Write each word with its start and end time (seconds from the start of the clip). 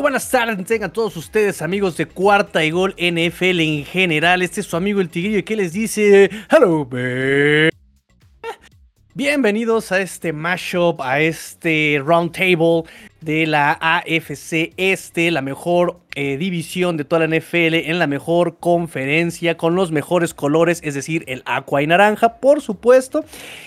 Buenas 0.00 0.30
tardes, 0.30 0.64
tengan 0.64 0.90
todos 0.90 1.14
ustedes 1.18 1.60
amigos 1.60 1.98
de 1.98 2.06
Cuarta 2.06 2.64
y 2.64 2.70
Gol 2.70 2.94
NFL 2.96 3.60
en 3.60 3.84
general. 3.84 4.40
Este 4.40 4.62
es 4.62 4.66
su 4.66 4.76
amigo 4.76 5.02
el 5.02 5.10
Tigrillo 5.10 5.44
que 5.44 5.56
les 5.56 5.74
dice 5.74 6.30
Hello. 6.50 6.88
Bienvenidos 9.14 9.92
a 9.92 10.00
este 10.00 10.32
mashup, 10.32 11.02
a 11.02 11.20
este 11.20 12.00
roundtable 12.02 12.84
de 13.20 13.46
la 13.46 13.72
AFC 13.72 14.72
Este, 14.78 15.30
la 15.30 15.42
mejor 15.42 16.00
eh, 16.14 16.38
división 16.38 16.96
de 16.96 17.04
toda 17.04 17.26
la 17.26 17.36
NFL 17.36 17.74
en 17.74 17.98
la 17.98 18.06
mejor 18.06 18.56
conferencia 18.58 19.58
con 19.58 19.74
los 19.74 19.92
mejores 19.92 20.32
colores, 20.32 20.80
es 20.82 20.94
decir, 20.94 21.24
el 21.28 21.42
aqua 21.44 21.82
y 21.82 21.86
naranja, 21.86 22.36
por 22.36 22.62
supuesto. 22.62 23.22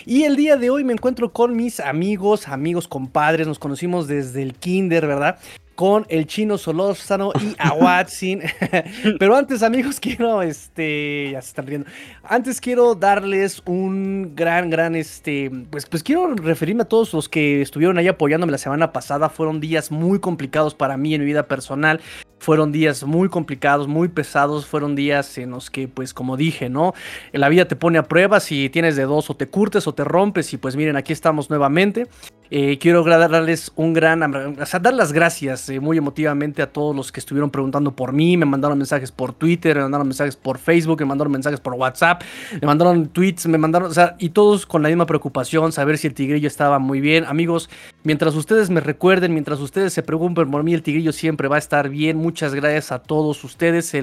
Y 0.06 0.24
el 0.24 0.36
día 0.36 0.58
de 0.58 0.72
hoy 0.72 0.84
me 0.84 0.94
encuentro 0.94 1.32
con 1.32 1.56
mis 1.56 1.80
amigos, 1.80 2.48
amigos 2.48 2.88
compadres, 2.88 3.46
nos 3.46 3.60
conocimos 3.60 4.08
desde 4.08 4.42
el 4.42 4.56
kinder, 4.56 5.06
¿verdad? 5.06 5.38
Con 5.76 6.06
el 6.10 6.28
chino 6.28 6.58
Solórzano 6.58 7.32
y 7.40 7.56
a 7.58 7.74
Watson. 7.74 8.42
Pero 9.20 9.36
antes, 9.36 9.64
amigos, 9.64 10.00
quiero, 10.00 10.42
este, 10.42 11.30
ya 11.32 11.42
se 11.42 11.50
están 11.50 11.68
riendo. 11.68 11.88
Antes 12.24 12.62
quiero 12.62 12.96
darles 12.96 13.62
un 13.66 14.36
gran, 14.36 14.70
gran, 14.70 14.96
este, 14.96 15.52
pues, 15.70 15.86
pues 15.86 16.04
quiero 16.04 16.34
referirme 16.36 16.84
a 16.84 16.86
todos 16.86 17.14
los 17.14 17.30
que 17.30 17.62
estuvieron 17.62 17.98
ahí 17.98 18.08
apoyándome 18.08 18.52
la 18.52 18.58
semana 18.58 18.92
pasada. 18.92 19.30
Fueron 19.30 19.60
días 19.60 19.92
muy 19.92 20.20
complicados 20.20 20.76
para 20.76 20.98
mí 20.98 21.14
en 21.14 21.22
mi 21.22 21.28
vida 21.28 21.48
personal. 21.48 22.02
Fueron 22.40 22.74
días 22.74 23.04
muy 23.04 23.30
complicados, 23.30 23.88
muy 23.88 24.10
pesados. 24.10 24.66
Fueron 24.66 24.96
días 24.96 25.38
en 25.38 25.52
los 25.52 25.70
que, 25.70 25.88
pues, 25.88 26.14
como 26.14 26.36
dije, 26.36 26.70
¿no? 26.70 26.94
La 27.32 27.48
vida 27.50 27.66
te 27.66 27.76
pone 27.76 27.98
a 27.98 28.04
prueba 28.04 28.40
si 28.40 28.70
tienes 28.70 28.96
de 28.96 29.04
dos 29.04 29.30
o 29.30 29.36
te 29.36 29.48
curtes 29.48 29.88
o 29.88 29.94
te 29.94 30.04
rompes. 30.04 30.54
Y 30.54 30.58
pues 30.58 30.76
miren, 30.76 30.98
aquí 30.98 31.14
estamos 31.14 31.50
nuevamente. 31.50 32.08
Eh, 32.50 32.78
quiero 32.80 33.04
darles 33.04 33.72
un 33.76 33.94
gran, 33.94 34.22
o 34.24 34.66
sea, 34.66 34.80
dar 34.80 34.94
las 34.94 35.12
gracias 35.12 35.70
eh, 35.70 35.80
muy 35.80 35.98
emotivamente 35.98 36.62
a 36.62 36.72
todos 36.72 36.96
los 36.96 37.12
que 37.12 37.20
estuvieron 37.20 37.50
preguntando 37.50 37.96
por 37.96 38.14
mí, 38.14 38.38
me 38.38 38.46
mandaron 38.46 38.78
mensajes 38.78 39.12
por 39.12 39.34
Twitter, 39.34 39.76
me 39.78 39.84
mandaron 39.84 40.08
mensajes 40.08 40.36
por 40.36 40.60
Facebook, 40.60 41.00
me 41.00 41.06
mandaron 41.06 41.32
mensajes 41.32 41.60
por 41.60 41.74
WhatsApp, 41.74 42.22
me 42.62 42.68
mandaron 42.68 43.08
tweets, 43.08 43.48
me 43.48 43.58
mandaron, 43.58 43.90
o 43.90 43.94
sea, 43.94 44.16
y 44.20 44.30
todos 44.30 44.66
con 44.66 44.84
la 44.84 44.90
misma 44.90 45.06
preocupación, 45.06 45.72
saber 45.72 45.98
si 45.98 46.08
el 46.08 46.14
tigrillo 46.14 46.48
estaba 46.48 46.80
muy 46.80 47.02
bien. 47.02 47.26
Amigos, 47.26 47.70
mientras 48.04 48.36
ustedes 48.36 48.70
me 48.70 48.82
recuerden, 48.82 49.34
mientras 49.34 49.60
ustedes 49.60 49.94
se 49.94 50.04
preocupen 50.04 50.52
por 50.52 50.64
mí, 50.64 50.74
el 50.74 50.84
tigrillo 50.84 51.12
siempre 51.12 51.48
va 51.48 51.56
a 51.56 51.60
estar 51.60 51.90
bien. 51.90 52.18
Muchas 52.18 52.54
gracias 52.54 52.92
a 52.92 53.00
todos 53.00 53.44
ustedes. 53.44 53.94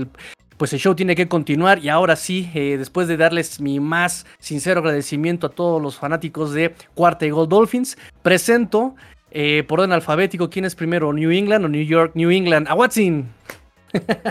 Pues 0.61 0.75
el 0.75 0.79
show 0.79 0.95
tiene 0.95 1.17
que 1.17 1.27
continuar 1.27 1.79
y 1.79 1.89
ahora 1.89 2.17
sí, 2.17 2.51
eh, 2.55 2.77
después 2.77 3.09
de 3.09 3.17
darles 3.17 3.63
mi 3.63 3.81
más 3.81 4.27
sincero 4.39 4.81
agradecimiento 4.81 5.47
a 5.47 5.51
todos 5.51 5.81
los 5.81 5.97
fanáticos 5.97 6.53
de 6.53 6.75
Cuarta 6.93 7.25
y 7.25 7.31
Gold 7.31 7.49
Dolphins, 7.49 7.97
presento 8.21 8.95
eh, 9.31 9.65
por 9.67 9.81
orden 9.81 9.93
alfabético 9.93 10.51
quién 10.51 10.67
es 10.67 10.75
primero, 10.75 11.15
New 11.15 11.31
England 11.31 11.65
o 11.65 11.69
New 11.69 11.83
York, 11.83 12.13
New 12.15 12.31
England. 12.31 12.69
A 12.69 12.75
Watson. 12.75 13.33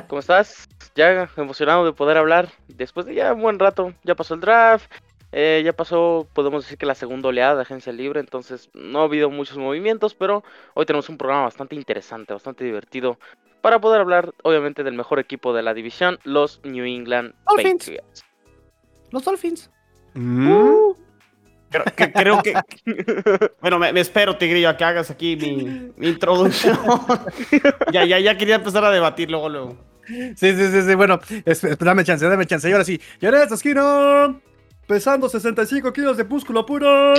¿Cómo 0.07 0.19
estás? 0.19 0.69
Ya 0.93 1.27
emocionado 1.35 1.83
de 1.83 1.93
poder 1.93 2.17
hablar 2.17 2.49
después 2.67 3.07
de 3.07 3.15
ya 3.15 3.33
un 3.33 3.41
buen 3.41 3.57
rato. 3.57 3.95
Ya 4.03 4.13
pasó 4.13 4.35
el 4.35 4.41
draft, 4.41 4.85
eh, 5.31 5.61
ya 5.63 5.73
pasó, 5.73 6.27
podemos 6.33 6.63
decir 6.63 6.77
que 6.77 6.85
la 6.85 6.95
segunda 6.95 7.29
oleada 7.29 7.55
de 7.55 7.61
agencia 7.61 7.93
libre, 7.93 8.19
entonces 8.19 8.69
no 8.73 9.01
ha 9.01 9.03
habido 9.03 9.29
muchos 9.29 9.57
movimientos, 9.57 10.15
pero 10.15 10.43
hoy 10.73 10.85
tenemos 10.85 11.09
un 11.09 11.17
programa 11.17 11.43
bastante 11.43 11.75
interesante, 11.75 12.33
bastante 12.33 12.63
divertido 12.63 13.19
para 13.61 13.79
poder 13.79 14.01
hablar, 14.01 14.33
obviamente, 14.43 14.83
del 14.83 14.93
mejor 14.93 15.19
equipo 15.19 15.53
de 15.53 15.61
la 15.63 15.73
división, 15.73 16.19
los 16.23 16.61
New 16.63 16.85
England 16.85 17.33
Patriots. 17.45 18.23
Los 19.11 19.23
Dolphins. 19.23 19.69
Mm. 20.13 20.49
Uh. 20.89 20.95
Creo, 21.95 22.41
que, 22.41 22.55
bueno, 23.61 23.77
me, 23.77 23.99
espero, 23.99 24.35
Tigrillo, 24.37 24.69
a 24.69 24.75
que 24.75 24.83
hagas 24.83 25.11
aquí 25.11 25.35
mi, 25.35 26.07
introducción. 26.07 26.79
ya, 27.93 28.05
ya, 28.05 28.17
ya 28.17 28.35
quería 28.37 28.55
empezar 28.55 28.83
a 28.83 28.89
debatir 28.89 29.29
luego, 29.29 29.49
luego. 29.49 29.77
Sí, 30.07 30.33
sí, 30.35 30.71
sí, 30.71 30.81
sí. 30.81 30.95
Bueno, 30.95 31.19
dame 31.79 32.03
chance, 32.03 32.27
dame 32.27 32.47
chance. 32.47 32.67
Y 32.67 32.73
ahora 32.73 32.83
sí, 32.83 32.99
esta 33.21 33.53
esquina, 33.53 34.35
pesando 34.89 35.29
65 35.29 35.93
kilos 35.93 36.17
de 36.17 36.23
músculo 36.23 36.65
puro, 36.65 37.13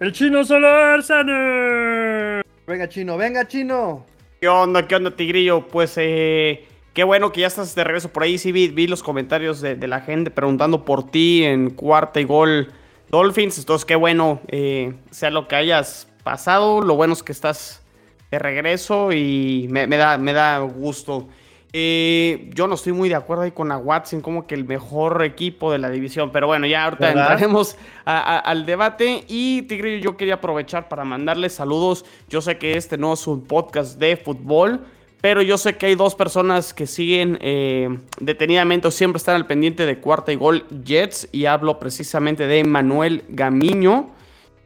el 0.00 0.10
chino 0.10 0.42
Solar 0.42 1.02
Sane. 1.02 2.40
Venga, 2.66 2.88
chino, 2.88 3.18
venga, 3.18 3.46
chino. 3.46 4.06
¿Qué 4.40 4.48
onda, 4.48 4.88
qué 4.88 4.94
onda, 4.94 5.14
Tigrillo? 5.14 5.68
Pues 5.68 5.92
eh, 5.98 6.66
qué 6.94 7.04
bueno 7.04 7.30
que 7.30 7.42
ya 7.42 7.48
estás 7.48 7.74
de 7.74 7.84
regreso 7.84 8.08
por 8.08 8.22
ahí. 8.22 8.38
Sí, 8.38 8.52
vi, 8.52 8.68
vi 8.68 8.86
los 8.86 9.02
comentarios 9.02 9.60
de, 9.60 9.76
la 9.86 10.00
gente 10.00 10.30
preguntando 10.30 10.86
por 10.86 11.10
ti 11.10 11.44
en 11.44 11.68
cuarta 11.68 12.20
y 12.20 12.24
gol 12.24 12.72
Dolphins. 13.10 13.58
Entonces, 13.58 13.84
qué 13.84 13.94
bueno, 13.94 14.40
eh, 14.48 14.94
sea 15.10 15.28
lo 15.28 15.46
que 15.46 15.56
hayas 15.56 16.08
pasado. 16.24 16.80
Lo 16.80 16.96
bueno 16.96 17.12
es 17.12 17.22
que 17.22 17.32
estás 17.32 17.82
de 18.30 18.38
regreso 18.38 19.12
y 19.12 19.66
me, 19.68 19.86
da, 19.88 20.16
me 20.16 20.32
da 20.32 20.60
gusto. 20.60 21.28
Eh, 21.74 22.50
yo 22.54 22.66
no 22.66 22.76
estoy 22.76 22.94
muy 22.94 23.10
de 23.10 23.14
acuerdo 23.14 23.42
ahí 23.42 23.50
con 23.50 23.68
la 23.68 23.76
Watson 23.76 24.22
como 24.22 24.46
que 24.46 24.54
el 24.54 24.64
mejor 24.64 25.22
equipo 25.22 25.70
de 25.70 25.78
la 25.78 25.90
división, 25.90 26.30
pero 26.32 26.46
bueno, 26.46 26.66
ya 26.66 26.84
ahorita 26.84 27.10
entraremos 27.10 27.76
al 28.04 28.64
debate. 28.64 29.24
Y 29.28 29.62
Tigrillo, 29.62 30.02
yo 30.02 30.16
quería 30.16 30.34
aprovechar 30.34 30.88
para 30.88 31.04
mandarles 31.04 31.52
saludos. 31.54 32.04
Yo 32.28 32.40
sé 32.40 32.56
que 32.56 32.76
este 32.76 32.96
no 32.96 33.12
es 33.12 33.26
un 33.26 33.44
podcast 33.44 33.98
de 33.98 34.16
fútbol, 34.16 34.80
pero 35.20 35.42
yo 35.42 35.58
sé 35.58 35.76
que 35.76 35.86
hay 35.86 35.94
dos 35.94 36.14
personas 36.14 36.72
que 36.72 36.86
siguen 36.86 37.38
eh, 37.42 37.98
detenidamente 38.18 38.88
o 38.88 38.90
siempre 38.90 39.18
están 39.18 39.34
al 39.34 39.46
pendiente 39.46 39.84
de 39.84 39.98
cuarta 39.98 40.32
y 40.32 40.36
gol 40.36 40.64
Jets. 40.84 41.28
Y 41.32 41.44
hablo 41.44 41.78
precisamente 41.78 42.46
de 42.46 42.64
Manuel 42.64 43.24
Gamiño 43.28 44.10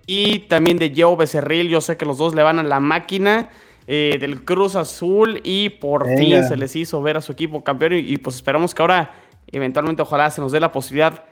y 0.06 0.40
también 0.40 0.76
de 0.78 0.92
Joe 0.96 1.16
Becerril. 1.16 1.68
Yo 1.68 1.80
sé 1.80 1.96
que 1.96 2.04
los 2.04 2.18
dos 2.18 2.34
le 2.36 2.44
van 2.44 2.60
a 2.60 2.62
la 2.62 2.78
máquina. 2.78 3.50
Eh, 3.86 4.16
del 4.20 4.44
Cruz 4.44 4.76
Azul 4.76 5.40
y 5.42 5.68
por 5.68 6.06
fin 6.16 6.44
se 6.44 6.56
les 6.56 6.76
hizo 6.76 7.02
ver 7.02 7.16
a 7.16 7.20
su 7.20 7.32
equipo 7.32 7.64
campeón 7.64 7.94
y, 7.94 8.16
pues 8.16 8.36
esperamos 8.36 8.74
que 8.74 8.82
ahora 8.82 9.12
eventualmente 9.48 10.02
ojalá 10.02 10.30
se 10.30 10.40
nos 10.40 10.52
dé 10.52 10.60
la 10.60 10.70
posibilidad 10.70 11.24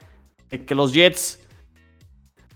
de 0.49 0.65
que 0.65 0.75
los 0.75 0.91
Jets 0.93 1.39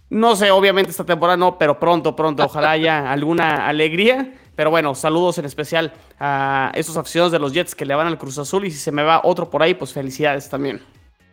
no 0.10 0.36
sé, 0.36 0.52
obviamente 0.52 0.92
esta 0.92 1.04
temporada 1.04 1.36
no, 1.38 1.58
pero 1.58 1.80
pronto, 1.80 2.16
pronto, 2.16 2.44
ojalá 2.46 2.72
haya 2.72 3.12
alguna 3.12 3.68
alegría. 3.68 4.34
Pero 4.56 4.70
bueno, 4.70 4.96
saludos 4.96 5.38
en 5.38 5.46
especial 5.46 5.94
a 6.20 6.72
esos 6.76 6.96
aficionados 6.96 7.32
de 7.32 7.40
los 7.40 7.52
Jets 7.52 7.76
que 7.76 7.86
le 7.86 7.96
van 7.96 8.08
al 8.08 8.18
Cruz 8.18 8.38
Azul 8.38 8.66
y 8.66 8.72
si 8.72 8.78
se 8.78 8.92
me 8.92 9.04
va 9.04 9.22
otro 9.24 9.50
por 9.50 9.62
ahí, 9.62 9.74
pues 9.74 9.92
felicidades 9.92 10.50
también. 10.50 10.82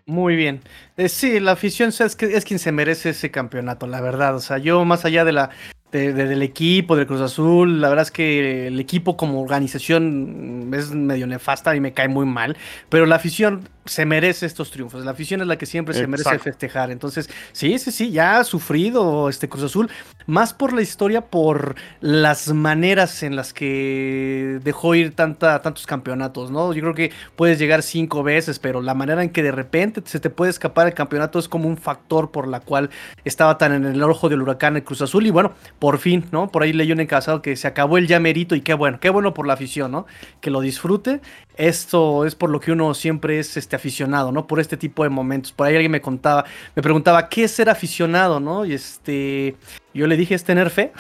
Muy 0.07 0.35
bien. 0.35 0.61
Eh, 0.97 1.09
sí, 1.09 1.39
la 1.39 1.53
afición 1.53 1.91
es, 1.91 2.01
es 2.01 2.45
quien 2.45 2.59
se 2.59 2.73
merece 2.73 3.11
ese 3.11 3.31
campeonato, 3.31 3.87
la 3.87 4.01
verdad. 4.01 4.35
O 4.35 4.41
sea, 4.41 4.59
yo 4.59 4.85
más 4.85 5.05
allá 5.05 5.25
de 5.25 5.33
la 5.33 5.51
del 5.93 6.43
equipo, 6.43 6.97
del 6.97 7.07
Cruz 7.07 7.21
Azul. 7.21 7.81
La 7.81 7.89
verdad 7.89 8.05
es 8.05 8.11
que 8.11 8.67
el 8.69 8.81
equipo 8.81 9.17
como 9.17 9.41
organización 9.41 10.71
es 10.75 10.91
medio 10.93 11.27
nefasta 11.27 11.77
y 11.77 11.81
me 11.81 11.93
cae 11.93 12.09
muy 12.09 12.27
mal. 12.27 12.57
Pero 12.89 13.07
la 13.07 13.17
afición 13.17 13.69
se 13.85 14.07
merece 14.07 14.47
estos 14.47 14.71
triunfos. 14.71 15.05
La 15.05 15.11
afición 15.11 15.41
es 15.41 15.47
la 15.47 15.59
que 15.59 15.67
siempre 15.67 15.95
se 15.95 16.07
merece 16.07 16.39
festejar. 16.39 16.91
Entonces, 16.91 17.29
sí, 17.53 17.79
sí, 17.79 17.91
sí, 17.91 18.11
ya 18.11 18.39
ha 18.39 18.45
sufrido 18.45 19.29
este 19.29 19.49
Cruz 19.49 19.65
Azul. 19.65 19.91
Más 20.27 20.55
por 20.55 20.73
la 20.73 20.83
historia, 20.83 21.23
por 21.23 21.75
las 22.01 22.53
maneras 22.53 23.23
en 23.23 23.35
las 23.35 23.53
que 23.53 24.61
dejó 24.63 24.95
ir 24.95 25.15
tanta, 25.15 25.61
tantos 25.63 25.87
campeonatos, 25.87 26.51
¿no? 26.51 26.73
Yo 26.73 26.81
creo 26.83 26.95
que 26.95 27.13
puedes 27.35 27.59
llegar 27.59 27.83
cinco 27.83 28.23
veces, 28.23 28.61
pero 28.61 28.83
la 28.83 28.95
manera 28.95 29.23
en 29.23 29.31
que 29.31 29.43
de 29.43 29.51
repente 29.51 30.03
se 30.05 30.21
te 30.21 30.31
puede 30.31 30.51
escapar 30.51 30.87
el 30.87 30.95
campeonato 30.95 31.39
es 31.41 31.49
como 31.49 31.69
un 31.69 31.77
factor 31.77 32.31
por 32.31 32.47
la 32.47 32.61
cual 32.61 32.91
estaba 33.25 33.59
tan 33.59 33.73
en 33.73 33.85
el 33.85 34.03
ojo 34.05 34.29
del 34.29 34.43
huracán 34.43 34.77
el 34.77 34.85
Cruz 34.85 35.03
Azul. 35.03 35.27
Y 35.27 35.31
bueno, 35.31 35.55
por 35.81 35.99
fin, 35.99 36.25
¿no? 36.31 36.51
Por 36.51 36.63
ahí 36.63 36.73
leí 36.73 36.93
un 36.93 37.01
encasado 37.01 37.43
que 37.43 37.57
se 37.57 37.67
acabó 37.67 37.99
el 37.99 38.07
llamerito 38.07 38.55
y 38.55 38.61
qué 38.61 38.75
bueno, 38.75 39.01
qué 39.01 39.11
bueno 39.11 39.35
por 39.35 39.47
la 39.49 39.55
afición, 39.55 39.91
¿no? 39.91 40.07
Que 40.41 40.51
lo 40.51 40.61
disfrute. 40.61 41.21
Esto 41.57 42.25
es 42.25 42.35
por 42.35 42.49
lo 42.49 42.61
que 42.61 42.73
uno 42.73 42.95
siempre 42.95 43.39
es 43.39 43.57
este 43.57 43.72
aficionado, 43.77 44.33
¿no? 44.33 44.47
Por 44.47 44.61
este 44.61 44.77
tipo 44.77 45.03
de 45.03 45.09
momentos. 45.09 45.53
Por 45.53 45.67
ahí 45.67 45.75
alguien 45.75 45.93
me 45.93 46.01
contaba, 46.01 46.45
me 46.75 46.83
preguntaba, 46.83 47.29
¿qué 47.29 47.45
es 47.45 47.53
ser 47.53 47.69
aficionado, 47.69 48.41
no? 48.41 48.65
Y 48.65 48.75
este, 48.75 49.57
yo 49.95 50.07
le 50.07 50.17
dije, 50.17 50.35
es 50.35 50.45
tener 50.45 50.71
fe. 50.71 50.93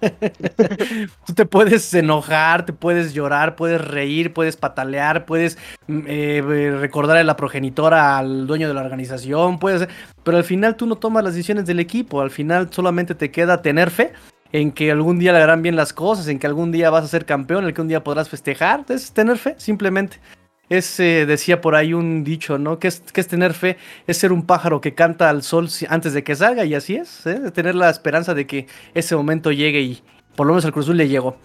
Tú 1.26 1.34
te 1.34 1.46
puedes 1.46 1.92
enojar, 1.94 2.64
te 2.66 2.72
puedes 2.72 3.12
llorar, 3.14 3.56
puedes 3.56 3.80
reír, 3.80 4.32
puedes 4.32 4.56
patalear, 4.56 5.26
puedes 5.26 5.58
mm, 5.86 6.00
eh, 6.06 6.76
recordar 6.80 7.16
a 7.16 7.24
la 7.24 7.36
progenitora 7.36 8.18
al 8.18 8.46
dueño 8.46 8.68
de 8.68 8.74
la 8.74 8.82
organización, 8.82 9.58
puedes, 9.58 9.88
pero 10.22 10.36
al 10.36 10.44
final 10.44 10.76
tú 10.76 10.86
no 10.86 10.96
tomas 10.96 11.24
las 11.24 11.34
decisiones 11.34 11.66
del 11.66 11.80
equipo, 11.80 12.20
al 12.20 12.30
final 12.30 12.68
solamente 12.70 13.14
te 13.14 13.30
queda 13.30 13.62
tener 13.62 13.90
fe 13.90 14.12
en 14.52 14.72
que 14.72 14.90
algún 14.90 15.18
día 15.18 15.32
le 15.32 15.40
harán 15.40 15.62
bien 15.62 15.76
las 15.76 15.92
cosas, 15.92 16.28
en 16.28 16.38
que 16.38 16.46
algún 16.46 16.72
día 16.72 16.90
vas 16.90 17.04
a 17.04 17.08
ser 17.08 17.26
campeón, 17.26 17.66
en 17.66 17.74
que 17.74 17.80
un 17.80 17.88
día 17.88 18.02
podrás 18.02 18.28
festejar, 18.28 18.84
es 18.88 19.12
tener 19.12 19.36
fe, 19.38 19.54
simplemente. 19.58 20.20
Es, 20.68 21.00
eh, 21.00 21.24
decía 21.26 21.60
por 21.60 21.74
ahí 21.74 21.94
un 21.94 22.24
dicho, 22.24 22.58
¿no? 22.58 22.78
¿Qué 22.78 22.88
es, 22.88 23.02
es, 23.14 23.28
tener 23.28 23.54
fe? 23.54 23.78
Es 24.06 24.18
ser 24.18 24.32
un 24.32 24.44
pájaro 24.44 24.80
que 24.80 24.94
canta 24.94 25.30
al 25.30 25.42
sol 25.42 25.68
antes 25.88 26.12
de 26.12 26.22
que 26.22 26.34
salga, 26.34 26.64
y 26.64 26.74
así 26.74 26.96
es, 26.96 27.26
¿eh? 27.26 27.50
tener 27.52 27.74
la 27.74 27.88
esperanza 27.90 28.34
de 28.34 28.46
que 28.46 28.66
ese 28.94 29.16
momento 29.16 29.50
llegue 29.50 29.80
y 29.80 30.02
por 30.36 30.46
lo 30.46 30.52
menos 30.52 30.64
al 30.64 30.72
Cruzul 30.72 30.96
le 30.96 31.08
llegó. 31.08 31.36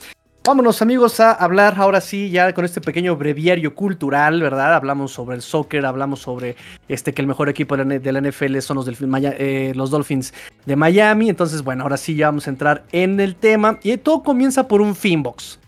Vámonos 0.45 0.81
amigos 0.81 1.21
a 1.21 1.31
hablar 1.31 1.75
ahora 1.77 2.01
sí 2.01 2.29
ya 2.29 2.53
con 2.53 2.65
este 2.65 2.81
pequeño 2.81 3.15
breviario 3.15 3.73
cultural, 3.73 4.41
¿verdad? 4.41 4.73
Hablamos 4.73 5.13
sobre 5.13 5.37
el 5.37 5.41
soccer, 5.41 5.85
hablamos 5.85 6.19
sobre 6.19 6.57
este 6.89 7.13
que 7.13 7.21
el 7.21 7.29
mejor 7.29 7.47
equipo 7.47 7.77
de 7.77 8.11
la, 8.11 8.21
NFL 8.21 8.59
son 8.59 8.75
los, 8.75 8.89
eh, 8.89 9.71
los 9.73 9.89
Dolphins 9.89 10.33
de 10.65 10.75
Miami. 10.75 11.29
Entonces, 11.29 11.63
bueno, 11.63 11.83
ahora 11.83 11.95
sí 11.95 12.15
ya 12.15 12.27
vamos 12.27 12.47
a 12.47 12.49
entrar 12.49 12.83
en 12.91 13.21
el 13.21 13.37
tema 13.37 13.79
y 13.83 13.95
todo 13.95 14.21
comienza 14.21 14.67
por 14.67 14.81
un 14.81 14.95
Finbox. 14.95 15.59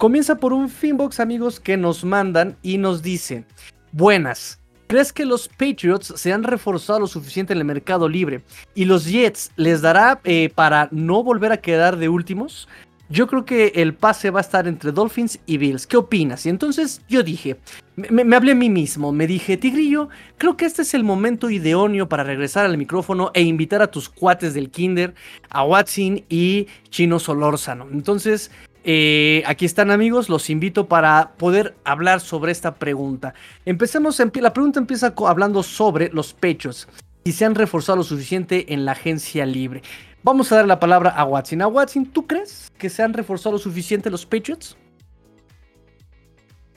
Comienza 0.00 0.36
por 0.36 0.54
un 0.54 0.70
Finbox, 0.70 1.20
amigos, 1.20 1.60
que 1.60 1.76
nos 1.76 2.06
mandan 2.06 2.56
y 2.62 2.78
nos 2.78 3.02
dicen, 3.02 3.44
buenas. 3.92 4.58
¿Crees 4.86 5.12
que 5.12 5.26
los 5.26 5.46
Patriots 5.46 6.14
se 6.16 6.32
han 6.32 6.42
reforzado 6.42 7.00
lo 7.00 7.06
suficiente 7.06 7.52
en 7.52 7.58
el 7.58 7.66
mercado 7.66 8.08
libre 8.08 8.40
y 8.74 8.86
los 8.86 9.04
Jets 9.04 9.52
les 9.56 9.82
dará 9.82 10.18
eh, 10.24 10.50
para 10.54 10.88
no 10.90 11.22
volver 11.22 11.52
a 11.52 11.58
quedar 11.58 11.98
de 11.98 12.08
últimos? 12.08 12.66
Yo 13.10 13.26
creo 13.26 13.44
que 13.44 13.72
el 13.74 13.92
pase 13.92 14.30
va 14.30 14.38
a 14.38 14.40
estar 14.40 14.66
entre 14.66 14.90
Dolphins 14.90 15.38
y 15.44 15.58
Bills. 15.58 15.86
¿Qué 15.86 15.98
opinas? 15.98 16.46
Y 16.46 16.48
entonces 16.48 17.02
yo 17.06 17.22
dije, 17.22 17.58
me, 17.96 18.36
hablé 18.36 18.52
a 18.52 18.54
mí 18.54 18.70
mismo, 18.70 19.12
me 19.12 19.26
dije, 19.26 19.58
Tigrillo, 19.58 20.08
creo 20.38 20.56
que 20.56 20.64
este 20.64 20.80
es 20.82 20.94
el 20.94 21.04
momento 21.04 21.50
idóneo 21.50 22.08
para 22.08 22.24
regresar 22.24 22.64
al 22.64 22.78
micrófono 22.78 23.32
e 23.34 23.42
invitar 23.42 23.82
a 23.82 23.90
tus 23.90 24.08
cuates 24.08 24.54
del 24.54 24.70
Kinder, 24.70 25.12
a 25.50 25.64
Watson 25.64 26.22
y 26.30 26.68
Chino 26.88 27.18
Solórzano. 27.18 27.88
Entonces, 27.92 28.50
eh, 28.84 29.42
aquí 29.46 29.66
están 29.66 29.90
amigos, 29.90 30.28
los 30.28 30.48
invito 30.48 30.88
para 30.88 31.32
poder 31.36 31.74
hablar 31.84 32.20
sobre 32.20 32.52
esta 32.52 32.74
pregunta. 32.74 33.34
Empecemos, 33.64 34.18
la 34.18 34.52
pregunta 34.52 34.80
empieza 34.80 35.14
hablando 35.26 35.62
sobre 35.62 36.10
los 36.10 36.32
pechos, 36.32 36.88
si 37.24 37.32
se 37.32 37.44
han 37.44 37.54
reforzado 37.54 37.96
lo 37.96 38.04
suficiente 38.04 38.72
en 38.72 38.84
la 38.84 38.92
agencia 38.92 39.44
libre. 39.44 39.82
Vamos 40.22 40.52
a 40.52 40.56
dar 40.56 40.66
la 40.66 40.80
palabra 40.80 41.10
a 41.10 41.24
Watson. 41.24 41.62
A 41.62 41.66
Watson, 41.66 42.06
¿tú 42.06 42.26
crees 42.26 42.70
que 42.78 42.90
se 42.90 43.02
han 43.02 43.12
reforzado 43.14 43.54
lo 43.54 43.58
suficiente 43.58 44.10
los 44.10 44.26
Patriots? 44.26 44.76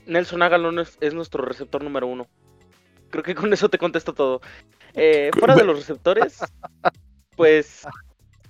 Nelson 0.06 0.42
Agalon 0.42 0.80
es, 0.80 1.14
nuestro 1.14 1.46
receptor 1.46 1.84
número 1.84 2.08
uno. 2.08 2.28
Creo 3.10 3.24
que 3.24 3.36
con 3.36 3.52
eso 3.54 3.70
te 3.70 3.78
contesto 3.78 4.14
todo. 4.14 4.42
Eh, 4.94 5.32
fuera 5.38 5.56
de 5.56 5.64
los 5.64 5.78
receptores, 5.78 6.40
pues 7.36 7.86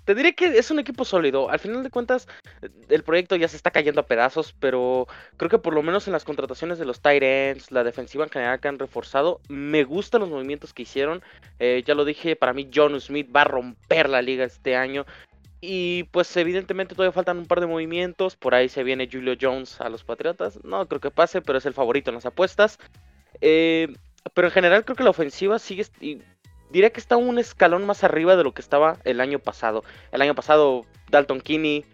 te 0.05 0.15
diré 0.15 0.35
que 0.35 0.45
es 0.57 0.71
un 0.71 0.79
equipo 0.79 1.05
sólido. 1.05 1.49
Al 1.49 1.59
final 1.59 1.83
de 1.83 1.89
cuentas, 1.89 2.27
el 2.89 3.03
proyecto 3.03 3.35
ya 3.35 3.47
se 3.47 3.55
está 3.55 3.71
cayendo 3.71 4.01
a 4.01 4.05
pedazos, 4.05 4.53
pero 4.59 5.07
creo 5.37 5.49
que 5.49 5.59
por 5.59 5.73
lo 5.73 5.83
menos 5.83 6.07
en 6.07 6.13
las 6.13 6.25
contrataciones 6.25 6.77
de 6.77 6.85
los 6.85 7.01
Tyrants, 7.01 7.71
la 7.71 7.83
defensiva 7.83 8.23
en 8.23 8.29
general 8.29 8.59
que 8.59 8.67
han 8.67 8.79
reforzado, 8.79 9.39
me 9.47 9.83
gustan 9.83 10.21
los 10.21 10.29
movimientos 10.29 10.73
que 10.73 10.83
hicieron. 10.83 11.23
Eh, 11.59 11.83
ya 11.85 11.95
lo 11.95 12.05
dije, 12.05 12.35
para 12.35 12.53
mí 12.53 12.69
John 12.73 12.99
Smith 12.99 13.29
va 13.33 13.41
a 13.41 13.45
romper 13.45 14.09
la 14.09 14.21
liga 14.21 14.43
este 14.43 14.75
año. 14.75 15.05
Y 15.61 16.03
pues 16.11 16.35
evidentemente 16.35 16.93
todavía 16.93 17.13
faltan 17.13 17.37
un 17.37 17.45
par 17.45 17.61
de 17.61 17.67
movimientos. 17.67 18.35
Por 18.35 18.53
ahí 18.53 18.67
se 18.67 18.83
viene 18.83 19.07
Julio 19.09 19.35
Jones 19.39 19.79
a 19.79 19.87
los 19.87 20.03
Patriotas. 20.03 20.61
No 20.65 20.85
creo 20.89 20.99
que 20.99 21.09
pase, 21.09 21.41
pero 21.41 21.57
es 21.57 21.65
el 21.65 21.73
favorito 21.73 22.11
en 22.11 22.15
las 22.15 22.25
apuestas. 22.25 22.79
Eh, 23.39 23.87
pero 24.33 24.47
en 24.47 24.53
general 24.53 24.83
creo 24.83 24.97
que 24.97 25.03
la 25.03 25.11
ofensiva 25.11 25.59
sigue 25.59 25.85
diría 26.73 26.89
que 26.89 26.99
está 26.99 27.17
un 27.17 27.37
escalón 27.37 27.85
más 27.85 28.03
arriba 28.03 28.35
de 28.35 28.43
lo 28.43 28.53
que 28.53 28.61
estaba 28.61 28.97
el 29.05 29.21
año 29.21 29.37
pasado. 29.37 29.83
El 30.11 30.23
año 30.23 30.33
pasado, 30.33 30.85
Dalton 31.11 31.39
Kinney, 31.39 31.85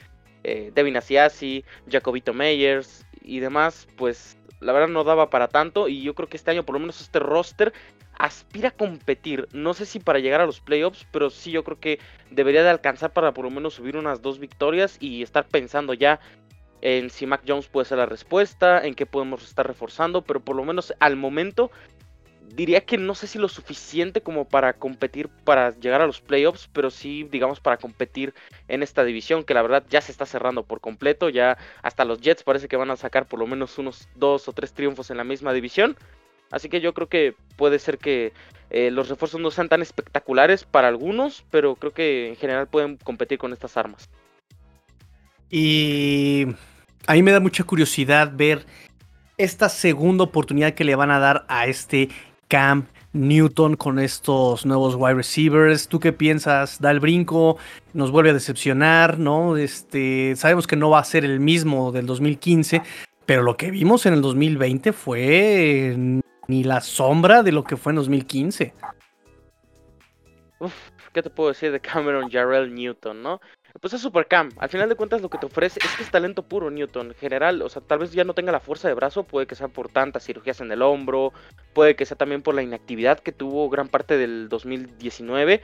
eh, 0.45 0.71
Devin 0.73 0.95
Asiasi, 0.95 1.65
Jacobito 1.91 2.33
Meyers 2.33 3.05
y 3.21 3.41
demás, 3.41 3.87
pues 3.97 4.37
la 4.61 4.71
verdad 4.71 4.87
no 4.87 5.03
daba 5.03 5.29
para 5.29 5.49
tanto. 5.49 5.89
Y 5.89 6.01
yo 6.01 6.15
creo 6.15 6.29
que 6.29 6.37
este 6.37 6.51
año, 6.51 6.63
por 6.63 6.73
lo 6.73 6.79
menos, 6.79 7.01
este 7.01 7.19
roster 7.19 7.73
aspira 8.17 8.69
a 8.69 8.71
competir. 8.71 9.49
No 9.51 9.73
sé 9.73 9.85
si 9.85 9.99
para 9.99 10.19
llegar 10.19 10.39
a 10.39 10.45
los 10.45 10.61
playoffs, 10.61 11.05
pero 11.11 11.29
sí 11.29 11.51
yo 11.51 11.65
creo 11.65 11.79
que 11.81 11.99
debería 12.31 12.63
de 12.63 12.69
alcanzar 12.69 13.11
para 13.11 13.33
por 13.33 13.43
lo 13.43 13.51
menos 13.51 13.73
subir 13.73 13.97
unas 13.97 14.21
dos 14.21 14.39
victorias 14.39 14.95
y 15.01 15.23
estar 15.23 15.45
pensando 15.45 15.93
ya 15.93 16.21
en 16.81 17.09
si 17.09 17.25
Mac 17.25 17.41
Jones 17.45 17.67
puede 17.67 17.85
ser 17.85 17.97
la 17.97 18.05
respuesta, 18.05 18.85
en 18.85 18.95
qué 18.95 19.05
podemos 19.05 19.43
estar 19.43 19.67
reforzando, 19.67 20.21
pero 20.21 20.39
por 20.39 20.55
lo 20.55 20.63
menos 20.63 20.93
al 20.99 21.17
momento 21.17 21.71
diría 22.55 22.81
que 22.81 22.97
no 22.97 23.15
sé 23.15 23.27
si 23.27 23.37
lo 23.39 23.47
suficiente 23.47 24.21
como 24.21 24.45
para 24.45 24.73
competir, 24.73 25.27
para 25.27 25.71
llegar 25.71 26.01
a 26.01 26.07
los 26.07 26.21
playoffs, 26.21 26.69
pero 26.71 26.89
sí, 26.89 27.27
digamos, 27.31 27.59
para 27.59 27.77
competir 27.77 28.33
en 28.67 28.83
esta 28.83 29.03
división, 29.03 29.43
que 29.43 29.53
la 29.53 29.61
verdad 29.61 29.83
ya 29.89 30.01
se 30.01 30.11
está 30.11 30.25
cerrando 30.25 30.63
por 30.63 30.81
completo, 30.81 31.29
ya 31.29 31.57
hasta 31.81 32.05
los 32.05 32.21
Jets 32.21 32.43
parece 32.43 32.67
que 32.67 32.77
van 32.77 32.91
a 32.91 32.95
sacar 32.95 33.27
por 33.27 33.39
lo 33.39 33.47
menos 33.47 33.77
unos 33.77 34.07
dos 34.15 34.47
o 34.47 34.53
tres 34.53 34.73
triunfos 34.73 35.09
en 35.11 35.17
la 35.17 35.23
misma 35.23 35.53
división. 35.53 35.95
Así 36.51 36.67
que 36.67 36.81
yo 36.81 36.93
creo 36.93 37.07
que 37.07 37.35
puede 37.57 37.77
ser 37.79 37.97
que 37.97 38.33
eh, 38.71 38.91
los 38.91 39.09
refuerzos 39.09 39.39
no 39.39 39.51
sean 39.51 39.69
tan 39.69 39.81
espectaculares 39.81 40.63
para 40.63 40.87
algunos, 40.87 41.45
pero 41.51 41.75
creo 41.75 41.93
que 41.93 42.29
en 42.29 42.35
general 42.35 42.67
pueden 42.67 42.97
competir 42.97 43.37
con 43.37 43.53
estas 43.53 43.77
armas. 43.77 44.09
Y 45.49 46.47
a 47.07 47.13
mí 47.13 47.23
me 47.23 47.31
da 47.31 47.39
mucha 47.39 47.63
curiosidad 47.63 48.31
ver 48.33 48.65
esta 49.37 49.69
segunda 49.69 50.25
oportunidad 50.25 50.73
que 50.73 50.83
le 50.83 50.95
van 50.95 51.11
a 51.11 51.19
dar 51.19 51.45
a 51.47 51.65
este 51.65 52.09
Cam 52.49 52.87
Newton 53.13 53.75
con 53.75 53.99
estos 53.99 54.65
nuevos 54.65 54.95
wide 54.95 55.13
receivers. 55.13 55.87
¿Tú 55.87 55.99
qué 55.99 56.11
piensas? 56.11 56.81
¿Da 56.81 56.91
el 56.91 56.99
brinco? 56.99 57.57
¿Nos 57.93 58.11
vuelve 58.11 58.31
a 58.31 58.33
decepcionar? 58.33 59.19
¿No? 59.19 59.55
Este, 59.55 60.35
sabemos 60.35 60.67
que 60.67 60.75
no 60.75 60.89
va 60.89 60.99
a 60.99 61.03
ser 61.03 61.23
el 61.23 61.39
mismo 61.39 61.91
del 61.91 62.05
2015, 62.07 62.81
pero 63.25 63.43
lo 63.43 63.55
que 63.55 63.71
vimos 63.71 64.05
en 64.05 64.15
el 64.15 64.21
2020 64.21 64.91
fue 64.93 66.21
ni 66.47 66.63
la 66.63 66.81
sombra 66.81 67.43
de 67.43 67.51
lo 67.51 67.63
que 67.63 67.77
fue 67.77 67.91
en 67.91 67.97
2015. 67.97 68.73
Uf, 70.59 70.73
¿qué 71.13 71.21
te 71.21 71.29
puedo 71.29 71.49
decir 71.49 71.71
de 71.71 71.79
Cameron 71.79 72.29
Jarrell 72.29 72.73
Newton, 72.73 73.21
no? 73.21 73.39
Pues 73.79 73.93
es 73.93 74.01
Super 74.01 74.27
Cam. 74.27 74.49
Al 74.57 74.69
final 74.69 74.89
de 74.89 74.95
cuentas 74.95 75.21
lo 75.21 75.29
que 75.29 75.37
te 75.37 75.45
ofrece 75.45 75.79
es 75.83 75.95
que 75.95 76.03
es 76.03 76.11
talento 76.11 76.43
puro 76.43 76.69
Newton. 76.69 77.07
En 77.07 77.15
general, 77.15 77.61
o 77.61 77.69
sea, 77.69 77.81
tal 77.81 77.99
vez 77.99 78.11
ya 78.11 78.23
no 78.23 78.33
tenga 78.33 78.51
la 78.51 78.59
fuerza 78.59 78.87
de 78.87 78.93
brazo, 78.93 79.23
puede 79.23 79.47
que 79.47 79.55
sea 79.55 79.67
por 79.67 79.89
tantas 79.89 80.25
cirugías 80.25 80.61
en 80.61 80.71
el 80.71 80.81
hombro, 80.81 81.33
puede 81.73 81.95
que 81.95 82.05
sea 82.05 82.17
también 82.17 82.41
por 82.41 82.55
la 82.55 82.63
inactividad 82.63 83.19
que 83.19 83.31
tuvo 83.31 83.69
gran 83.69 83.87
parte 83.87 84.17
del 84.17 84.49
2019. 84.49 85.61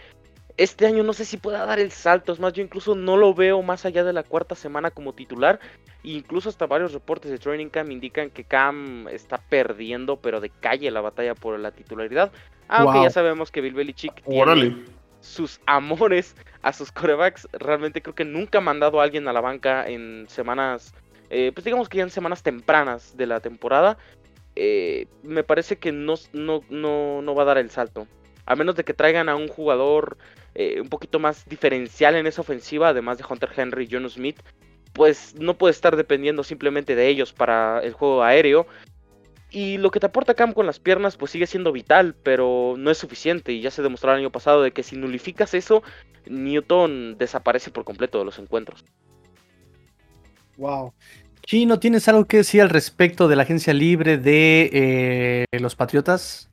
Este 0.58 0.86
año 0.86 1.04
no 1.04 1.12
sé 1.12 1.26
si 1.26 1.36
pueda 1.36 1.66
dar 1.66 1.80
el 1.80 1.92
salto, 1.92 2.32
es 2.32 2.40
más, 2.40 2.54
yo 2.54 2.64
incluso 2.64 2.96
no 2.96 3.18
lo 3.18 3.34
veo 3.34 3.62
más 3.62 3.86
allá 3.86 4.06
de 4.06 4.14
la 4.14 4.24
cuarta 4.24 4.56
semana 4.56 4.90
como 4.90 5.14
titular. 5.14 5.60
incluso 6.04 6.48
hasta 6.48 6.68
varios 6.68 6.94
reportes 6.94 7.32
de 7.32 7.40
Training 7.40 7.68
Cam 7.68 7.92
indican 7.92 8.30
que 8.30 8.46
Cam 8.46 9.08
está 9.10 9.38
perdiendo, 9.38 10.18
pero 10.18 10.40
de 10.40 10.50
calle 10.50 10.90
la 10.92 11.02
batalla 11.02 11.36
por 11.36 11.60
la 11.60 11.72
titularidad. 11.72 12.32
Aunque 12.68 13.04
ya 13.04 13.10
sabemos 13.10 13.52
que 13.52 13.62
Bill 13.62 13.74
Belichick 13.74 14.24
tiene 14.24 14.86
sus 15.26 15.60
amores 15.66 16.36
a 16.62 16.72
sus 16.72 16.92
corebacks. 16.92 17.48
Realmente 17.54 18.02
creo 18.02 18.16
que 18.16 18.26
nunca 18.26 18.60
ha 18.60 18.62
mandado 18.62 19.00
a 19.00 19.04
alguien 19.04 19.28
a 19.28 19.34
la 19.34 19.42
banca 19.42 19.88
en 19.88 20.26
semanas, 20.30 20.94
eh, 21.30 21.52
pues 21.54 21.66
digamos 21.66 21.90
que 21.90 21.98
ya 21.98 22.04
en 22.04 22.10
semanas 22.10 22.44
tempranas 22.44 23.18
de 23.18 23.26
la 23.26 23.40
temporada. 23.40 23.98
Eh, 24.56 25.08
me 25.24 25.44
parece 25.44 25.78
que 25.78 25.92
no, 25.92 26.16
no, 26.32 26.62
no, 26.70 27.36
va 27.36 27.42
a 27.42 27.46
dar 27.46 27.58
el 27.58 27.70
salto. 27.70 28.08
A 28.46 28.56
menos 28.56 28.76
de 28.76 28.84
que 28.84 28.94
traigan 28.94 29.28
a 29.28 29.36
un 29.36 29.48
jugador 29.48 30.18
eh, 30.54 30.80
un 30.80 30.88
poquito 30.88 31.20
más 31.20 31.46
diferencial 31.46 32.16
en 32.16 32.28
esa 32.28 32.42
ofensiva, 32.42 32.90
además 32.90 33.18
de 33.18 33.26
Hunter 33.28 33.50
Henry 33.56 33.86
y 33.86 33.90
John 33.92 34.10
Smith, 34.10 34.40
pues 34.94 35.36
no 35.36 35.56
puede 35.56 35.72
estar 35.72 35.98
dependiendo 35.98 36.44
simplemente 36.44 36.96
de 36.96 37.08
ellos 37.10 37.34
para 37.34 37.80
el 37.82 37.92
juego 37.94 38.24
aéreo. 38.24 38.66
Y 39.56 39.78
lo 39.78 39.90
que 39.90 40.02
te 40.02 40.08
aporta 40.08 40.34
Cam 40.34 40.52
con 40.52 40.66
las 40.66 40.80
piernas 40.80 41.16
pues 41.16 41.32
sigue 41.32 41.48
siendo 41.48 41.72
vital, 41.72 42.14
pero 42.24 42.76
no 42.78 42.92
es 42.92 42.98
suficiente. 42.98 43.54
Y 43.54 43.62
ya 43.62 43.72
se 43.72 43.82
demostró 43.82 44.12
el 44.12 44.20
año 44.20 44.30
pasado 44.30 44.62
de 44.62 44.74
que 44.74 44.84
si 44.84 44.98
nulificas 44.98 45.54
eso, 45.54 45.82
Newton 46.26 47.18
desaparece 47.18 47.72
por 47.72 47.86
completo 47.86 48.20
de 48.20 48.26
los 48.26 48.38
encuentros. 48.38 48.84
Wow. 50.58 50.92
Chino, 51.46 51.80
¿tienes 51.80 52.06
algo 52.10 52.26
que 52.26 52.36
decir 52.36 52.62
al 52.62 52.70
respecto 52.70 53.30
de 53.30 53.38
la 53.38 53.44
agencia 53.44 53.74
libre 53.74 54.18
de 54.18 54.70
eh, 54.74 55.46
los 55.62 55.78
Patriotas? 55.78 56.50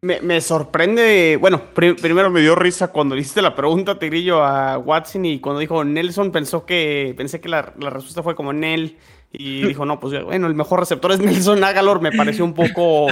Me, 0.00 0.40
sorprende, 0.40 1.36
bueno, 1.36 1.60
primero 1.74 2.30
me 2.30 2.40
dio 2.40 2.54
risa 2.54 2.92
cuando 2.92 3.14
le 3.14 3.20
hiciste 3.20 3.42
la 3.42 3.54
pregunta, 3.54 3.98
Tigrillo, 3.98 4.42
a 4.42 4.78
Watson 4.78 5.26
y 5.26 5.40
cuando 5.40 5.60
dijo 5.60 5.84
Nelson 5.84 6.32
pensó 6.32 6.64
que, 6.64 7.12
pensé 7.14 7.42
que 7.42 7.50
la, 7.50 7.74
la 7.78 7.90
respuesta 7.90 8.22
fue 8.22 8.34
como 8.34 8.54
Nel 8.54 8.96
y 9.30 9.62
dijo, 9.66 9.84
no, 9.84 10.00
pues 10.00 10.24
bueno, 10.24 10.46
el 10.46 10.54
mejor 10.54 10.80
receptor 10.80 11.12
es 11.12 11.20
Nelson 11.20 11.62
Agalor, 11.62 12.00
me 12.00 12.12
pareció 12.12 12.44
un 12.44 12.54
poco, 12.54 13.08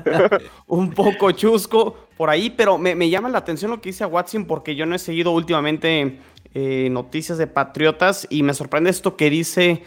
un 0.66 0.90
poco 0.90 1.30
chusco 1.32 1.96
por 2.16 2.28
ahí, 2.28 2.50
pero 2.50 2.76
me, 2.76 3.08
llama 3.08 3.30
la 3.30 3.38
atención 3.38 3.70
lo 3.70 3.80
que 3.80 3.88
dice 3.88 4.04
a 4.04 4.06
Watson 4.06 4.44
porque 4.44 4.76
yo 4.76 4.84
no 4.84 4.94
he 4.94 4.98
seguido 4.98 5.30
últimamente 5.30 6.18
eh, 6.54 6.88
noticias 6.90 7.38
de 7.38 7.46
Patriotas 7.46 8.26
y 8.28 8.42
me 8.42 8.52
sorprende 8.52 8.90
esto 8.90 9.16
que 9.16 9.30
dice 9.30 9.82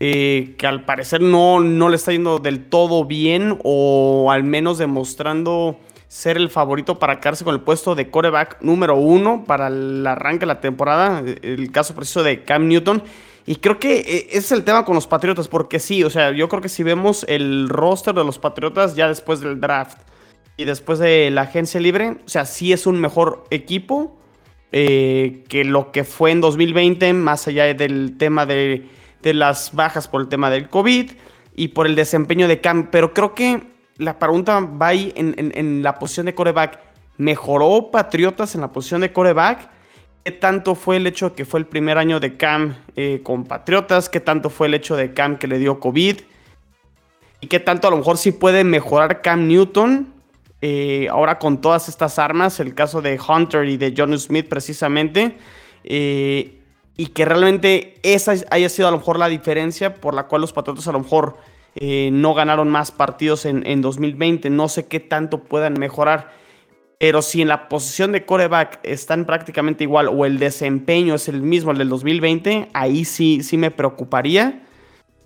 eh, 0.00 0.54
que 0.58 0.66
al 0.66 0.84
parecer 0.84 1.22
no, 1.22 1.60
no 1.60 1.88
le 1.88 1.96
está 1.96 2.12
yendo 2.12 2.38
del 2.38 2.66
todo 2.66 3.06
bien 3.06 3.58
o 3.64 4.30
al 4.30 4.44
menos 4.44 4.76
demostrando 4.76 5.78
ser 6.08 6.36
el 6.36 6.50
favorito 6.50 6.98
para 6.98 7.20
quedarse 7.20 7.44
con 7.44 7.54
el 7.54 7.62
puesto 7.62 7.94
de 7.94 8.10
coreback 8.10 8.60
número 8.60 8.96
uno 8.96 9.44
para 9.46 9.68
el 9.68 10.06
arranque 10.06 10.40
de 10.40 10.46
la 10.46 10.60
temporada, 10.60 11.22
el 11.42 11.70
caso 11.72 11.94
preciso 11.94 12.22
de 12.22 12.44
Cam 12.44 12.68
Newton. 12.68 13.02
Y 13.46 13.56
creo 13.56 13.78
que 13.78 13.98
eh, 14.00 14.26
ese 14.30 14.38
es 14.38 14.52
el 14.52 14.64
tema 14.64 14.84
con 14.84 14.96
los 14.96 15.06
Patriotas, 15.06 15.46
porque 15.46 15.78
sí, 15.78 16.02
o 16.02 16.10
sea, 16.10 16.32
yo 16.32 16.48
creo 16.48 16.60
que 16.60 16.68
si 16.68 16.82
vemos 16.82 17.24
el 17.28 17.68
roster 17.68 18.12
de 18.14 18.24
los 18.24 18.40
Patriotas 18.40 18.96
ya 18.96 19.06
después 19.06 19.40
del 19.40 19.60
draft 19.60 19.98
y 20.56 20.64
después 20.64 20.98
de 20.98 21.30
la 21.30 21.42
agencia 21.42 21.80
libre, 21.80 22.18
o 22.26 22.28
sea, 22.28 22.44
sí 22.44 22.72
es 22.72 22.86
un 22.86 23.00
mejor 23.00 23.44
equipo 23.50 24.16
eh, 24.72 25.44
que 25.48 25.64
lo 25.64 25.92
que 25.92 26.02
fue 26.02 26.32
en 26.32 26.40
2020, 26.40 27.12
más 27.12 27.46
allá 27.46 27.72
del 27.72 28.18
tema 28.18 28.46
de, 28.46 28.88
las 29.22 29.74
bajas 29.74 30.06
por 30.06 30.20
el 30.20 30.28
tema 30.28 30.50
del 30.50 30.68
COVID 30.68 31.10
y 31.56 31.68
por 31.68 31.86
el 31.86 31.96
desempeño 31.96 32.46
de 32.46 32.60
Cam. 32.60 32.90
Pero 32.90 33.12
creo 33.12 33.34
que 33.34 33.62
la 33.96 34.18
pregunta 34.18 34.60
va 34.60 34.88
ahí 34.88 35.12
en, 35.16 35.34
en 35.36 35.82
la 35.82 35.98
posición 35.98 36.26
de 36.26 36.34
coreback. 36.34 36.78
¿Mejoró 37.16 37.90
Patriotas 37.90 38.54
en 38.54 38.60
la 38.60 38.72
posición 38.72 39.00
de 39.00 39.12
coreback? 39.12 39.75
¿Qué 40.26 40.32
tanto 40.32 40.74
fue 40.74 40.96
el 40.96 41.06
hecho 41.06 41.28
de 41.28 41.36
que 41.36 41.44
fue 41.44 41.60
el 41.60 41.66
primer 41.66 41.98
año 41.98 42.18
de 42.18 42.36
Cam 42.36 42.74
eh, 42.96 43.20
con 43.22 43.44
Patriotas? 43.44 44.08
¿Qué 44.08 44.18
tanto 44.18 44.50
fue 44.50 44.66
el 44.66 44.74
hecho 44.74 44.96
de 44.96 45.14
Cam 45.14 45.38
que 45.38 45.46
le 45.46 45.56
dio 45.60 45.78
COVID? 45.78 46.16
¿Y 47.42 47.46
qué 47.46 47.60
tanto 47.60 47.86
a 47.86 47.92
lo 47.92 47.98
mejor 47.98 48.18
sí 48.18 48.32
puede 48.32 48.64
mejorar 48.64 49.22
Cam 49.22 49.46
Newton 49.46 50.12
eh, 50.62 51.06
ahora 51.12 51.38
con 51.38 51.60
todas 51.60 51.88
estas 51.88 52.18
armas? 52.18 52.58
El 52.58 52.74
caso 52.74 53.02
de 53.02 53.20
Hunter 53.20 53.68
y 53.68 53.76
de 53.76 53.94
John 53.96 54.18
Smith 54.18 54.48
precisamente. 54.48 55.36
Eh, 55.84 56.60
y 56.96 57.06
que 57.06 57.24
realmente 57.24 57.94
esa 58.02 58.34
haya 58.50 58.68
sido 58.68 58.88
a 58.88 58.90
lo 58.90 58.96
mejor 58.96 59.20
la 59.20 59.28
diferencia 59.28 59.94
por 59.94 60.12
la 60.12 60.24
cual 60.24 60.40
los 60.40 60.52
Patriotas 60.52 60.88
a 60.88 60.92
lo 60.92 60.98
mejor 60.98 61.36
no 61.80 62.34
ganaron 62.34 62.68
más 62.68 62.90
partidos 62.90 63.44
en, 63.44 63.64
en 63.64 63.80
2020. 63.80 64.50
No 64.50 64.68
sé 64.68 64.88
qué 64.88 64.98
tanto 64.98 65.44
puedan 65.44 65.74
mejorar. 65.74 66.32
Pero 66.98 67.20
si 67.20 67.42
en 67.42 67.48
la 67.48 67.68
posición 67.68 68.12
de 68.12 68.24
coreback 68.24 68.80
están 68.82 69.26
prácticamente 69.26 69.84
igual 69.84 70.08
o 70.08 70.24
el 70.24 70.38
desempeño 70.38 71.14
es 71.14 71.28
el 71.28 71.42
mismo 71.42 71.70
el 71.70 71.78
del 71.78 71.90
2020, 71.90 72.70
ahí 72.72 73.04
sí, 73.04 73.42
sí 73.42 73.58
me 73.58 73.70
preocuparía. 73.70 74.62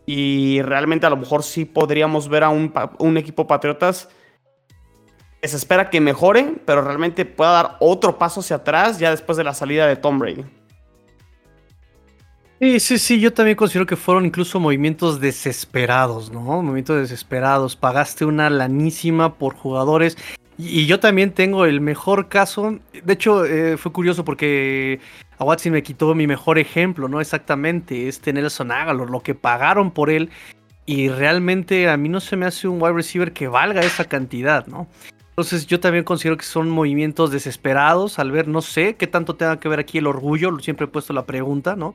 Y 0.04 0.62
realmente 0.62 1.06
a 1.06 1.10
lo 1.10 1.16
mejor 1.16 1.44
sí 1.44 1.64
podríamos 1.64 2.28
ver 2.28 2.42
a 2.42 2.48
un, 2.48 2.72
un 2.98 3.16
equipo 3.16 3.46
Patriotas 3.46 4.08
que 5.40 5.48
se 5.48 5.56
espera 5.56 5.88
que 5.88 6.00
mejore, 6.00 6.54
pero 6.66 6.82
realmente 6.82 7.24
pueda 7.24 7.52
dar 7.52 7.76
otro 7.80 8.18
paso 8.18 8.40
hacia 8.40 8.56
atrás 8.56 8.98
ya 8.98 9.10
después 9.10 9.38
de 9.38 9.44
la 9.44 9.54
salida 9.54 9.86
de 9.86 9.96
Tom 9.96 10.18
Brady. 10.18 10.44
Sí, 12.60 12.78
sí, 12.78 12.98
sí, 12.98 13.20
yo 13.20 13.32
también 13.32 13.56
considero 13.56 13.86
que 13.86 13.96
fueron 13.96 14.26
incluso 14.26 14.60
movimientos 14.60 15.18
desesperados, 15.18 16.30
¿no? 16.30 16.40
Movimientos 16.40 16.98
desesperados. 16.98 17.74
Pagaste 17.74 18.26
una 18.26 18.50
lanísima 18.50 19.38
por 19.38 19.54
jugadores 19.54 20.18
y 20.62 20.87
yo 20.87 21.00
también 21.00 21.33
tengo 21.33 21.64
el 21.64 21.81
mejor 21.81 22.29
caso. 22.29 22.79
De 23.05 23.12
hecho, 23.12 23.45
eh, 23.45 23.76
fue 23.76 23.93
curioso 23.93 24.25
porque 24.25 25.00
a 25.38 25.45
Watson 25.45 25.73
me 25.73 25.83
quitó 25.83 26.14
mi 26.14 26.26
mejor 26.26 26.59
ejemplo, 26.59 27.09
¿no? 27.09 27.21
Exactamente, 27.21 28.09
este 28.09 28.33
Nelson 28.33 28.73
Aguilar, 28.73 29.09
lo 29.09 29.21
que 29.21 29.35
pagaron 29.35 29.90
por 29.90 30.11
él. 30.11 30.31
Y 30.87 31.09
realmente 31.09 31.88
a 31.88 31.97
mí 31.97 32.09
no 32.09 32.21
se 32.21 32.37
me 32.37 32.47
hace 32.47 32.69
un 32.69 32.83
wide 32.83 32.95
receiver 32.95 33.33
que 33.33 33.49
valga 33.49 33.81
esa 33.81 34.05
cantidad, 34.05 34.67
¿no? 34.67 34.87
Entonces 35.31 35.67
yo 35.67 35.81
también 35.81 36.05
considero 36.05 36.37
que 36.37 36.45
son 36.45 36.69
movimientos 36.69 37.31
desesperados 37.31 38.19
al 38.19 38.31
ver, 38.31 38.49
no 38.49 38.61
sé 38.61 38.97
qué 38.97 39.07
tanto 39.07 39.37
tenga 39.37 39.59
que 39.59 39.69
ver 39.69 39.79
aquí 39.79 39.99
el 39.99 40.07
orgullo, 40.07 40.59
siempre 40.59 40.85
he 40.85 40.88
puesto 40.88 41.12
la 41.12 41.25
pregunta, 41.25 41.76
¿no? 41.76 41.95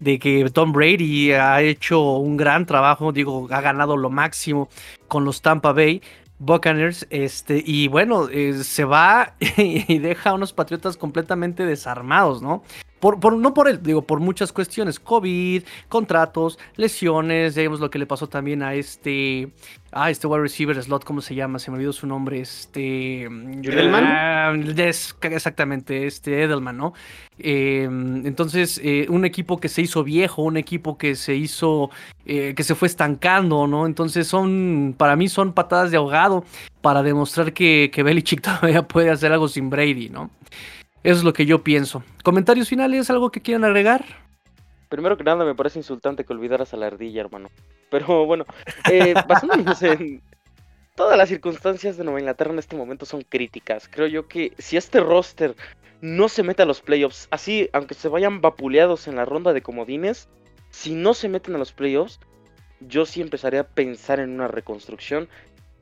De 0.00 0.18
que 0.18 0.48
Tom 0.50 0.72
Brady 0.72 1.32
ha 1.32 1.60
hecho 1.60 2.16
un 2.18 2.38
gran 2.38 2.64
trabajo, 2.64 3.12
digo, 3.12 3.48
ha 3.50 3.60
ganado 3.60 3.96
lo 3.96 4.08
máximo 4.08 4.70
con 5.08 5.24
los 5.26 5.42
Tampa 5.42 5.72
Bay, 5.72 6.00
Buccaneers, 6.38 7.06
este, 7.10 7.62
y 7.64 7.88
bueno, 7.88 8.28
eh, 8.28 8.62
se 8.64 8.84
va 8.84 9.34
y 9.56 9.98
deja 9.98 10.30
a 10.30 10.34
unos 10.34 10.52
patriotas 10.52 10.96
completamente 10.96 11.64
desarmados, 11.64 12.42
¿no? 12.42 12.62
Por, 13.06 13.20
por, 13.20 13.36
no 13.36 13.54
por 13.54 13.68
él, 13.68 13.80
digo, 13.84 14.02
por 14.02 14.18
muchas 14.18 14.50
cuestiones, 14.50 14.98
COVID, 14.98 15.62
contratos, 15.88 16.58
lesiones, 16.74 17.54
digamos 17.54 17.78
lo 17.78 17.88
que 17.88 18.00
le 18.00 18.06
pasó 18.06 18.28
también 18.28 18.64
a 18.64 18.74
este, 18.74 19.50
a 19.92 20.10
este 20.10 20.26
wide 20.26 20.42
receiver 20.42 20.82
slot, 20.82 21.04
¿cómo 21.04 21.20
se 21.20 21.36
llama? 21.36 21.60
Se 21.60 21.70
me 21.70 21.76
olvidó 21.76 21.92
su 21.92 22.08
nombre, 22.08 22.40
este... 22.40 23.22
Edelman. 23.22 24.04
Ah, 24.04 24.54
exactamente, 25.22 26.08
este 26.08 26.42
Edelman, 26.42 26.76
¿no? 26.76 26.94
Em, 27.38 28.26
entonces, 28.26 28.80
eh, 28.82 29.06
un 29.08 29.24
equipo 29.24 29.60
que 29.60 29.68
se 29.68 29.82
hizo 29.82 30.02
viejo, 30.02 30.42
un 30.42 30.56
equipo 30.56 30.98
que 30.98 31.14
se 31.14 31.36
hizo, 31.36 31.90
eh, 32.24 32.54
que 32.56 32.64
se 32.64 32.74
fue 32.74 32.88
estancando, 32.88 33.68
¿no? 33.68 33.86
Entonces 33.86 34.26
son, 34.26 34.96
para 34.98 35.14
mí 35.14 35.28
son 35.28 35.52
patadas 35.52 35.92
de 35.92 35.96
ahogado 35.96 36.44
para 36.80 37.04
demostrar 37.04 37.52
que, 37.52 37.88
que 37.94 38.02
Belichick 38.02 38.40
todavía 38.42 38.82
puede 38.82 39.10
hacer 39.10 39.30
algo 39.30 39.46
sin 39.46 39.70
Brady, 39.70 40.08
¿no? 40.08 40.28
Eso 41.06 41.18
es 41.18 41.22
lo 41.22 41.32
que 41.32 41.46
yo 41.46 41.62
pienso. 41.62 42.02
¿Comentarios 42.24 42.68
finales? 42.68 43.08
¿Algo 43.10 43.30
que 43.30 43.40
quieran 43.40 43.62
agregar? 43.62 44.04
Primero 44.88 45.16
que 45.16 45.22
nada, 45.22 45.44
me 45.44 45.54
parece 45.54 45.78
insultante 45.78 46.24
que 46.24 46.32
olvidaras 46.32 46.74
a 46.74 46.76
la 46.76 46.88
ardilla, 46.88 47.20
hermano. 47.20 47.48
Pero 47.90 48.26
bueno, 48.26 48.44
eh, 48.90 49.14
basándonos 49.28 49.80
en 49.84 50.20
todas 50.96 51.16
las 51.16 51.28
circunstancias 51.28 51.96
de 51.96 52.02
Nueva 52.02 52.18
Inglaterra 52.18 52.50
en 52.50 52.58
este 52.58 52.74
momento 52.74 53.06
son 53.06 53.22
críticas. 53.22 53.88
Creo 53.88 54.08
yo 54.08 54.26
que 54.26 54.52
si 54.58 54.76
este 54.76 54.98
roster 54.98 55.54
no 56.00 56.28
se 56.28 56.42
mete 56.42 56.62
a 56.62 56.66
los 56.66 56.80
playoffs, 56.80 57.28
así, 57.30 57.70
aunque 57.72 57.94
se 57.94 58.08
vayan 58.08 58.40
vapuleados 58.40 59.06
en 59.06 59.14
la 59.14 59.24
ronda 59.24 59.52
de 59.52 59.62
comodines, 59.62 60.28
si 60.70 60.96
no 60.96 61.14
se 61.14 61.28
meten 61.28 61.54
a 61.54 61.58
los 61.58 61.70
playoffs, 61.70 62.18
yo 62.80 63.06
sí 63.06 63.20
empezaría 63.20 63.60
a 63.60 63.68
pensar 63.68 64.18
en 64.18 64.30
una 64.30 64.48
reconstrucción. 64.48 65.28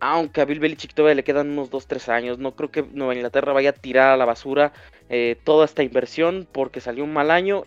Aunque 0.06 0.42
a 0.42 0.44
Bill 0.44 0.60
Belichick 0.60 0.92
todavía 0.92 1.14
le 1.14 1.24
quedan 1.24 1.48
unos 1.48 1.70
2-3 1.70 2.10
años, 2.10 2.38
no 2.38 2.54
creo 2.54 2.70
que 2.70 2.82
Nueva 2.82 3.14
Inglaterra 3.14 3.54
vaya 3.54 3.70
a 3.70 3.72
tirar 3.72 4.12
a 4.12 4.18
la 4.18 4.26
basura 4.26 4.74
eh, 5.08 5.38
toda 5.44 5.64
esta 5.64 5.82
inversión 5.82 6.46
porque 6.52 6.82
salió 6.82 7.04
un 7.04 7.14
mal 7.14 7.30
año 7.30 7.64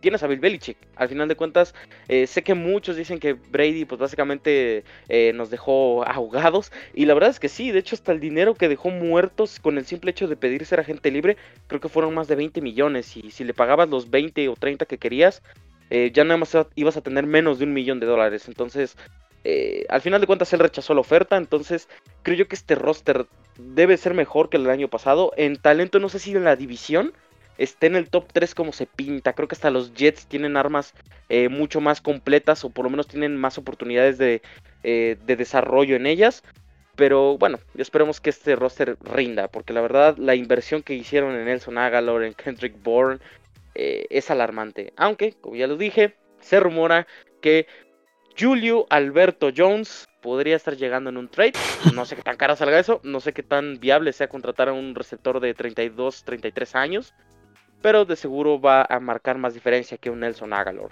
tienes 0.00 0.22
a 0.22 0.26
Bill 0.26 0.40
Belichick. 0.40 0.78
Al 0.96 1.10
final 1.10 1.28
de 1.28 1.36
cuentas, 1.36 1.74
eh, 2.08 2.26
sé 2.26 2.42
que 2.42 2.54
muchos 2.54 2.96
dicen 2.96 3.18
que 3.18 3.34
Brady, 3.34 3.84
pues 3.84 3.98
básicamente 3.98 4.82
eh, 5.10 5.32
nos 5.34 5.50
dejó 5.50 6.06
ahogados. 6.06 6.72
Y 6.94 7.04
la 7.04 7.12
verdad 7.12 7.28
es 7.28 7.38
que 7.38 7.50
sí, 7.50 7.70
de 7.70 7.80
hecho, 7.80 7.96
hasta 7.96 8.12
el 8.12 8.20
dinero 8.20 8.54
que 8.54 8.70
dejó 8.70 8.88
muertos 8.88 9.60
con 9.60 9.76
el 9.76 9.84
simple 9.84 10.12
hecho 10.12 10.26
de 10.26 10.36
pedir 10.36 10.64
ser 10.64 10.80
agente 10.80 11.10
libre, 11.10 11.36
creo 11.66 11.80
que 11.80 11.90
fueron 11.90 12.14
más 12.14 12.28
de 12.28 12.36
20 12.36 12.62
millones. 12.62 13.14
Y 13.14 13.30
si 13.30 13.44
le 13.44 13.52
pagabas 13.52 13.90
los 13.90 14.10
20 14.10 14.48
o 14.48 14.54
30 14.56 14.86
que 14.86 14.96
querías, 14.96 15.42
eh, 15.90 16.10
ya 16.14 16.24
nada 16.24 16.38
más 16.38 16.56
ibas 16.76 16.96
a 16.96 17.02
tener 17.02 17.26
menos 17.26 17.58
de 17.58 17.64
un 17.64 17.72
millón 17.74 18.00
de 18.00 18.06
dólares. 18.06 18.48
Entonces, 18.48 18.96
al 19.88 20.00
final 20.00 20.20
de 20.20 20.26
cuentas, 20.26 20.52
él 20.52 20.60
rechazó 20.60 20.94
la 20.94 21.00
oferta. 21.00 21.36
Entonces, 21.36 21.88
creo 22.22 22.36
yo 22.36 22.48
que 22.48 22.56
este 22.56 22.74
roster 22.74 23.26
debe 23.58 23.96
ser 23.96 24.14
mejor 24.14 24.48
que 24.48 24.56
el 24.56 24.64
del 24.64 24.72
año 24.72 24.88
pasado. 24.88 25.32
En 25.36 25.56
talento, 25.56 25.98
no 25.98 26.08
sé 26.08 26.18
si 26.18 26.32
en 26.32 26.44
la 26.44 26.56
división 26.56 27.12
esté 27.58 27.86
en 27.86 27.96
el 27.96 28.10
top 28.10 28.26
3 28.32 28.54
como 28.54 28.72
se 28.72 28.86
pinta. 28.86 29.32
Creo 29.32 29.48
que 29.48 29.54
hasta 29.54 29.70
los 29.70 29.94
Jets 29.94 30.26
tienen 30.26 30.56
armas 30.56 30.94
eh, 31.28 31.48
mucho 31.48 31.80
más 31.80 32.00
completas 32.00 32.64
o 32.64 32.70
por 32.70 32.84
lo 32.84 32.90
menos 32.90 33.06
tienen 33.06 33.36
más 33.36 33.58
oportunidades 33.58 34.18
de, 34.18 34.42
eh, 34.82 35.16
de 35.24 35.36
desarrollo 35.36 35.96
en 35.96 36.06
ellas. 36.06 36.42
Pero 36.96 37.38
bueno, 37.38 37.58
esperemos 37.76 38.20
que 38.20 38.30
este 38.30 38.54
roster 38.54 38.96
rinda, 39.00 39.48
porque 39.48 39.72
la 39.72 39.80
verdad 39.80 40.16
la 40.16 40.36
inversión 40.36 40.82
que 40.82 40.94
hicieron 40.94 41.34
en 41.34 41.44
Nelson 41.46 41.76
Agalor, 41.76 42.22
en 42.22 42.34
Kendrick 42.34 42.80
Bourne, 42.82 43.18
eh, 43.74 44.06
es 44.10 44.30
alarmante. 44.30 44.92
Aunque, 44.96 45.34
como 45.40 45.56
ya 45.56 45.66
lo 45.66 45.76
dije, 45.76 46.14
se 46.40 46.60
rumora 46.60 47.08
que 47.40 47.66
Julio 48.38 48.86
Alberto 48.90 49.50
Jones 49.56 50.08
podría 50.20 50.56
estar 50.56 50.76
llegando 50.76 51.10
en 51.10 51.16
un 51.16 51.28
trade. 51.28 51.52
No 51.94 52.04
sé 52.04 52.16
qué 52.16 52.22
tan 52.22 52.36
cara 52.36 52.56
salga 52.56 52.78
eso, 52.78 53.00
no 53.04 53.20
sé 53.20 53.32
qué 53.32 53.42
tan 53.42 53.78
viable 53.78 54.12
sea 54.12 54.28
contratar 54.28 54.68
a 54.68 54.72
un 54.72 54.94
receptor 54.94 55.40
de 55.40 55.54
32, 55.54 56.24
33 56.24 56.74
años 56.74 57.14
pero 57.84 58.06
de 58.06 58.16
seguro 58.16 58.58
va 58.58 58.86
a 58.88 58.98
marcar 58.98 59.36
más 59.36 59.52
diferencia 59.52 59.98
que 59.98 60.08
un 60.08 60.20
Nelson 60.20 60.54
Agalor. 60.54 60.90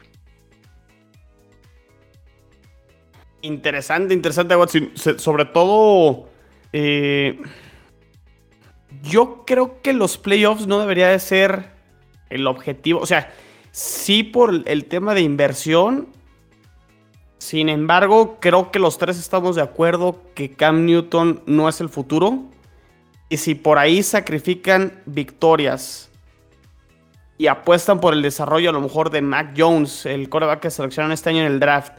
Interesante, 3.40 4.12
interesante, 4.12 4.54
Sobre 5.16 5.46
todo, 5.46 6.28
eh, 6.70 7.40
yo 9.02 9.44
creo 9.46 9.80
que 9.80 9.94
los 9.94 10.18
playoffs 10.18 10.66
no 10.66 10.80
debería 10.80 11.08
de 11.08 11.18
ser 11.18 11.70
el 12.28 12.46
objetivo. 12.46 13.00
O 13.00 13.06
sea, 13.06 13.32
sí 13.70 14.22
por 14.22 14.52
el 14.66 14.84
tema 14.84 15.14
de 15.14 15.22
inversión. 15.22 16.08
Sin 17.42 17.68
embargo, 17.68 18.36
creo 18.38 18.70
que 18.70 18.78
los 18.78 18.98
tres 18.98 19.18
estamos 19.18 19.56
de 19.56 19.62
acuerdo 19.62 20.22
que 20.36 20.52
Cam 20.52 20.86
Newton 20.86 21.42
no 21.44 21.68
es 21.68 21.80
el 21.80 21.88
futuro. 21.88 22.44
Y 23.28 23.38
si 23.38 23.56
por 23.56 23.78
ahí 23.78 24.04
sacrifican 24.04 25.02
victorias 25.06 26.08
y 27.38 27.48
apuestan 27.48 28.00
por 28.00 28.14
el 28.14 28.22
desarrollo 28.22 28.70
a 28.70 28.72
lo 28.72 28.80
mejor 28.80 29.10
de 29.10 29.22
Mac 29.22 29.54
Jones, 29.58 30.06
el 30.06 30.28
coreback 30.28 30.60
que 30.60 30.70
seleccionaron 30.70 31.10
este 31.10 31.30
año 31.30 31.40
en 31.40 31.46
el 31.46 31.58
draft. 31.58 31.94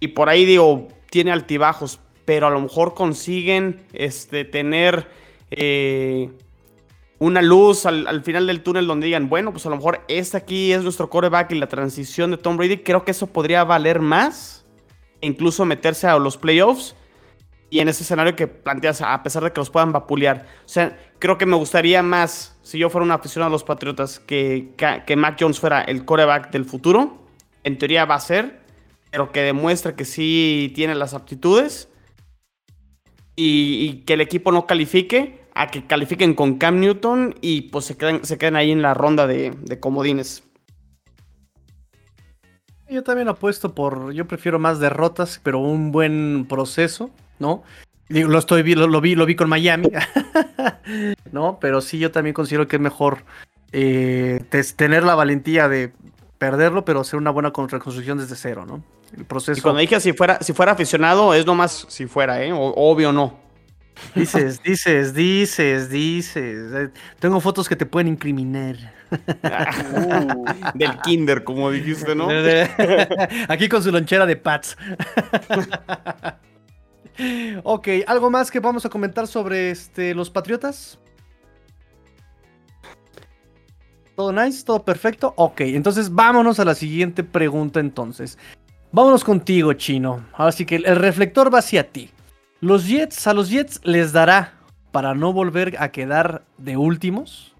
Y 0.00 0.08
por 0.08 0.28
ahí 0.28 0.44
digo, 0.44 0.88
tiene 1.08 1.32
altibajos, 1.32 1.98
pero 2.26 2.46
a 2.46 2.50
lo 2.50 2.60
mejor 2.60 2.92
consiguen 2.92 3.80
este, 3.94 4.44
tener 4.44 5.08
eh, 5.50 6.30
una 7.18 7.42
luz 7.42 7.86
al, 7.86 8.22
final 8.22 8.46
del 8.46 8.62
túnel 8.62 8.86
donde 8.86 9.06
digan, 9.06 9.28
bueno, 9.28 9.50
pues 9.50 9.66
a 9.66 9.70
lo 9.70 9.76
mejor 9.76 10.02
este 10.08 10.36
aquí 10.36 10.72
es 10.72 10.82
nuestro 10.82 11.10
coreback 11.10 11.52
y 11.52 11.54
la 11.54 11.68
transición 11.68 12.30
de 12.30 12.36
Tom 12.36 12.58
Brady. 12.58 12.78
Creo 12.78 13.04
que 13.04 13.10
eso 13.10 13.26
podría 13.26 13.64
valer 13.64 14.00
más, 14.00 14.57
incluso 15.20 15.64
meterse 15.64 16.06
a 16.06 16.18
los 16.18 16.36
playoffs. 16.36 16.94
Y 17.70 17.80
en 17.80 17.88
ese 17.88 18.02
escenario 18.02 18.34
que 18.34 18.46
planteas, 18.46 19.02
a 19.02 19.22
pesar 19.22 19.44
de 19.44 19.52
que 19.52 19.60
los 19.60 19.68
puedan 19.68 19.92
vapulear. 19.92 20.46
O 20.64 20.68
sea, 20.68 20.98
creo 21.18 21.36
que 21.36 21.44
me 21.44 21.56
gustaría 21.56 22.02
más, 22.02 22.58
si 22.62 22.78
yo 22.78 22.88
fuera 22.88 23.04
una 23.04 23.14
aficionado 23.14 23.48
a 23.48 23.52
los 23.52 23.64
Patriotas, 23.64 24.20
que, 24.20 24.72
que 25.06 25.16
Mac 25.16 25.36
Jones 25.38 25.60
fuera 25.60 25.82
el 25.82 26.06
coreback 26.06 26.50
del 26.50 26.64
futuro. 26.64 27.26
En 27.64 27.76
teoría 27.76 28.06
va 28.06 28.14
a 28.14 28.20
ser, 28.20 28.62
pero 29.10 29.32
que 29.32 29.42
demuestre 29.42 29.94
que 29.94 30.06
sí 30.06 30.72
tiene 30.74 30.94
las 30.94 31.12
aptitudes. 31.12 31.90
Y, 33.36 34.04
que 34.06 34.14
el 34.14 34.22
equipo 34.22 34.50
no 34.50 34.66
califique, 34.66 35.42
a 35.54 35.68
que 35.68 35.86
califiquen 35.86 36.34
con 36.34 36.56
Cam 36.56 36.80
Newton 36.80 37.34
y 37.40 37.62
pues 37.62 37.84
se 37.84 37.96
queden, 37.96 38.24
se 38.24 38.38
ahí 38.56 38.72
en 38.72 38.82
la 38.82 38.94
ronda 38.94 39.26
de 39.26 39.78
comodines. 39.78 40.47
Yo 42.90 43.02
también 43.02 43.28
apuesto 43.28 43.74
por, 43.74 44.12
yo 44.12 44.26
prefiero 44.26 44.58
más 44.58 44.80
derrotas, 44.80 45.40
pero 45.42 45.58
un 45.58 45.92
buen 45.92 46.46
proceso 46.48 47.10
¿no? 47.38 47.62
Lo 48.08 48.38
estoy 48.38 48.62
lo, 48.74 48.86
lo 48.86 49.00
vi, 49.00 49.14
lo 49.14 49.26
vi 49.26 49.36
con 49.36 49.48
Miami, 49.50 49.90
¿no? 51.32 51.58
Pero 51.60 51.82
sí, 51.82 51.98
yo 51.98 52.10
también 52.10 52.32
considero 52.32 52.66
que 52.66 52.76
es 52.76 52.82
mejor 52.82 53.24
eh, 53.72 54.42
tener 54.76 55.04
la 55.04 55.14
valentía 55.14 55.68
de 55.68 55.92
perderlo, 56.38 56.86
pero 56.86 57.00
hacer 57.00 57.18
una 57.18 57.30
buena 57.30 57.50
reconstrucción 57.50 58.16
desde 58.16 58.34
cero, 58.34 58.64
¿no? 58.66 58.82
El 59.14 59.26
proceso. 59.26 59.58
Y 59.58 59.62
cuando 59.62 59.80
dije 59.80 60.00
si 60.00 60.14
fuera, 60.14 60.38
si 60.40 60.54
fuera 60.54 60.72
aficionado, 60.72 61.34
es 61.34 61.44
nomás 61.44 61.86
si 61.88 62.06
fuera, 62.06 62.42
¿eh? 62.42 62.50
obvio 62.54 63.12
no. 63.12 63.47
Dices, 64.14 64.62
dices, 64.62 65.14
dices, 65.14 65.90
dices. 65.90 66.72
Eh, 66.74 66.90
tengo 67.18 67.40
fotos 67.40 67.68
que 67.68 67.76
te 67.76 67.86
pueden 67.86 68.08
incriminar. 68.08 68.76
Uh, 69.10 70.44
del 70.74 70.98
kinder, 71.04 71.44
como 71.44 71.70
dijiste, 71.70 72.14
¿no? 72.14 72.28
Aquí 73.48 73.68
con 73.68 73.82
su 73.82 73.90
lonchera 73.90 74.26
de 74.26 74.36
Pats. 74.36 74.76
ok, 77.62 77.88
¿algo 78.06 78.30
más 78.30 78.50
que 78.50 78.60
vamos 78.60 78.84
a 78.84 78.88
comentar 78.88 79.26
sobre 79.26 79.70
este, 79.70 80.14
los 80.14 80.30
Patriotas? 80.30 80.98
¿Todo 84.14 84.32
nice? 84.32 84.64
¿Todo 84.64 84.84
perfecto? 84.84 85.32
Ok, 85.36 85.60
entonces 85.60 86.12
vámonos 86.12 86.58
a 86.58 86.64
la 86.64 86.74
siguiente 86.74 87.22
pregunta 87.22 87.78
entonces. 87.78 88.36
Vámonos 88.90 89.22
contigo, 89.22 89.72
Chino. 89.74 90.24
Ahora 90.32 90.50
sí 90.50 90.66
que 90.66 90.76
el 90.76 90.96
reflector 90.96 91.52
va 91.52 91.58
hacia 91.60 91.84
ti. 91.88 92.10
Los 92.60 92.88
Jets, 92.88 93.26
a 93.28 93.34
los 93.34 93.50
Jets 93.50 93.80
les 93.84 94.12
dará 94.12 94.54
para 94.90 95.14
no 95.14 95.32
volver 95.32 95.76
a 95.78 95.92
quedar 95.92 96.44
de 96.56 96.76
últimos. 96.76 97.54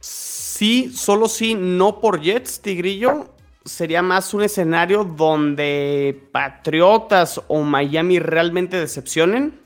Sí, 0.00 0.90
solo 0.92 1.28
sí, 1.28 1.54
no 1.54 2.00
por 2.00 2.20
Jets, 2.20 2.60
Tigrillo. 2.60 3.32
Sería 3.64 4.02
más 4.02 4.34
un 4.34 4.42
escenario 4.42 5.04
donde 5.04 6.28
Patriotas 6.32 7.40
o 7.48 7.62
Miami 7.62 8.18
realmente 8.18 8.78
decepcionen 8.78 9.60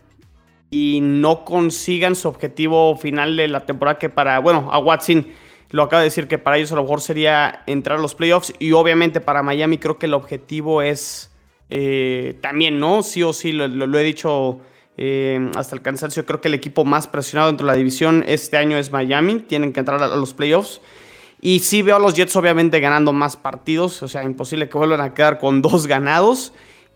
y 0.71 1.01
no 1.03 1.45
consigan 1.45 2.15
su 2.15 2.29
objetivo 2.29 2.97
final 2.97 3.37
de 3.37 3.49
la 3.49 3.67
temporada 3.67 3.99
que 3.99 4.09
para, 4.09 4.39
bueno, 4.39 4.69
a 4.71 4.79
Watson 4.79 5.27
lo 5.71 5.83
acaba 5.83 6.03
de 6.03 6.09
decir 6.09 6.29
que 6.29 6.39
para 6.39 6.59
ellos 6.59 6.71
a 6.71 6.77
lo 6.77 6.83
mejor 6.83 7.01
sería 7.01 7.63
entrar 7.67 7.99
a 7.99 8.03
los 8.03 8.15
playoffs 8.15 8.53
y 8.59 8.73
obviamente 8.73 9.21
para 9.21 9.43
Miami 9.43 9.79
creo 9.79 9.99
que 9.99 10.07
el 10.07 10.15
objetivo 10.15 10.83
es 10.83 11.32
eh, 11.71 12.39
también, 12.41 12.79
¿no? 12.79 13.03
Sí 13.03 13.23
o 13.23 13.33
sí, 13.33 13.53
lo, 13.53 13.99
he 13.99 14.05
dicho 14.05 14.61
eh, 14.97 15.51
hasta 15.57 15.75
el 15.75 15.83
cansancio. 15.83 16.27
Creo 16.27 16.41
que 16.41 16.49
el 16.49 16.55
equipo 16.55 16.85
más 16.85 17.07
presionado 17.07 17.49
dentro 17.49 17.67
de 17.67 17.73
la 17.73 17.79
división 17.79 18.25
este 18.27 18.57
año 18.57 18.77
es 18.77 18.93
Miami. 18.93 19.41
Tienen 19.41 19.73
que 19.73 19.81
entrar 19.81 20.03
a, 20.03 20.09
los 20.09 20.35
playoffs. 20.35 20.81
Y 21.41 21.61
sí 21.61 21.83
veo 21.83 21.97
a 21.97 21.99
los 21.99 22.15
Jets 22.15 22.37
obviamente 22.37 22.79
ganando 22.79 23.13
más 23.13 23.37
partidos. 23.37 24.03
O 24.03 24.09
sea, 24.09 24.23
imposible 24.23 24.69
que 24.69 24.77
vuelvan 24.77 25.01
a 25.01 25.15
quedar 25.15 25.39
con 25.39 25.63
dos 25.63 25.87
ganados. 25.87 26.53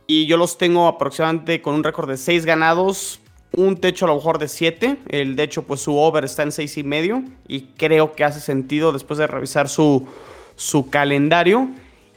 Y 0.07 0.27
yo 0.27 0.37
los 0.37 0.59
tengo 0.59 0.87
aproximadamente 0.87 1.63
con 1.63 1.75
un 1.75 1.83
récord 1.83 2.09
de 2.09 2.17
seis 2.17 2.45
ganados. 2.45 3.21
Un 3.53 3.79
techo 3.79 4.05
a 4.05 4.09
lo 4.09 4.17
mejor 4.17 4.39
de 4.39 4.49
siete. 4.49 4.99
El 5.09 5.37
de 5.37 5.45
hecho, 5.45 5.63
pues 5.63 5.81
su 5.81 5.97
over 5.97 6.25
está 6.25 6.43
en 6.43 6.53
seis 6.53 6.77
y 6.77 6.85
medio. 6.85 7.25
Y 7.49 7.63
creo 7.79 8.13
que 8.13 8.25
hace 8.25 8.41
sentido 8.41 8.93
después 8.93 9.19
de 9.19 9.27
revisar 9.27 9.69
su, 9.69 10.07
su 10.55 10.91
calendario. 10.91 11.71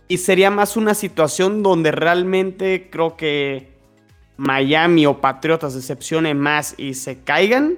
Y 0.09 0.17
sería 0.17 0.49
más 0.49 0.75
una 0.75 0.95
situación 0.95 1.61
donde 1.61 1.91
realmente 1.91 2.89
creo 2.91 3.15
que 3.15 3.69
Miami 4.37 5.05
o 5.05 5.21
Patriotas 5.21 5.75
decepcionen 5.75 6.39
más 6.39 6.73
y 6.77 6.95
se 6.95 7.19
caigan. 7.19 7.77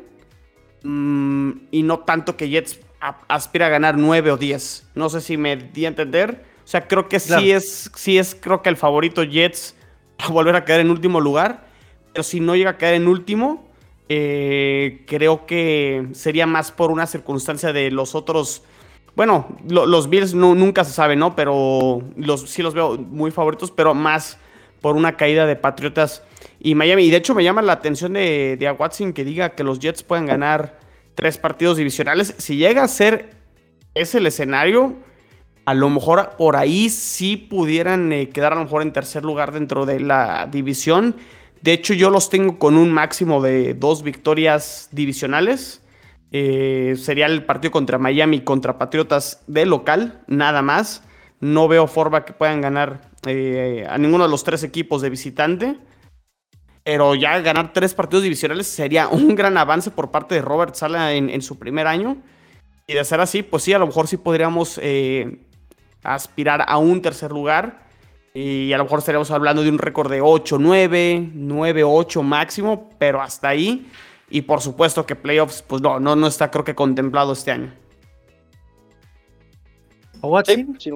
Mm, 0.83 1.51
y 1.71 1.83
no 1.83 1.99
tanto 1.99 2.37
que 2.37 2.47
Jets 2.47 2.79
aspira 3.27 3.65
a 3.65 3.69
ganar 3.69 3.97
9 3.97 4.31
o 4.31 4.37
10. 4.37 4.91
No 4.95 5.09
sé 5.09 5.19
si 5.19 5.35
me 5.35 5.57
di 5.57 5.83
a 5.83 5.89
entender. 5.89 6.45
O 6.63 6.67
sea, 6.67 6.87
creo 6.87 7.09
que 7.09 7.19
sí 7.19 7.51
es, 7.51 7.91
sí 7.95 8.17
es, 8.17 8.33
creo 8.33 8.61
que 8.61 8.69
el 8.69 8.77
favorito 8.77 9.23
Jets 9.23 9.75
a 10.17 10.29
volver 10.29 10.55
a 10.55 10.63
caer 10.63 10.79
en 10.79 10.89
último 10.89 11.19
lugar. 11.19 11.65
Pero 12.13 12.23
si 12.23 12.39
no 12.39 12.55
llega 12.55 12.71
a 12.71 12.77
caer 12.77 12.93
en 12.95 13.09
último, 13.09 13.67
eh, 14.07 15.03
creo 15.05 15.45
que 15.45 16.07
sería 16.13 16.45
más 16.45 16.71
por 16.71 16.91
una 16.91 17.07
circunstancia 17.07 17.73
de 17.73 17.91
los 17.91 18.15
otros 18.15 18.63
bueno, 19.15 19.57
los 19.67 20.09
Bills 20.09 20.33
nunca 20.33 20.83
se 20.83 20.93
sabe, 20.93 21.15
¿no? 21.15 21.35
Pero 21.35 22.01
los, 22.15 22.49
sí 22.49 22.61
los 22.61 22.73
veo 22.73 22.97
muy 22.97 23.31
favoritos, 23.31 23.71
pero 23.71 23.93
más 23.93 24.37
por 24.81 24.95
una 24.95 25.17
caída 25.17 25.45
de 25.45 25.55
Patriotas 25.55 26.23
y 26.59 26.75
Miami. 26.75 27.03
Y 27.03 27.11
de 27.11 27.17
hecho 27.17 27.35
me 27.35 27.43
llama 27.43 27.61
la 27.61 27.73
atención 27.73 28.13
de, 28.13 28.57
de 28.57 28.71
Watson 28.71 29.13
que 29.13 29.23
diga 29.23 29.49
que 29.49 29.63
los 29.63 29.79
Jets 29.79 30.03
pueden 30.03 30.25
ganar 30.25 30.79
tres 31.15 31.37
partidos 31.37 31.77
divisionales. 31.77 32.33
Si 32.37 32.55
llega 32.55 32.83
a 32.83 32.87
ser 32.87 33.35
ese 33.93 34.19
el 34.19 34.27
escenario, 34.27 34.95
a 35.65 35.73
lo 35.73 35.89
mejor 35.89 36.31
por 36.37 36.55
ahí 36.55 36.89
sí 36.89 37.37
pudieran 37.37 38.11
eh, 38.11 38.29
quedar 38.29 38.53
a 38.53 38.55
lo 38.55 38.63
mejor 38.63 38.81
en 38.81 38.93
tercer 38.93 39.23
lugar 39.23 39.51
dentro 39.51 39.85
de 39.85 39.99
la 39.99 40.47
división. 40.51 41.15
De 41.61 41.73
hecho, 41.73 41.93
yo 41.93 42.09
los 42.09 42.29
tengo 42.29 42.57
con 42.57 42.75
un 42.75 42.91
máximo 42.91 43.41
de 43.41 43.73
dos 43.73 44.01
victorias 44.03 44.89
divisionales. 44.91 45.83
Eh, 46.31 46.95
sería 46.97 47.25
el 47.25 47.43
partido 47.43 47.71
contra 47.71 47.97
Miami, 47.97 48.41
contra 48.41 48.77
Patriotas 48.77 49.43
de 49.47 49.65
local, 49.65 50.21
nada 50.27 50.61
más. 50.61 51.03
No 51.41 51.67
veo 51.67 51.87
forma 51.87 52.23
que 52.23 52.33
puedan 52.33 52.61
ganar 52.61 53.01
eh, 53.25 53.85
a 53.89 53.97
ninguno 53.97 54.23
de 54.23 54.29
los 54.29 54.43
tres 54.43 54.63
equipos 54.63 55.01
de 55.01 55.09
visitante. 55.09 55.77
Pero 56.83 57.13
ya 57.15 57.39
ganar 57.41 57.73
tres 57.73 57.93
partidos 57.93 58.23
divisionales 58.23 58.67
sería 58.67 59.07
un 59.07 59.35
gran 59.35 59.57
avance 59.57 59.91
por 59.91 60.09
parte 60.09 60.35
de 60.35 60.41
Robert 60.41 60.73
Sala 60.75 61.13
en, 61.13 61.41
su 61.41 61.59
primer 61.59 61.85
año. 61.85 62.17
Y 62.87 62.93
de 62.93 63.03
ser 63.05 63.19
así, 63.19 63.43
pues 63.43 63.63
sí, 63.63 63.73
a 63.73 63.79
lo 63.79 63.87
mejor 63.87 64.07
sí 64.07 64.17
podríamos 64.17 64.79
eh, 64.81 65.45
aspirar 66.03 66.65
a 66.67 66.77
un 66.77 67.01
tercer 67.01 67.31
lugar. 67.31 67.83
Y 68.33 68.71
a 68.71 68.77
lo 68.77 68.85
mejor 68.85 68.99
estaríamos 68.99 69.29
hablando 69.29 69.61
de 69.61 69.69
un 69.69 69.77
récord 69.77 70.09
de 70.09 70.21
8-9, 70.21 71.33
9-8 71.35 72.23
máximo, 72.23 72.89
pero 72.97 73.21
hasta 73.21 73.49
ahí 73.49 73.87
y 74.31 74.43
por 74.43 74.61
supuesto 74.61 75.05
que 75.05 75.15
playoffs, 75.15 75.61
pues 75.61 75.81
no, 75.81 75.99
no, 75.99 76.15
no 76.15 76.27
está 76.27 76.49
creo 76.49 76.63
que 76.63 76.73
contemplado 76.73 77.33
este 77.33 77.51
año. 77.51 77.73
Sí, 80.45 80.65
sin 80.79 80.95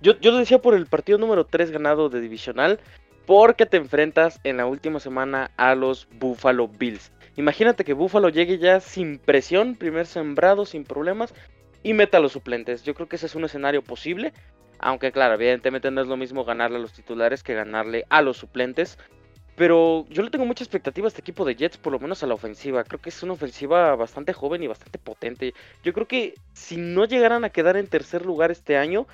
Yo, 0.00 0.18
yo 0.20 0.30
lo 0.30 0.38
decía 0.38 0.60
por 0.60 0.74
el 0.74 0.86
partido 0.86 1.18
número 1.18 1.44
3 1.46 1.70
ganado 1.70 2.08
de 2.08 2.20
divisional, 2.20 2.78
porque 3.26 3.66
te 3.66 3.78
enfrentas 3.78 4.40
en 4.44 4.58
la 4.58 4.66
última 4.66 5.00
semana 5.00 5.50
a 5.56 5.74
los 5.74 6.06
Buffalo 6.18 6.68
Bills. 6.68 7.10
Imagínate 7.36 7.84
que 7.84 7.94
Buffalo 7.94 8.28
llegue 8.28 8.58
ya 8.58 8.80
sin 8.80 9.18
presión, 9.18 9.74
primer 9.74 10.06
sembrado, 10.06 10.66
sin 10.66 10.84
problemas, 10.84 11.34
y 11.82 11.94
meta 11.94 12.18
a 12.18 12.20
los 12.20 12.32
suplentes. 12.32 12.84
Yo 12.84 12.94
creo 12.94 13.08
que 13.08 13.16
ese 13.16 13.26
es 13.26 13.34
un 13.34 13.44
escenario 13.44 13.82
posible, 13.82 14.32
aunque 14.78 15.12
claro, 15.12 15.34
evidentemente 15.34 15.90
no 15.90 16.00
es 16.00 16.06
lo 16.06 16.16
mismo 16.16 16.44
ganarle 16.44 16.76
a 16.76 16.80
los 16.80 16.92
titulares 16.92 17.42
que 17.42 17.54
ganarle 17.54 18.04
a 18.08 18.22
los 18.22 18.36
suplentes. 18.36 18.98
Pero 19.56 20.04
yo 20.10 20.22
le 20.22 20.30
tengo 20.30 20.46
mucha 20.46 20.64
expectativa 20.64 21.06
a 21.06 21.08
este 21.08 21.20
equipo 21.20 21.44
de 21.44 21.54
Jets, 21.54 21.76
por 21.76 21.92
lo 21.92 22.00
menos 22.00 22.22
a 22.22 22.26
la 22.26 22.34
ofensiva. 22.34 22.82
Creo 22.84 23.00
que 23.00 23.10
es 23.10 23.22
una 23.22 23.34
ofensiva 23.34 23.94
bastante 23.94 24.32
joven 24.32 24.62
y 24.62 24.66
bastante 24.66 24.98
potente. 24.98 25.54
Yo 25.84 25.92
creo 25.92 26.08
que 26.08 26.34
si 26.52 26.76
no 26.76 27.04
llegaran 27.04 27.44
a 27.44 27.50
quedar 27.50 27.76
en 27.76 27.86
tercer 27.86 28.26
lugar 28.26 28.50
este 28.50 28.76
año, 28.76 29.06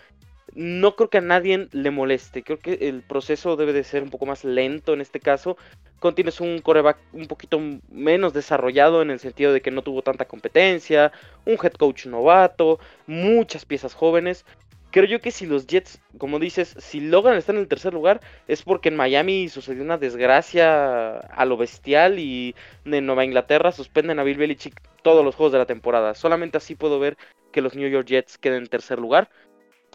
no 0.55 0.96
creo 0.96 1.11
que 1.11 1.18
a 1.18 1.22
nadie 1.22 1.68
le 1.72 1.90
moleste. 1.90 2.42
Creo 2.42 2.59
que 2.59 2.88
el 2.88 3.03
proceso 3.03 3.57
debe 3.57 3.72
de 3.74 3.85
ser 3.85 4.03
un 4.03 4.11
poco 4.11 4.24
más 4.26 4.44
lento 4.44 4.94
en 4.94 5.03
este 5.03 5.20
caso. 5.20 5.59
Contienes 5.98 6.40
un 6.40 6.61
coreback 6.61 6.96
un 7.12 7.26
poquito 7.26 7.61
menos 7.90 8.33
desarrollado 8.33 9.03
en 9.03 9.11
el 9.11 9.20
sentido 9.20 9.53
de 9.53 9.61
que 9.61 9.70
no 9.70 9.83
tuvo 9.83 10.00
tanta 10.00 10.24
competencia, 10.24 11.12
un 11.44 11.59
head 11.62 11.72
coach 11.72 12.07
novato, 12.07 12.81
muchas 13.07 13.66
piezas 13.66 13.92
jóvenes 13.92 14.46
creo 14.90 15.07
yo 15.07 15.20
que 15.20 15.31
si 15.31 15.46
los 15.46 15.66
Jets, 15.66 16.00
como 16.18 16.38
dices, 16.38 16.74
si 16.79 17.00
logran 17.00 17.37
estar 17.37 17.55
en 17.55 17.61
el 17.61 17.68
tercer 17.68 17.92
lugar, 17.92 18.20
es 18.48 18.62
porque 18.62 18.88
en 18.88 18.96
Miami 18.96 19.48
sucedió 19.48 19.83
una 19.83 19.98
desgracia 19.98 21.18
a 21.18 21.44
lo 21.44 21.57
bestial 21.57 22.18
y 22.18 22.55
en 22.85 23.07
Nueva 23.07 23.24
Inglaterra 23.24 23.72
suspenden 23.72 24.18
a 24.18 24.24
Bill 24.24 24.38
Belichick 24.38 24.81
todos 25.03 25.24
los 25.24 25.35
juegos 25.35 25.53
de 25.53 25.59
la 25.59 25.66
temporada. 25.66 26.14
Solamente 26.14 26.59
así 26.59 26.74
puedo 26.74 26.98
ver 26.98 27.16
que 27.53 27.62
los 27.62 27.74
New 27.74 27.88
York 27.88 28.07
Jets 28.07 28.38
queden 28.38 28.62
en 28.62 28.68
tercer 28.68 28.98
lugar, 28.98 29.31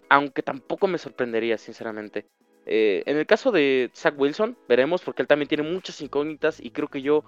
aunque 0.08 0.42
tampoco 0.42 0.86
me 0.86 0.98
sorprendería, 0.98 1.58
sinceramente. 1.58 2.26
Eh, 2.66 3.02
en 3.06 3.16
el 3.16 3.26
caso 3.26 3.52
de 3.52 3.90
Zach 3.94 4.14
Wilson, 4.18 4.56
veremos, 4.68 5.02
porque 5.02 5.22
él 5.22 5.28
también 5.28 5.48
tiene 5.48 5.62
muchas 5.62 6.00
incógnitas 6.00 6.60
y 6.60 6.70
creo 6.70 6.88
que 6.88 7.02
yo 7.02 7.24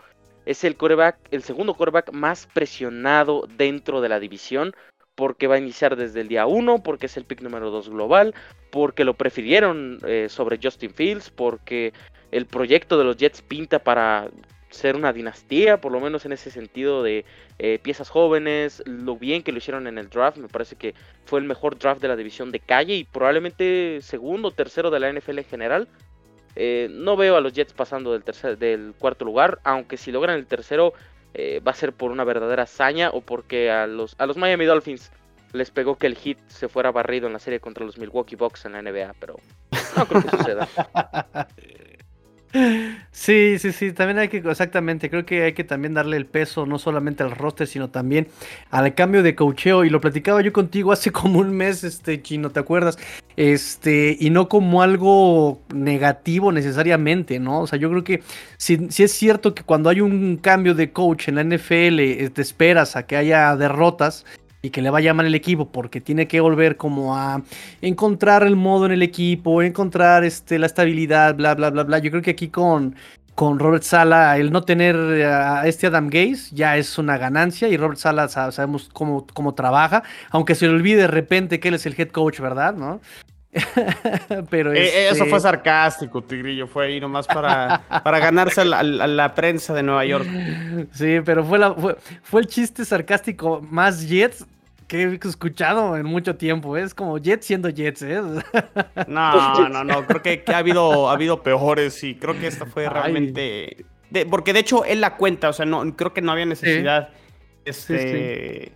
es 0.47 0.65
el 0.65 0.77
coreback, 0.77 1.19
el 1.31 1.43
segundo 1.43 1.75
coreback 1.75 2.13
más 2.13 2.49
presionado 2.53 3.47
dentro 3.57 4.01
de 4.01 4.09
la 4.09 4.19
división 4.19 4.75
porque 5.19 5.49
va 5.49 5.57
a 5.57 5.59
iniciar 5.59 5.97
desde 5.97 6.21
el 6.21 6.29
día 6.29 6.47
1, 6.47 6.85
porque 6.85 7.07
es 7.07 7.17
el 7.17 7.25
pick 7.25 7.41
número 7.41 7.73
2 7.73 7.89
global, 7.89 8.37
porque 8.71 9.05
lo 9.05 9.15
prefirieron 9.15 9.99
eh, 10.07 10.29
sobre 10.31 10.61
Justin 10.63 10.95
Fields, 10.95 11.31
porque 11.31 11.93
el 12.31 12.47
proyecto 12.47 12.97
de 12.97 13.03
los 13.03 13.17
Jets 13.17 13.43
pinta 13.43 13.81
para 13.81 14.29
ser 14.71 14.95
una 14.95 15.13
dinastía, 15.13 15.81
por 15.81 15.91
lo 15.91 15.99
menos 15.99 16.25
en 16.25 16.31
ese 16.31 16.53
sentido 16.53 17.03
de 17.03 17.25
eh, 17.59 17.81
piezas 17.83 18.11
jóvenes, 18.11 18.81
lo 18.87 19.17
bien 19.17 19.43
que 19.43 19.51
lo 19.51 19.59
hicieron 19.59 19.89
en 19.89 19.99
el 19.99 20.09
draft, 20.09 20.37
me 20.37 20.47
parece 20.47 20.77
que 20.77 20.95
fue 21.25 21.41
el 21.41 21.47
mejor 21.47 21.77
draft 21.77 22.01
de 22.01 22.07
la 22.07 22.15
división 22.15 22.53
de 22.53 22.61
calle 22.61 22.95
y 22.95 23.03
probablemente 23.03 23.99
segundo 24.03 24.49
o 24.49 24.53
tercero 24.53 24.89
de 24.89 25.01
la 25.01 25.13
NFL 25.13 25.41
en 25.41 25.45
general. 25.45 25.89
Eh, 26.55 26.87
no 26.93 27.17
veo 27.17 27.35
a 27.35 27.41
los 27.41 27.53
Jets 27.53 27.73
pasando 27.73 28.17
del, 28.17 28.95
cuarto 28.97 29.25
lugar, 29.25 29.59
aunque 29.65 29.97
si 29.97 30.13
logran 30.13 30.37
el 30.37 30.47
tercero 30.47 30.93
eh, 31.41 31.61
va 31.61 31.71
a 31.71 31.75
ser 31.75 31.93
por 31.93 32.11
una 32.11 32.25
verdadera 32.25 32.65
hazaña 32.65 33.11
o 33.11 33.21
porque 33.21 33.71
a 33.71 33.87
los, 33.87 34.17
a 34.19 34.27
los 34.27 34.37
Miami 34.37 34.65
Dolphins 34.65 35.13
les 35.53 35.71
pegó 35.71 35.97
que 35.97 36.09
el 36.09 36.17
hit 36.17 36.37
se 36.49 36.69
fuera 36.69 36.91
barrido 36.91 37.29
en 37.29 37.33
la 37.33 37.39
serie 37.39 37.61
contra 37.61 37.87
los 37.87 37.97
Milwaukee 37.97 38.35
Bucks 38.35 38.65
en 38.65 38.73
la 38.73 38.83
NBA, 38.83 39.15
pero 39.21 39.37
no 39.97 40.07
creo 40.07 40.23
que 40.23 40.31
suceda. 40.31 40.69
Sí, 43.13 43.59
sí, 43.59 43.73
sí, 43.73 43.93
también 43.93 44.19
hay 44.19 44.29
que, 44.29 44.39
exactamente, 44.39 45.11
creo 45.11 45.27
que 45.27 45.43
hay 45.43 45.53
que 45.53 45.65
también 45.65 45.95
darle 45.95 46.17
el 46.17 46.27
peso 46.27 46.67
no 46.67 46.79
solamente 46.79 47.23
al 47.23 47.33
roster, 47.33 47.67
sino 47.67 47.91
también 47.91 48.29
al 48.71 48.95
cambio 48.95 49.23
de 49.23 49.35
cocheo, 49.35 49.85
y 49.85 49.91
lo 49.91 50.01
platicaba 50.01 50.41
yo 50.41 50.53
contigo 50.53 50.93
hace 50.93 51.11
como 51.13 51.41
un 51.41 51.51
mes, 51.51 51.85
este, 51.85 52.23
Chino, 52.23 52.51
¿te 52.51 52.61
acuerdas? 52.61 52.99
Este, 53.37 54.17
y 54.19 54.31
no 54.31 54.49
como 54.49 54.83
algo 54.83 55.61
negativo 55.75 56.53
necesariamente, 56.53 57.39
¿no? 57.39 57.63
O 57.63 57.67
sea, 57.67 57.79
yo 57.79 57.91
creo 57.91 58.05
que 58.05 58.23
si, 58.57 58.89
si 58.91 59.03
es 59.03 59.13
cierto 59.13 59.55
que 59.55 59.63
cuando 59.63 59.91
hay 59.91 60.01
un 60.01 60.37
cambio 60.37 60.75
de 60.75 60.93
coach 60.93 61.29
en 61.29 61.37
la 61.37 61.45
NFL, 61.45 62.01
eh, 62.01 62.31
te 62.31 62.43
esperas 62.43 62.97
a 62.97 63.07
que 63.07 63.17
haya 63.17 63.57
derrotas, 63.57 64.25
y 64.63 64.71
que 64.71 64.83
le 64.83 64.91
va 64.91 64.99
a 64.99 65.01
llamar 65.01 65.27
el 65.27 65.35
equipo 65.35 65.71
porque 65.71 66.01
tiene 66.01 66.27
que 66.27 66.41
volver 66.41 66.77
como 66.77 67.17
a 67.17 67.43
encontrar 67.81 68.43
el 68.43 68.57
modo 68.57 68.87
en 68.87 68.93
el 68.93 69.03
equipo, 69.03 69.63
encontrar 69.63 70.25
este, 70.25 70.59
la 70.59 70.67
estabilidad, 70.67 71.35
bla, 71.37 71.55
bla, 71.55 71.71
bla, 71.71 71.85
bla. 71.85 71.99
Yo 71.99 72.11
creo 72.11 72.23
que 72.23 72.33
aquí 72.33 72.49
con, 72.49 72.97
con 73.35 73.59
Robert 73.61 73.85
Sala, 73.85 74.37
el 74.37 74.51
no 74.51 74.63
tener 74.63 74.97
a 74.97 75.67
este 75.67 75.87
Adam 75.87 76.09
Gaze 76.09 76.55
ya 76.55 76.77
es 76.77 76.99
una 76.99 77.19
ganancia 77.19 77.69
y 77.69 77.77
Robert 77.77 77.99
Sala 77.99 78.29
sabemos 78.29 78.91
cómo, 78.93 79.27
cómo 79.33 79.55
trabaja, 79.55 80.03
aunque 80.31 80.55
se 80.57 80.67
le 80.67 80.75
olvide 80.75 81.03
de 81.03 81.07
repente 81.07 81.61
que 81.61 81.69
él 81.69 81.75
es 81.75 81.87
el 81.87 81.95
head 81.97 82.09
coach, 82.09 82.41
¿verdad? 82.41 82.75
¿No? 82.75 83.01
Pero 84.51 84.73
eh, 84.73 85.09
Eso 85.09 85.25
fue 85.25 85.39
este 85.39 85.41
sarcástico, 85.41 86.23
Tigrillo. 86.23 86.67
Fue 86.67 86.87
ahí 86.87 87.01
nomás 87.01 87.27
para, 87.27 87.83
para 88.05 88.19
ganarse 88.19 88.61
a 88.61 88.65
la, 88.65 89.35
prensa 89.35 89.75
de 89.75 89.83
Nueva 89.83 90.05
York. 90.05 90.27
Sí, 90.93 91.19
pero 91.25 91.45
fue, 91.45 91.59
la, 91.59 91.75
fue, 91.75 92.41
el 92.41 92.47
chiste 92.47 92.85
sarcástico 92.85 93.61
más 93.63 94.07
Jets 94.07 94.47
que 94.87 95.03
he 95.03 95.29
escuchado 95.29 95.97
en 95.97 96.07
mucho 96.07 96.37
tiempo. 96.37 96.77
¿eh? 96.77 96.83
Es 96.83 96.95
como 96.95 97.19
Jets 97.19 97.47
siendo 97.47 97.69
Jets. 97.71 98.03
¿eh? 98.03 98.21
No, 99.07 99.69
no, 99.69 99.85
no. 99.85 100.07
Creo 100.07 100.23
que, 100.23 100.43
ha, 100.53 100.59
habido, 100.59 101.09
ha 101.09 101.13
habido 101.13 101.43
peores 101.43 102.03
y 102.05 102.15
creo 102.15 102.39
que 102.39 102.47
esta 102.47 102.67
fue 102.67 102.89
realmente. 102.89 103.85
porque 104.31 104.53
de 104.53 104.61
hecho 104.61 104.85
él 104.85 105.01
la 105.01 105.17
cuenta, 105.17 105.49
o 105.49 105.53
sea, 105.53 105.65
no, 105.65 105.97
creo 105.97 106.13
que 106.13 106.21
no 106.21 106.33
había 106.33 106.47
necesidad. 106.47 107.11
Este 107.65 108.73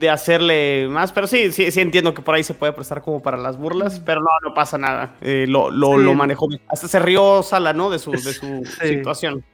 de 0.00 0.08
hacerle 0.08 0.88
más, 0.88 1.12
pero 1.12 1.26
sí, 1.26 1.52
sí, 1.52 1.70
sí 1.70 1.80
entiendo 1.80 2.14
que 2.14 2.22
por 2.22 2.34
ahí 2.34 2.42
se 2.42 2.54
puede 2.54 2.72
prestar 2.72 3.02
como 3.02 3.22
para 3.22 3.36
las 3.36 3.58
burlas, 3.58 4.00
pero 4.00 4.20
no, 4.22 4.30
no 4.42 4.54
pasa 4.54 4.78
nada. 4.78 5.14
Eh, 5.20 5.44
lo, 5.46 5.70
lo, 5.70 5.98
lo, 5.98 6.14
manejó. 6.14 6.48
Hasta 6.68 6.88
se 6.88 6.98
rió 6.98 7.42
Sala, 7.42 7.74
¿no? 7.74 7.90
De 7.90 7.98
su, 7.98 8.12
de 8.12 8.32
su 8.32 8.64
situación. 8.82 9.44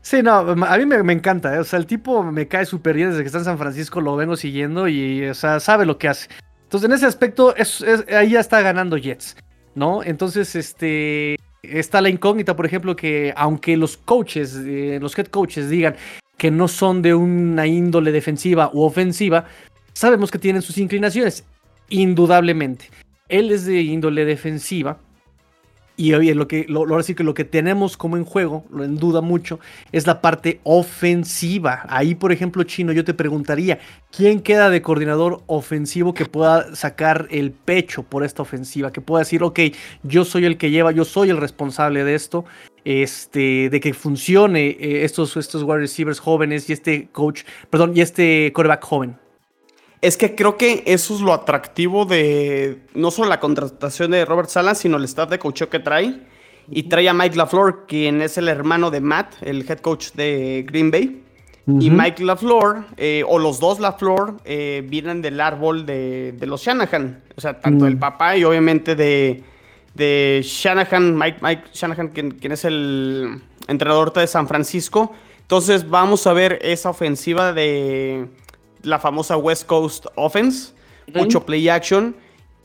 Sí, 0.00 0.22
no, 0.22 0.38
a 0.38 0.78
mí 0.78 0.86
me, 0.86 1.12
encanta, 1.12 1.56
¿eh? 1.56 1.58
o 1.58 1.64
sea, 1.64 1.78
el 1.78 1.86
tipo 1.86 2.22
me 2.22 2.46
cae 2.46 2.64
súper 2.64 2.94
bien 2.94 3.10
desde 3.10 3.22
que 3.22 3.26
está 3.26 3.38
en 3.38 3.44
San 3.44 3.58
Francisco, 3.58 4.00
lo 4.00 4.14
vengo 4.14 4.36
siguiendo 4.36 4.86
y, 4.86 5.26
o 5.26 5.34
sea, 5.34 5.58
sabe 5.58 5.84
lo 5.84 5.98
que 5.98 6.08
hace. 6.08 6.28
Entonces, 6.62 6.88
en 6.88 6.94
ese 6.94 7.06
aspecto, 7.06 7.54
es, 7.56 7.84
ahí 8.14 8.30
ya 8.30 8.40
está 8.40 8.62
ganando 8.62 8.96
Jets, 8.96 9.36
¿no? 9.74 10.04
Entonces, 10.04 10.54
este, 10.54 11.36
está 11.62 12.00
la 12.00 12.10
incógnita, 12.10 12.54
por 12.54 12.64
ejemplo, 12.64 12.94
que 12.94 13.34
aunque 13.36 13.76
los 13.76 13.96
coaches, 13.96 14.56
eh, 14.64 14.98
los 15.02 15.18
head 15.18 15.26
coaches 15.26 15.68
digan, 15.68 15.96
que 16.38 16.50
no 16.50 16.68
son 16.68 17.02
de 17.02 17.14
una 17.14 17.66
índole 17.66 18.12
defensiva 18.12 18.70
u 18.72 18.82
ofensiva, 18.82 19.44
sabemos 19.92 20.30
que 20.30 20.38
tienen 20.38 20.62
sus 20.62 20.78
inclinaciones, 20.78 21.44
indudablemente. 21.90 22.90
Él 23.28 23.50
es 23.50 23.66
de 23.66 23.82
índole 23.82 24.24
defensiva, 24.24 24.98
y 25.98 26.12
lo 26.32 26.46
que, 26.46 26.64
lo, 26.68 26.86
lo, 26.86 27.02
que 27.02 27.24
lo 27.24 27.34
que 27.34 27.44
tenemos 27.44 27.96
como 27.96 28.16
en 28.16 28.24
juego, 28.24 28.64
lo 28.70 28.84
en 28.84 28.96
duda 28.96 29.20
mucho, 29.20 29.58
es 29.90 30.06
la 30.06 30.20
parte 30.20 30.60
ofensiva. 30.62 31.84
Ahí, 31.88 32.14
por 32.14 32.30
ejemplo, 32.30 32.62
Chino, 32.62 32.92
yo 32.92 33.04
te 33.04 33.14
preguntaría, 33.14 33.80
¿quién 34.16 34.40
queda 34.40 34.70
de 34.70 34.80
coordinador 34.80 35.42
ofensivo 35.46 36.14
que 36.14 36.24
pueda 36.24 36.74
sacar 36.76 37.26
el 37.32 37.50
pecho 37.50 38.04
por 38.04 38.24
esta 38.24 38.42
ofensiva? 38.42 38.92
Que 38.92 39.00
pueda 39.00 39.24
decir, 39.24 39.42
ok, 39.42 39.58
yo 40.04 40.24
soy 40.24 40.44
el 40.44 40.56
que 40.56 40.70
lleva, 40.70 40.92
yo 40.92 41.04
soy 41.04 41.30
el 41.30 41.36
responsable 41.36 42.04
de 42.04 42.14
esto, 42.14 42.44
este, 42.84 43.68
de 43.68 43.80
que 43.80 43.92
funcione 43.92 44.68
eh, 44.68 45.04
estos, 45.04 45.36
estos 45.36 45.64
wide 45.64 45.78
receivers 45.78 46.20
jóvenes 46.20 46.70
y 46.70 46.74
este 46.74 47.08
coach, 47.10 47.42
perdón, 47.70 47.92
y 47.96 48.02
este 48.02 48.52
quarterback 48.54 48.84
joven. 48.84 49.16
Es 50.00 50.16
que 50.16 50.34
creo 50.34 50.56
que 50.56 50.84
eso 50.86 51.14
es 51.14 51.20
lo 51.20 51.32
atractivo 51.32 52.04
de 52.04 52.82
no 52.94 53.10
solo 53.10 53.28
la 53.28 53.40
contratación 53.40 54.12
de 54.12 54.24
Robert 54.24 54.48
Sala, 54.48 54.74
sino 54.74 54.96
el 54.96 55.04
staff 55.04 55.28
de 55.28 55.38
coach 55.38 55.62
que 55.64 55.80
trae. 55.80 56.20
Y 56.70 56.84
trae 56.84 57.08
a 57.08 57.14
Mike 57.14 57.36
LaFleur, 57.36 57.86
quien 57.86 58.20
es 58.20 58.36
el 58.36 58.46
hermano 58.46 58.90
de 58.90 59.00
Matt, 59.00 59.34
el 59.40 59.68
head 59.68 59.78
coach 59.78 60.12
de 60.12 60.66
Green 60.68 60.90
Bay. 60.90 61.22
Y 61.66 61.90
Mike 61.90 62.24
LaFleur, 62.24 62.86
eh, 62.96 63.22
o 63.26 63.38
los 63.38 63.60
dos 63.60 63.78
LaFleur, 63.78 64.36
eh, 64.46 64.82
vienen 64.88 65.20
del 65.20 65.38
árbol 65.38 65.84
de, 65.84 66.34
los 66.42 66.62
Shanahan. 66.62 67.22
O 67.36 67.40
sea, 67.40 67.60
tanto 67.60 67.86
el 67.86 67.98
papá 67.98 68.36
y 68.38 68.44
obviamente 68.44 68.94
de, 68.94 69.42
de 69.94 70.40
Shanahan, 70.42 71.16
Mike, 71.16 71.38
Mike 71.42 71.62
Shanahan, 71.74 72.08
quien, 72.08 72.30
quien 72.32 72.52
es 72.52 72.64
el 72.64 73.42
entrenador 73.66 74.12
de 74.14 74.26
San 74.26 74.48
Francisco. 74.48 75.12
Entonces 75.42 75.88
vamos 75.88 76.26
a 76.26 76.32
ver 76.32 76.58
esa 76.62 76.88
ofensiva 76.88 77.52
de 77.52 78.28
la 78.82 78.98
famosa 78.98 79.36
West 79.36 79.66
Coast 79.66 80.06
Offense, 80.14 80.72
mucho 81.14 81.44
play 81.44 81.68
action, 81.68 82.16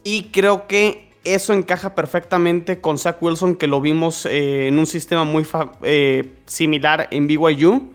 y 0.03 0.25
creo 0.25 0.67
que 0.67 1.13
eso 1.23 1.53
encaja 1.53 1.95
perfectamente 1.95 2.81
con 2.81 2.97
Zach 2.97 3.21
Wilson, 3.21 3.55
que 3.55 3.67
lo 3.67 3.79
vimos 3.79 4.25
eh, 4.25 4.67
en 4.67 4.77
un 4.77 4.85
sistema 4.85 5.23
muy 5.23 5.45
eh, 5.83 6.33
similar 6.45 7.07
en 7.11 7.27
BYU, 7.27 7.93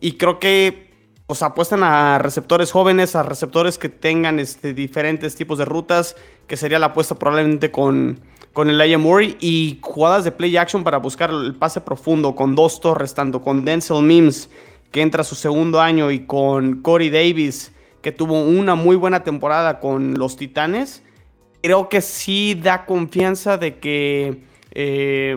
y 0.00 0.12
creo 0.12 0.38
que 0.38 0.90
pues, 1.26 1.42
apuestan 1.42 1.82
a 1.82 2.18
receptores 2.18 2.72
jóvenes, 2.72 3.14
a 3.14 3.22
receptores 3.22 3.78
que 3.78 3.88
tengan 3.88 4.38
este, 4.38 4.74
diferentes 4.74 5.36
tipos 5.36 5.58
de 5.58 5.64
rutas, 5.64 6.16
que 6.46 6.56
sería 6.56 6.78
la 6.78 6.86
apuesta 6.86 7.14
probablemente 7.14 7.70
con, 7.70 8.20
con 8.52 8.68
el 8.68 8.80
Aya 8.80 8.98
Murray, 8.98 9.36
y 9.40 9.78
jugadas 9.80 10.24
de 10.24 10.32
play 10.32 10.56
action 10.56 10.82
para 10.82 10.98
buscar 10.98 11.30
el 11.30 11.54
pase 11.54 11.80
profundo, 11.80 12.34
con 12.34 12.54
dos 12.54 12.80
torres, 12.80 13.14
tanto 13.14 13.42
con 13.42 13.64
Denzel 13.64 14.02
Mims, 14.02 14.50
que 14.90 15.02
entra 15.02 15.24
su 15.24 15.34
segundo 15.34 15.80
año, 15.80 16.10
y 16.10 16.26
con 16.26 16.82
Corey 16.82 17.10
Davis, 17.10 17.72
que 18.02 18.12
tuvo 18.12 18.40
una 18.40 18.74
muy 18.74 18.96
buena 18.96 19.24
temporada 19.24 19.80
con 19.80 20.14
los 20.18 20.36
Titanes, 20.36 21.02
creo 21.62 21.88
que 21.88 22.00
sí 22.00 22.54
da 22.54 22.86
confianza 22.86 23.58
de 23.58 23.78
que 23.78 24.42
eh, 24.70 25.36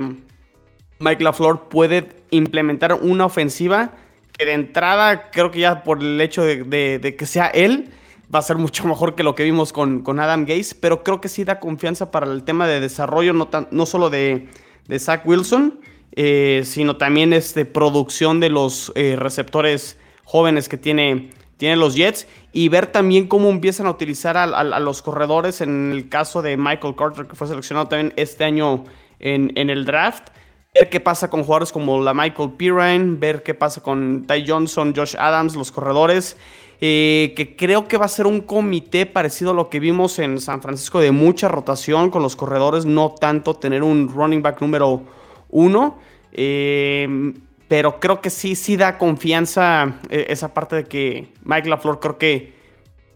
Mike 1.00 1.24
LaFleur 1.24 1.70
puede 1.70 2.10
implementar 2.30 2.94
una 2.94 3.26
ofensiva 3.26 3.94
que 4.38 4.46
de 4.46 4.54
entrada 4.54 5.32
creo 5.32 5.50
que 5.50 5.62
ya 5.62 5.84
por 5.84 6.02
el 6.02 6.22
hecho 6.22 6.44
de, 6.44 7.16
que 7.18 7.26
sea 7.26 7.48
él 7.48 7.90
va 8.34 8.40
a 8.40 8.44
ser 8.44 8.58
mucho 8.58 8.88
mejor 8.88 9.16
que 9.16 9.24
lo 9.24 9.34
que 9.34 9.44
vimos 9.44 9.74
con, 9.74 10.02
con, 10.02 10.20
Adam 10.20 10.46
Gaze, 10.46 10.76
pero 10.80 11.04
creo 11.04 11.20
que 11.20 11.30
sí 11.30 11.44
da 11.44 11.60
confianza 11.60 12.12
para 12.12 12.32
el 12.32 12.44
tema 12.44 12.68
de 12.68 12.80
desarrollo, 12.80 13.34
no, 13.34 13.48
tan, 13.48 13.68
no 13.72 13.86
solo 13.86 14.10
de, 14.10 14.48
de 14.88 15.00
Zach 15.00 15.26
Wilson, 15.26 15.80
eh, 16.16 16.64
sino 16.66 16.98
también 16.98 17.34
este, 17.34 17.66
producción 17.66 18.40
de 18.40 18.50
los 18.50 18.92
eh, 18.96 19.16
receptores 19.18 19.98
jóvenes 20.24 20.68
que 20.70 20.78
tiene, 20.78 21.30
tiene 21.58 21.76
los 21.76 21.96
Jets 21.96 22.28
y 22.52 22.70
ver 22.70 22.88
también 22.88 23.28
cómo 23.28 23.50
empiezan 23.50 23.86
a 23.86 23.92
utilizar 23.92 24.36
a, 24.38 24.80
los 24.80 25.02
corredores 25.02 25.62
en 25.62 25.92
el 25.92 26.10
caso 26.10 26.42
de 26.42 26.58
Michael 26.58 26.96
Carter, 26.96 27.28
que 27.28 27.36
fue 27.36 27.48
seleccionado 27.48 27.88
también 27.88 28.14
este 28.16 28.44
año 28.44 28.86
en, 29.20 29.70
el 29.70 29.86
draft. 29.86 30.30
Ver 30.74 30.90
qué 30.90 31.00
pasa 31.00 31.30
con 31.30 31.44
jugadores 31.44 31.72
como 31.72 32.02
la 32.02 32.14
Michael 32.14 32.52
Pirine, 32.58 33.18
ver 33.18 33.44
qué 33.44 33.54
pasa 33.54 33.82
con 33.82 34.26
Ty 34.28 34.46
Johnson, 34.48 34.94
Josh 34.96 35.16
Adams, 35.18 35.56
los 35.56 35.72
corredores. 35.72 36.38
Eh, 36.82 37.34
que 37.36 37.58
creo 37.58 37.88
que 37.88 37.98
va 37.98 38.06
a 38.06 38.10
ser 38.10 38.26
un 38.26 38.40
comité 38.40 39.06
parecido 39.06 39.52
a 39.52 39.54
lo 39.54 39.70
que 39.70 39.82
vimos 39.82 40.18
en 40.18 40.40
San 40.40 40.62
Francisco 40.62 41.02
de 41.02 41.12
mucha 41.12 41.50
rotación 41.50 42.10
con 42.10 42.24
los 42.24 42.38
corredores, 42.38 42.86
no 42.86 43.14
tanto 43.20 43.56
tener 43.56 43.84
un 43.84 44.08
running 44.08 44.42
back 44.42 44.62
número 44.62 45.04
uno. 45.50 46.00
Eh, 46.32 47.34
pero 47.70 48.00
creo 48.00 48.20
que 48.20 48.32
sí, 48.32 48.56
sí 48.56 48.78
da 48.78 48.98
confianza 48.98 50.00
eh, 50.10 50.26
esa 50.30 50.54
parte 50.54 50.76
de 50.76 50.84
que 50.86 51.32
Mike 51.44 51.70
LaFleur 51.70 52.00
creo 52.00 52.18
que 52.18 52.54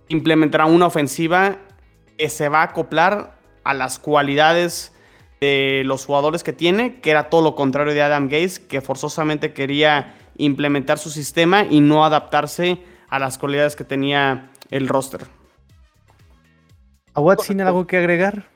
implementará 0.10 0.66
una 0.68 0.86
ofensiva 0.86 1.58
que 2.18 2.30
se 2.30 2.50
va 2.50 2.60
a 2.62 2.66
acoplar 2.66 3.36
a 3.64 3.74
las 3.74 3.98
cualidades 3.98 4.94
de 5.42 5.82
los 5.86 6.06
jugadores 6.06 6.44
que 6.44 6.54
tiene, 6.54 7.02
que 7.02 7.10
era 7.10 7.30
todo 7.30 7.42
lo 7.42 7.56
contrario 7.56 7.96
de 7.96 8.04
Adam 8.04 8.26
Gates, 8.26 8.60
que 8.60 8.80
forzosamente 8.80 9.54
quería 9.54 10.16
implementar 10.38 11.00
su 11.00 11.10
sistema 11.10 11.64
y 11.64 11.82
no 11.82 12.06
adaptarse 12.06 12.78
a 13.10 13.18
las 13.18 13.40
cualidades 13.40 13.76
que 13.76 13.84
tenía 13.84 14.52
el 14.70 14.88
roster. 14.88 15.22
¿A 17.16 17.22
Watson 17.22 17.60
algo 17.62 17.88
que 17.88 17.98
agregar? 17.98 18.48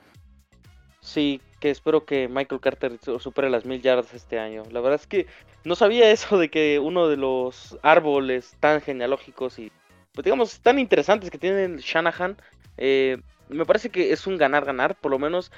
Sí, 1.00 1.40
que 1.60 1.70
espero 1.70 2.04
que 2.04 2.28
Michael 2.28 2.60
Carter 2.60 2.98
supere 3.18 3.50
las 3.50 3.64
mil 3.64 3.82
yardas 3.82 4.14
este 4.14 4.38
año. 4.38 4.62
La 4.70 4.80
verdad 4.80 5.00
es 5.00 5.06
que 5.06 5.26
no 5.64 5.74
sabía 5.74 6.10
eso 6.10 6.38
de 6.38 6.50
que 6.50 6.78
uno 6.78 7.08
de 7.08 7.16
los 7.16 7.78
árboles 7.82 8.56
tan 8.60 8.80
genealógicos 8.80 9.58
y, 9.58 9.72
pues 10.12 10.24
digamos, 10.24 10.60
tan 10.60 10.78
interesantes 10.78 11.30
que 11.30 11.38
tiene 11.38 11.78
Shanahan, 11.78 12.36
eh, 12.76 13.18
me 13.48 13.64
parece 13.64 13.90
que 13.90 14.12
es 14.12 14.26
un 14.26 14.36
ganar-ganar, 14.36 14.94
por 14.94 15.10
lo 15.10 15.18
menos. 15.18 15.50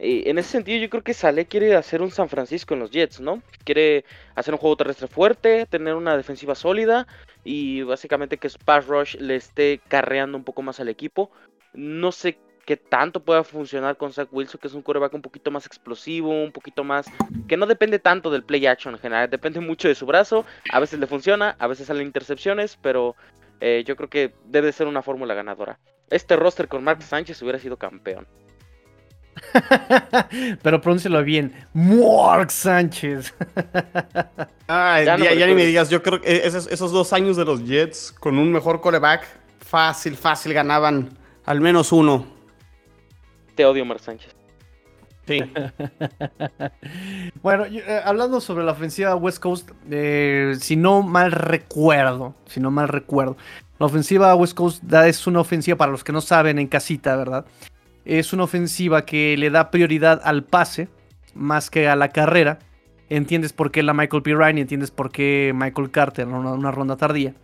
Eh, 0.00 0.24
en 0.26 0.38
ese 0.38 0.50
sentido, 0.50 0.82
yo 0.82 0.90
creo 0.90 1.04
que 1.04 1.14
Saleh 1.14 1.46
quiere 1.46 1.76
hacer 1.76 2.02
un 2.02 2.10
San 2.10 2.28
Francisco 2.28 2.74
en 2.74 2.80
los 2.80 2.90
Jets, 2.90 3.20
¿no? 3.20 3.42
Quiere 3.64 4.04
hacer 4.34 4.52
un 4.52 4.58
juego 4.58 4.76
terrestre 4.76 5.06
fuerte, 5.06 5.66
tener 5.66 5.94
una 5.94 6.16
defensiva 6.16 6.54
sólida 6.54 7.06
y 7.44 7.82
básicamente 7.82 8.38
que 8.38 8.50
Pass 8.64 8.86
Rush 8.86 9.16
le 9.16 9.36
esté 9.36 9.80
carreando 9.86 10.36
un 10.36 10.44
poco 10.44 10.62
más 10.62 10.80
al 10.80 10.88
equipo. 10.88 11.30
No 11.74 12.10
sé 12.10 12.38
qué 12.64 12.76
tanto 12.76 13.20
pueda 13.20 13.44
funcionar 13.44 13.96
con 13.96 14.12
Zach 14.12 14.28
Wilson, 14.32 14.60
que 14.60 14.68
es 14.68 14.74
un 14.74 14.82
quarterback 14.82 15.14
un 15.14 15.22
poquito 15.22 15.50
más 15.50 15.66
explosivo, 15.66 16.30
un 16.30 16.52
poquito 16.52 16.84
más, 16.84 17.06
que 17.46 17.56
no 17.56 17.66
depende 17.66 17.98
tanto 17.98 18.30
del 18.30 18.42
play 18.42 18.66
action 18.66 18.94
en 18.94 19.00
general, 19.00 19.30
depende 19.30 19.60
mucho 19.60 19.88
de 19.88 19.94
su 19.94 20.06
brazo, 20.06 20.44
a 20.70 20.80
veces 20.80 20.98
le 20.98 21.06
funciona, 21.06 21.56
a 21.58 21.66
veces 21.66 21.86
salen 21.86 22.06
intercepciones, 22.06 22.78
pero 22.80 23.16
eh, 23.60 23.84
yo 23.86 23.96
creo 23.96 24.08
que 24.08 24.34
debe 24.46 24.72
ser 24.72 24.86
una 24.86 25.02
fórmula 25.02 25.34
ganadora. 25.34 25.78
Este 26.10 26.36
roster 26.36 26.68
con 26.68 26.84
Mark 26.84 27.02
Sánchez 27.02 27.40
hubiera 27.42 27.58
sido 27.58 27.76
campeón. 27.76 28.26
Pero 30.62 30.80
pronúncialo 30.80 31.22
bien. 31.24 31.52
Mark 31.72 32.50
Sánchez. 32.50 33.34
Ay, 34.68 35.04
ya, 35.04 35.16
ni 35.16 35.54
me 35.54 35.66
digas, 35.66 35.90
yo 35.90 36.02
creo 36.02 36.20
que 36.20 36.46
esos, 36.46 36.68
esos, 36.68 36.92
dos 36.92 37.12
años 37.12 37.36
de 37.36 37.44
los 37.44 37.64
Jets 37.64 38.12
con 38.12 38.38
un 38.38 38.52
mejor 38.52 38.80
coreback, 38.80 39.26
fácil, 39.58 40.16
fácil 40.16 40.52
ganaban 40.52 41.10
al 41.44 41.60
menos 41.60 41.92
uno. 41.92 42.33
Te 43.54 43.64
odio, 43.64 43.84
Mark 43.84 44.00
Sánchez. 44.00 44.34
Sí. 45.26 45.40
bueno, 47.42 47.64
eh, 47.64 48.00
hablando 48.04 48.40
sobre 48.40 48.64
la 48.64 48.72
ofensiva 48.72 49.16
West 49.16 49.38
Coast, 49.38 49.70
eh, 49.90 50.54
si 50.60 50.76
no 50.76 51.02
mal 51.02 51.32
recuerdo, 51.32 52.34
si 52.46 52.60
no 52.60 52.70
mal 52.70 52.88
recuerdo, 52.88 53.36
la 53.78 53.86
ofensiva 53.86 54.34
West 54.34 54.54
Coast 54.54 54.82
es 54.92 55.26
una 55.26 55.40
ofensiva 55.40 55.76
para 55.76 55.92
los 55.92 56.04
que 56.04 56.12
no 56.12 56.20
saben 56.20 56.58
en 56.58 56.68
casita, 56.68 57.16
¿verdad? 57.16 57.46
Es 58.04 58.32
una 58.32 58.44
ofensiva 58.44 59.04
que 59.04 59.36
le 59.36 59.50
da 59.50 59.70
prioridad 59.70 60.20
al 60.24 60.44
pase 60.44 60.88
más 61.34 61.70
que 61.70 61.88
a 61.88 61.96
la 61.96 62.10
carrera. 62.10 62.58
Entiendes 63.08 63.52
por 63.52 63.70
qué 63.70 63.82
la 63.82 63.94
Michael 63.94 64.22
P. 64.22 64.34
Ryan 64.34 64.58
y 64.58 64.60
entiendes 64.62 64.90
por 64.90 65.10
qué 65.10 65.52
Michael 65.54 65.90
Carter 65.90 66.28
en 66.28 66.34
una, 66.34 66.70
ronda 66.70 66.96
tardía. 66.96 67.34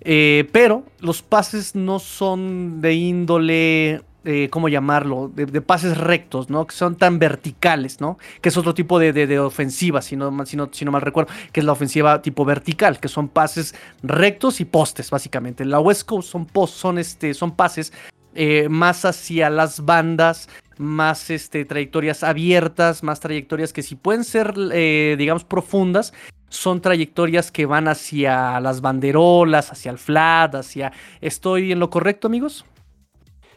Eh, 0.00 0.48
pero 0.50 0.84
los 0.98 1.22
pases 1.22 1.76
no 1.76 1.98
son 1.98 2.80
de 2.80 2.94
índole 2.94 4.00
eh, 4.24 4.48
¿cómo 4.50 4.68
llamarlo? 4.68 5.30
De, 5.34 5.60
pases 5.60 5.96
rectos, 5.96 6.48
¿no? 6.48 6.66
Que 6.66 6.74
son 6.74 6.96
tan 6.96 7.18
verticales, 7.18 8.00
¿no? 8.00 8.18
Que 8.40 8.50
es 8.50 8.56
otro 8.56 8.74
tipo 8.74 8.98
de, 8.98 9.38
ofensiva, 9.40 10.02
si 10.02 10.16
no, 10.16 10.46
si, 10.46 10.56
si 10.72 10.84
no, 10.84 10.92
mal 10.92 11.02
recuerdo, 11.02 11.32
que 11.52 11.60
es 11.60 11.66
la 11.66 11.72
ofensiva 11.72 12.22
tipo 12.22 12.44
vertical, 12.44 13.00
que 13.00 13.08
son 13.08 13.28
pases 13.28 13.74
rectos 14.02 14.60
y 14.60 14.64
postes, 14.64 15.10
básicamente. 15.10 15.64
La 15.64 15.80
West 15.80 16.04
Coast 16.04 16.30
son, 16.30 16.46
post, 16.46 16.74
son, 16.74 16.98
este, 16.98 17.34
son 17.34 17.56
pases 17.56 17.92
eh, 18.34 18.68
más 18.68 19.04
hacia 19.04 19.50
las 19.50 19.84
bandas, 19.84 20.48
más 20.78 21.28
este, 21.30 21.64
trayectorias 21.64 22.22
abiertas, 22.22 23.02
más 23.02 23.20
trayectorias 23.20 23.72
que 23.72 23.82
si 23.82 23.94
pueden 23.94 24.24
ser, 24.24 24.54
eh, 24.72 25.16
digamos, 25.18 25.44
profundas, 25.44 26.12
son 26.48 26.80
trayectorias 26.80 27.50
que 27.50 27.66
van 27.66 27.88
hacia 27.88 28.60
las 28.60 28.82
banderolas, 28.82 29.72
hacia 29.72 29.90
el 29.90 29.98
flat, 29.98 30.54
hacia... 30.54 30.92
¿Estoy 31.20 31.72
en 31.72 31.78
lo 31.78 31.88
correcto, 31.90 32.26
amigos? 32.26 32.64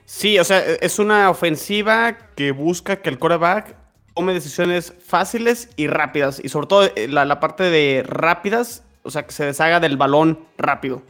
Sí, 0.06 0.38
o 0.40 0.44
sea, 0.44 0.60
e, 0.60 0.80
es 0.82 1.00
una 1.00 1.30
ofensiva 1.30 2.18
que 2.36 2.52
busca 2.52 2.98
que 2.98 3.10
el 3.10 3.20
quarterback 3.20 3.76
tome 4.16 4.34
decisiones 4.34 4.94
fáciles 5.06 5.70
y 5.76 5.88
rápidas. 5.88 6.40
Y 6.44 6.50
sobre 6.50 6.68
todo 6.68 6.90
eh, 6.96 7.08
la, 7.08 7.40
parte 7.40 7.64
de 7.64 8.04
rápidas, 8.08 8.84
o 9.04 9.10
sea, 9.10 9.26
que 9.26 9.34
se 9.34 9.46
deshaga 9.46 9.80
del 9.80 9.98
balón 9.98 10.40
rápido. 10.58 11.02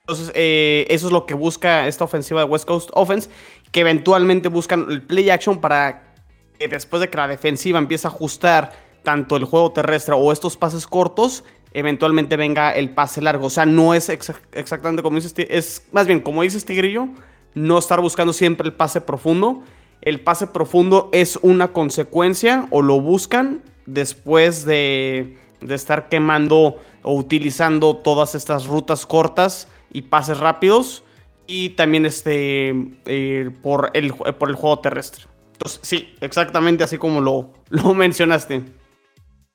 Entonces, 0.00 0.32
eh, 0.34 0.86
eso 0.90 1.06
es 1.06 1.12
lo 1.12 1.26
que 1.26 1.34
busca 1.34 1.86
esta 1.86 2.04
ofensiva 2.04 2.40
de 2.40 2.46
West 2.46 2.66
Coast 2.66 2.90
Offense, 2.92 3.30
que 3.70 3.80
eventualmente 3.80 4.48
buscan 4.48 4.86
el 4.90 5.02
play 5.02 5.30
action 5.30 5.60
para 5.60 6.14
que 6.58 6.68
después 6.68 7.00
de 7.00 7.08
que 7.08 7.16
la 7.16 7.28
defensiva 7.28 7.78
empiece 7.78 8.06
a 8.06 8.10
ajustar 8.10 8.72
tanto 9.02 9.36
el 9.36 9.44
juego 9.44 9.72
terrestre 9.72 10.14
o 10.16 10.32
estos 10.32 10.56
pases 10.56 10.86
cortos, 10.86 11.44
eventualmente 11.72 12.36
venga 12.36 12.72
el 12.72 12.90
pase 12.90 13.20
largo. 13.22 13.46
O 13.46 13.50
sea, 13.50 13.66
no 13.66 13.94
es 13.94 14.08
exactamente 14.08 15.02
como 15.02 15.18
dice 15.18 15.46
es 15.50 15.86
más 15.92 16.06
bien 16.06 16.20
como 16.20 16.42
dice 16.42 16.58
este 16.58 16.74
grillo, 16.74 17.08
no 17.54 17.78
estar 17.78 18.00
buscando 18.00 18.32
siempre 18.32 18.66
el 18.66 18.74
pase 18.74 19.00
profundo. 19.00 19.62
El 20.00 20.20
pase 20.20 20.46
profundo 20.46 21.08
es 21.12 21.38
una 21.42 21.68
consecuencia 21.68 22.66
o 22.70 22.82
lo 22.82 23.00
buscan 23.00 23.62
después 23.86 24.64
de, 24.64 25.38
estar 25.68 26.08
quemando 26.08 26.80
o 27.02 27.14
utilizando 27.14 27.96
todas 27.96 28.34
estas 28.34 28.66
rutas 28.66 29.06
cortas 29.06 29.68
y 29.92 30.02
pases 30.02 30.38
rápidos 30.38 31.04
y 31.46 31.70
también 31.70 32.06
este 32.06 32.74
eh, 33.06 33.50
por, 33.62 33.90
el, 33.94 34.12
por 34.12 34.48
el 34.48 34.56
juego 34.56 34.80
terrestre. 34.80 35.24
Entonces, 35.52 35.80
sí, 35.82 36.14
exactamente 36.20 36.82
así 36.82 36.98
como 36.98 37.20
lo, 37.20 37.52
lo 37.68 37.94
mencionaste. 37.94 38.62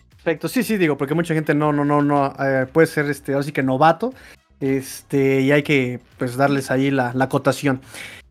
Perfecto, 0.09 0.47
sí, 0.47 0.63
sí, 0.63 0.77
digo, 0.77 0.97
porque 0.97 1.13
mucha 1.13 1.33
gente 1.33 1.53
no, 1.53 1.71
no, 1.71 1.85
no, 1.85 2.01
no, 2.01 2.33
eh, 2.39 2.65
puede 2.71 2.87
ser 2.87 3.09
este, 3.09 3.33
así 3.33 3.51
que 3.51 3.63
novato 3.63 4.13
este, 4.59 5.41
y 5.41 5.51
hay 5.51 5.63
que 5.63 5.99
pues 6.17 6.35
darles 6.37 6.71
ahí 6.71 6.91
la, 6.91 7.13
la 7.13 7.25
acotación. 7.25 7.81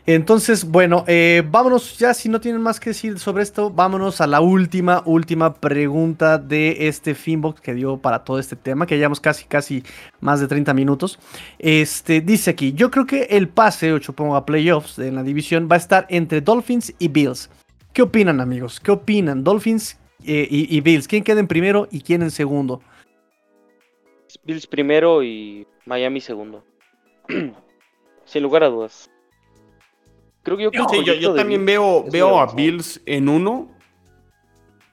Entonces, 0.08 0.64
bueno, 0.64 1.04
eh, 1.08 1.42
vámonos 1.50 1.98
ya, 1.98 2.14
si 2.14 2.28
no 2.28 2.40
tienen 2.40 2.62
más 2.62 2.78
que 2.78 2.90
decir 2.90 3.18
sobre 3.18 3.42
esto, 3.42 3.70
vámonos 3.70 4.20
a 4.20 4.28
la 4.28 4.40
última, 4.40 5.02
última 5.04 5.54
pregunta 5.54 6.38
de 6.38 6.86
este 6.86 7.16
Finbox 7.16 7.60
que 7.60 7.74
dio 7.74 7.96
para 7.96 8.22
todo 8.22 8.38
este 8.38 8.54
tema, 8.54 8.86
que 8.86 8.96
llevamos 8.96 9.18
casi, 9.18 9.46
casi 9.46 9.82
más 10.20 10.38
de 10.38 10.46
30 10.46 10.72
minutos. 10.74 11.18
Este, 11.58 12.20
dice 12.20 12.50
aquí, 12.50 12.72
yo 12.72 12.88
creo 12.92 13.04
que 13.04 13.22
el 13.30 13.48
pase, 13.48 13.92
o 13.92 14.00
supongo 14.00 14.36
a 14.36 14.46
playoffs 14.46 14.96
en 15.00 15.16
la 15.16 15.24
división, 15.24 15.68
va 15.68 15.74
a 15.74 15.78
estar 15.78 16.06
entre 16.08 16.40
Dolphins 16.40 16.94
y 17.00 17.08
Bills. 17.08 17.50
¿Qué 17.92 18.02
opinan, 18.02 18.40
amigos? 18.40 18.78
¿Qué 18.78 18.92
opinan? 18.92 19.42
Dolphins 19.42 19.98
eh, 20.24 20.46
y, 20.48 20.76
y 20.76 20.80
Bills, 20.82 21.08
¿quién 21.08 21.24
queda 21.24 21.40
en 21.40 21.48
primero 21.48 21.88
y 21.90 22.02
quién 22.02 22.22
en 22.22 22.30
segundo? 22.30 22.80
Bills 24.44 24.68
primero 24.68 25.24
y 25.24 25.66
Miami 25.86 26.20
segundo. 26.20 26.64
Sin 28.24 28.42
lugar 28.42 28.64
a 28.64 28.68
dudas. 28.68 29.08
Creo 30.42 30.56
que 30.56 31.02
yo, 31.02 31.14
yo, 31.14 31.34
también 31.34 31.64
veo, 31.64 32.04
veo 32.10 32.38
a 32.38 32.52
Bills 32.52 33.00
en 33.06 33.28
uno. 33.28 33.68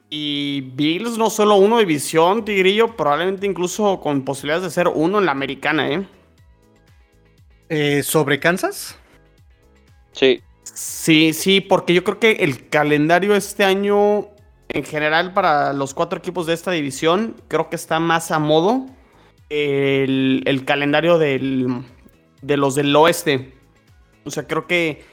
Y 0.10 0.62
Bills 0.62 1.18
no 1.18 1.30
solo 1.30 1.56
uno 1.56 1.78
de 1.78 1.86
visión, 1.86 2.46
Tigrillo, 2.46 2.96
probablemente 2.96 3.46
incluso 3.46 4.00
con 4.00 4.24
posibilidades 4.24 4.64
de 4.64 4.70
ser 4.70 4.88
uno 4.88 5.20
en 5.20 5.26
la 5.26 5.32
americana, 5.32 5.90
¿eh? 5.92 6.08
eh 7.70 8.04
sobre 8.04 8.40
Kansas? 8.40 8.98
Sí. 10.12 10.42
Sí, 10.64 11.34
sí, 11.34 11.62
porque 11.62 11.94
yo 11.94 12.04
creo 12.04 12.20
que 12.20 12.32
el 12.32 12.70
calendario 12.70 13.36
este 13.36 13.64
año, 13.64 14.28
en 14.70 14.84
general, 14.84 15.34
para 15.34 15.74
los 15.74 15.94
cuatro 15.94 16.20
equipos 16.20 16.46
de 16.46 16.54
esta 16.54 16.72
división, 16.72 17.36
creo 17.48 17.70
que 17.70 17.76
está 17.76 18.00
más 18.00 18.32
a 18.32 18.40
modo 18.40 18.88
el, 19.54 20.64
calendario 20.66 21.18
del, 21.18 21.84
de 22.42 22.58
los 22.58 22.76
del 22.76 22.96
oeste. 22.96 23.54
O 24.26 24.32
sea, 24.32 24.48
creo 24.48 24.68
que 24.68 25.04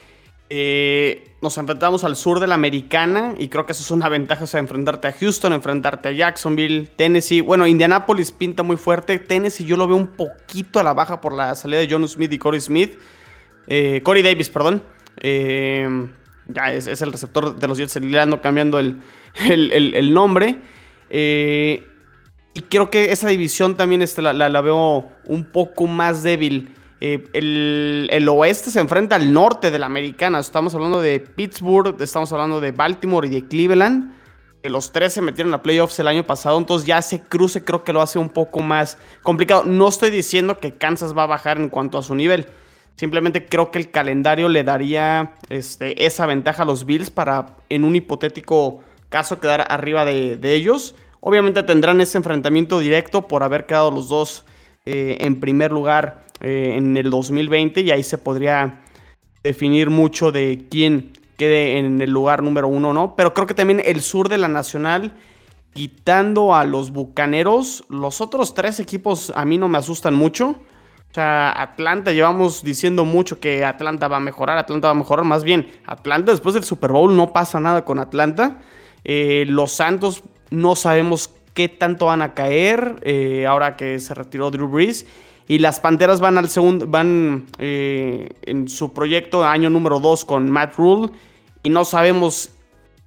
eh, 0.49 1.35
nos 1.41 1.57
enfrentamos 1.57 2.03
al 2.03 2.15
sur 2.15 2.39
de 2.39 2.47
la 2.47 2.55
americana 2.55 3.35
y 3.37 3.49
creo 3.49 3.65
que 3.65 3.73
eso 3.73 3.83
es 3.83 3.91
una 3.91 4.09
ventaja, 4.09 4.43
o 4.43 4.47
sea, 4.47 4.59
enfrentarte 4.59 5.07
a 5.07 5.13
Houston, 5.13 5.53
enfrentarte 5.53 6.09
a 6.09 6.11
Jacksonville, 6.11 6.87
Tennessee. 6.95 7.41
Bueno, 7.41 7.67
Indianapolis 7.67 8.31
pinta 8.31 8.63
muy 8.63 8.77
fuerte. 8.77 9.19
Tennessee 9.19 9.65
yo 9.65 9.77
lo 9.77 9.87
veo 9.87 9.97
un 9.97 10.07
poquito 10.07 10.79
a 10.79 10.83
la 10.83 10.93
baja 10.93 11.21
por 11.21 11.33
la 11.33 11.55
salida 11.55 11.79
de 11.79 11.87
John 11.89 12.07
Smith 12.07 12.33
y 12.33 12.37
Corey 12.37 12.61
Smith. 12.61 12.97
Eh, 13.67 14.01
Corey 14.03 14.23
Davis, 14.23 14.49
perdón. 14.49 14.83
Eh, 15.17 16.07
ya 16.47 16.73
es, 16.73 16.87
el 17.01 17.11
receptor 17.11 17.55
de 17.55 17.67
los 17.67 17.77
Jets, 17.77 17.95
el 17.97 18.17
ando 18.17 18.41
cambiando 18.41 18.79
el, 18.79 19.01
el 19.39 20.13
nombre. 20.13 20.57
Eh, 21.13 21.83
y 22.53 22.61
creo 22.63 22.89
que 22.89 23.11
esa 23.11 23.29
división 23.29 23.77
también 23.77 24.01
este, 24.01 24.21
la, 24.21 24.61
veo 24.61 25.09
un 25.25 25.45
poco 25.45 25.87
más 25.87 26.21
débil. 26.21 26.75
Eh, 26.99 27.23
el, 27.33 28.29
oeste 28.29 28.69
se 28.69 28.79
enfrenta 28.79 29.15
al 29.15 29.31
norte 29.31 29.71
de 29.71 29.79
la 29.79 29.85
americana. 29.85 30.39
Estamos 30.39 30.75
hablando 30.75 31.01
de 31.01 31.19
Pittsburgh, 31.21 31.99
estamos 32.01 32.31
hablando 32.33 32.59
de 32.59 32.71
Baltimore 32.71 33.27
y 33.27 33.31
de 33.31 33.47
Cleveland. 33.47 34.19
Que 34.61 34.69
los 34.69 34.91
tres 34.91 35.13
se 35.13 35.21
metieron 35.21 35.53
a 35.53 35.63
playoffs 35.63 35.97
el 35.99 36.07
año 36.07 36.25
pasado. 36.25 36.57
Entonces 36.57 36.85
ya 36.85 36.97
ese 36.97 37.21
cruce 37.21 37.63
creo 37.63 37.83
que 37.83 37.93
lo 37.93 38.01
hace 38.01 38.19
un 38.19 38.29
poco 38.29 38.59
más 38.59 38.97
complicado. 39.23 39.63
No 39.63 39.87
estoy 39.87 40.11
diciendo 40.11 40.59
que 40.59 40.75
Kansas 40.75 41.17
va 41.17 41.23
a 41.23 41.27
bajar 41.27 41.57
en 41.57 41.69
cuanto 41.69 41.97
a 41.97 42.03
su 42.03 42.15
nivel. 42.15 42.47
Simplemente 42.97 43.45
creo 43.45 43.71
que 43.71 43.79
el 43.79 43.89
calendario 43.89 44.49
le 44.49 44.63
daría 44.63 45.35
este, 45.49 46.05
esa 46.05 46.25
ventaja 46.25 46.63
a 46.63 46.65
los 46.65 46.85
Bills 46.85 47.09
para 47.09 47.55
en 47.69 47.85
un 47.85 47.95
hipotético 47.95 48.83
caso 49.09 49.39
quedar 49.39 49.65
arriba 49.69 50.03
de, 50.03 50.35
de 50.35 50.53
ellos. 50.53 50.95
Obviamente 51.21 51.63
tendrán 51.63 52.01
ese 52.01 52.17
enfrentamiento 52.17 52.79
directo 52.79 53.27
por 53.27 53.43
haber 53.43 53.65
quedado 53.65 53.91
los 53.91 54.09
dos 54.09 54.43
eh, 54.85 55.17
en 55.21 55.39
primer 55.39 55.71
lugar 55.71 56.25
eh, 56.41 56.73
en 56.75 56.97
el 56.97 57.11
2020 57.11 57.81
y 57.81 57.91
ahí 57.91 58.03
se 58.03 58.17
podría 58.17 58.81
definir 59.43 59.91
mucho 59.91 60.31
de 60.31 60.65
quién 60.69 61.13
quede 61.37 61.77
en 61.77 62.01
el 62.01 62.09
lugar 62.09 62.41
número 62.41 62.67
uno, 62.67 62.93
¿no? 62.93 63.15
Pero 63.15 63.33
creo 63.33 63.45
que 63.45 63.53
también 63.53 63.81
el 63.85 64.01
sur 64.01 64.29
de 64.29 64.39
la 64.39 64.47
Nacional, 64.47 65.13
quitando 65.73 66.55
a 66.55 66.65
los 66.65 66.91
Bucaneros, 66.91 67.83
los 67.89 68.19
otros 68.19 68.55
tres 68.55 68.79
equipos 68.79 69.31
a 69.35 69.45
mí 69.45 69.59
no 69.59 69.67
me 69.67 69.77
asustan 69.77 70.15
mucho. 70.15 70.49
O 70.49 71.13
sea, 71.13 71.51
Atlanta, 71.61 72.11
llevamos 72.13 72.63
diciendo 72.63 73.05
mucho 73.05 73.39
que 73.39 73.65
Atlanta 73.65 74.07
va 74.07 74.17
a 74.17 74.21
mejorar, 74.21 74.57
Atlanta 74.57 74.87
va 74.87 74.91
a 74.91 74.95
mejorar. 74.95 75.25
Más 75.25 75.43
bien, 75.43 75.71
Atlanta 75.85 76.31
después 76.31 76.55
del 76.55 76.63
Super 76.63 76.91
Bowl 76.91 77.15
no 77.15 77.33
pasa 77.33 77.59
nada 77.59 77.85
con 77.85 77.99
Atlanta. 77.99 78.59
Eh, 79.03 79.45
los 79.47 79.71
Santos 79.71 80.23
no 80.51 80.75
sabemos 80.75 81.31
qué 81.53 81.67
tanto 81.67 82.05
van 82.05 82.21
a 82.21 82.33
caer 82.33 82.97
eh, 83.01 83.45
ahora 83.47 83.75
que 83.75 83.99
se 83.99 84.13
retiró 84.13 84.51
Drew 84.51 84.67
Brees. 84.67 85.05
Y 85.47 85.59
las 85.59 85.79
Panteras 85.79 86.21
van 86.21 86.37
al 86.37 86.49
segundo, 86.49 86.85
van 86.87 87.47
eh, 87.57 88.29
en 88.43 88.69
su 88.69 88.93
proyecto 88.93 89.43
año 89.43 89.69
número 89.69 89.99
2 89.99 90.23
con 90.23 90.49
Matt 90.49 90.75
Rule. 90.75 91.09
y 91.63 91.69
no 91.69 91.83
sabemos 91.83 92.51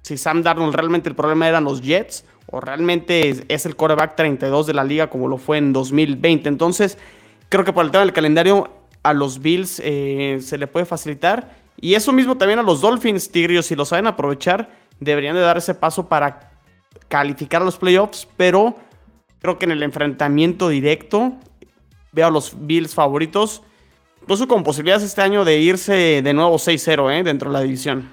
si 0.01 0.17
Sam 0.17 0.43
Darnold 0.43 0.75
realmente 0.75 1.09
el 1.09 1.15
problema 1.15 1.47
eran 1.47 1.63
los 1.63 1.81
Jets 1.81 2.25
o 2.47 2.59
realmente 2.61 3.43
es, 3.47 3.65
el 3.65 3.75
coreback 3.75 4.15
32 4.15 4.67
de 4.67 4.73
la 4.73 4.83
liga 4.83 5.09
como 5.09 5.27
lo 5.27 5.37
fue 5.37 5.57
en 5.57 5.73
2020. 5.73 6.47
Entonces, 6.47 6.99
creo 7.49 7.65
que 7.65 7.73
por 7.73 7.83
el 7.83 7.91
tema 7.91 8.03
del 8.03 8.13
calendario 8.13 8.69
a 9.01 9.13
los 9.13 9.41
Bills 9.41 9.81
eh, 9.83 10.37
se 10.41 10.57
le 10.59 10.67
puede 10.67 10.85
facilitar. 10.85 11.55
Y 11.81 11.95
eso 11.95 12.11
mismo 12.11 12.37
también 12.37 12.59
a 12.59 12.63
los 12.63 12.81
Dolphins, 12.81 13.31
Tigrios, 13.31 13.65
si 13.65 13.75
lo 13.75 13.85
saben 13.85 14.05
aprovechar, 14.07 14.69
deberían 14.99 15.35
de 15.35 15.41
dar 15.41 15.57
ese 15.57 15.73
paso 15.73 16.07
para 16.07 16.54
calificar 17.07 17.61
a 17.61 17.65
los 17.65 17.77
playoffs, 17.77 18.27
pero 18.37 18.75
creo 19.39 19.57
que 19.57 19.65
en 19.65 19.71
el 19.71 19.83
enfrentamiento 19.83 20.69
directo 20.69 21.33
veo 22.11 22.27
a 22.27 22.31
los 22.31 22.55
Bills 22.65 22.93
favoritos, 22.93 23.61
incluso 24.21 24.47
con 24.47 24.63
posibilidades 24.63 25.03
este 25.03 25.21
año 25.21 25.45
de 25.45 25.59
irse 25.59 26.21
de 26.21 26.33
nuevo 26.33 26.55
6-0 26.55 27.19
¿eh? 27.19 27.23
dentro 27.23 27.49
de 27.49 27.53
la 27.53 27.61
división. 27.61 28.09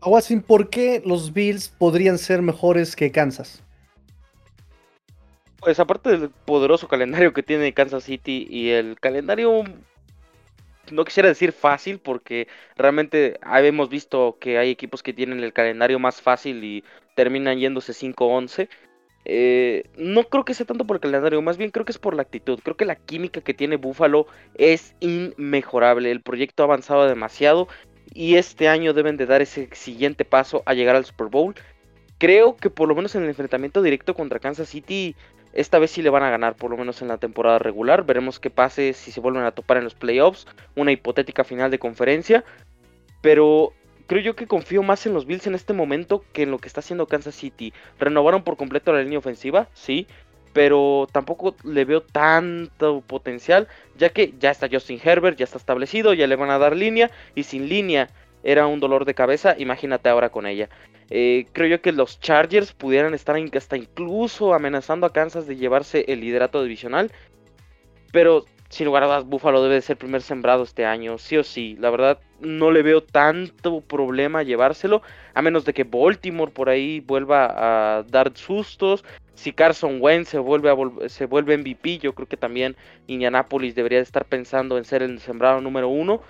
Aguasin, 0.00 0.42
¿por 0.42 0.68
qué 0.68 1.00
los 1.06 1.32
Bills 1.32 1.68
podrían 1.68 2.18
ser 2.18 2.42
mejores 2.42 2.96
que 2.96 3.12
Kansas? 3.12 3.62
Pues 5.60 5.78
aparte 5.78 6.10
del 6.10 6.30
poderoso 6.30 6.88
calendario 6.88 7.32
que 7.32 7.44
tiene 7.44 7.72
Kansas 7.72 8.02
City 8.02 8.48
y 8.50 8.70
el 8.70 8.98
calendario, 8.98 9.62
no 10.90 11.04
quisiera 11.04 11.28
decir 11.28 11.52
fácil 11.52 12.00
porque 12.00 12.48
realmente 12.76 13.38
hemos 13.44 13.88
visto 13.88 14.38
que 14.40 14.58
hay 14.58 14.70
equipos 14.70 15.04
que 15.04 15.12
tienen 15.12 15.38
el 15.38 15.52
calendario 15.52 16.00
más 16.00 16.20
fácil 16.20 16.64
y 16.64 16.82
terminan 17.14 17.58
yéndose 17.58 17.92
5-11. 17.92 18.68
Eh, 19.24 19.84
no 19.96 20.24
creo 20.24 20.44
que 20.44 20.54
sea 20.54 20.66
tanto 20.66 20.84
por 20.84 20.96
el 20.96 21.00
calendario, 21.00 21.40
más 21.42 21.56
bien 21.56 21.70
creo 21.70 21.84
que 21.84 21.92
es 21.92 21.98
por 21.98 22.14
la 22.14 22.22
actitud. 22.22 22.58
Creo 22.62 22.76
que 22.76 22.84
la 22.84 22.96
química 22.96 23.40
que 23.40 23.54
tiene 23.54 23.76
Buffalo 23.76 24.26
es 24.54 24.94
inmejorable. 25.00 26.10
El 26.10 26.22
proyecto 26.22 26.62
ha 26.62 26.66
avanzado 26.66 27.06
demasiado 27.06 27.68
y 28.14 28.36
este 28.36 28.68
año 28.68 28.92
deben 28.92 29.16
de 29.16 29.26
dar 29.26 29.42
ese 29.42 29.68
siguiente 29.72 30.24
paso 30.24 30.62
a 30.66 30.74
llegar 30.74 30.96
al 30.96 31.04
Super 31.04 31.28
Bowl. 31.28 31.54
Creo 32.18 32.56
que 32.56 32.70
por 32.70 32.88
lo 32.88 32.94
menos 32.94 33.14
en 33.14 33.22
el 33.22 33.28
enfrentamiento 33.28 33.82
directo 33.82 34.14
contra 34.14 34.38
Kansas 34.38 34.68
City, 34.68 35.16
esta 35.52 35.78
vez 35.78 35.90
sí 35.90 36.02
le 36.02 36.10
van 36.10 36.22
a 36.22 36.30
ganar, 36.30 36.56
por 36.56 36.70
lo 36.70 36.76
menos 36.76 37.02
en 37.02 37.08
la 37.08 37.18
temporada 37.18 37.58
regular. 37.58 38.04
Veremos 38.04 38.38
qué 38.38 38.50
pase 38.50 38.92
si 38.92 39.12
se 39.12 39.20
vuelven 39.20 39.42
a 39.42 39.52
topar 39.52 39.76
en 39.78 39.84
los 39.84 39.94
playoffs, 39.94 40.46
una 40.76 40.92
hipotética 40.92 41.44
final 41.44 41.70
de 41.70 41.78
conferencia. 41.78 42.44
Pero 43.20 43.72
creo 44.06 44.22
yo 44.22 44.36
que 44.36 44.46
confío 44.46 44.82
más 44.82 45.06
en 45.06 45.14
los 45.14 45.26
Bills 45.26 45.46
en 45.46 45.54
este 45.54 45.72
momento 45.72 46.24
que 46.32 46.42
en 46.42 46.50
lo 46.50 46.58
que 46.58 46.68
está 46.68 46.80
haciendo 46.80 47.06
Kansas 47.06 47.34
City. 47.34 47.72
Renovaron 47.98 48.42
por 48.44 48.56
completo 48.56 48.92
la 48.92 49.02
línea 49.02 49.18
ofensiva, 49.18 49.68
sí, 49.74 50.06
pero 50.52 51.08
tampoco 51.12 51.56
le 51.64 51.84
veo 51.84 52.02
tanto 52.02 53.00
potencial, 53.00 53.68
ya 53.96 54.10
que 54.10 54.34
ya 54.38 54.50
está 54.50 54.68
Justin 54.70 55.00
Herbert, 55.02 55.38
ya 55.38 55.44
está 55.44 55.58
establecido, 55.58 56.14
ya 56.14 56.26
le 56.26 56.36
van 56.36 56.50
a 56.50 56.58
dar 56.58 56.76
línea, 56.76 57.10
y 57.34 57.44
sin 57.44 57.68
línea 57.68 58.08
era 58.44 58.66
un 58.66 58.80
dolor 58.80 59.04
de 59.04 59.14
cabeza, 59.14 59.54
imagínate 59.58 60.08
ahora 60.08 60.30
con 60.30 60.46
ella. 60.46 60.68
Eh, 61.10 61.46
creo 61.52 61.68
yo 61.68 61.82
que 61.82 61.92
los 61.92 62.20
Chargers 62.20 62.72
pudieran 62.72 63.14
estar 63.14 63.36
hasta 63.54 63.76
incluso 63.76 64.54
amenazando 64.54 65.06
a 65.06 65.12
Kansas 65.12 65.46
de 65.46 65.56
llevarse 65.56 66.04
el 66.08 66.20
liderato 66.20 66.62
divisional, 66.62 67.12
pero 68.12 68.44
sin 68.72 68.86
lugar 68.86 69.02
a 69.02 69.06
dudas 69.06 69.26
Buffalo 69.26 69.62
debe 69.62 69.74
de 69.74 69.82
ser 69.82 69.98
primer 69.98 70.22
sembrado 70.22 70.62
este 70.62 70.86
año, 70.86 71.18
sí 71.18 71.36
o 71.36 71.44
sí. 71.44 71.76
La 71.78 71.90
verdad 71.90 72.18
no 72.40 72.70
le 72.70 72.82
veo 72.82 73.02
tanto 73.02 73.82
problema 73.82 74.42
llevárselo, 74.42 75.02
a 75.34 75.42
menos 75.42 75.66
de 75.66 75.74
que 75.74 75.84
Baltimore 75.84 76.50
por 76.50 76.70
ahí 76.70 77.00
vuelva 77.00 77.98
a 77.98 78.02
dar 78.04 78.32
sustos, 78.34 79.04
si 79.34 79.52
Carson 79.52 79.98
Wentz 80.00 80.30
se 80.30 80.38
vuelve, 80.38 80.70
a 80.70 81.08
se 81.10 81.26
vuelve 81.26 81.58
MVP, 81.58 81.98
yo 81.98 82.14
creo 82.14 82.26
que 82.26 82.38
también 82.38 82.74
Indianapolis 83.08 83.74
debería 83.74 84.00
estar 84.00 84.24
pensando 84.24 84.78
en 84.78 84.86
ser 84.86 85.02
el 85.02 85.20
sembrado 85.20 85.60
número 85.60 85.90
uno. 85.90 86.22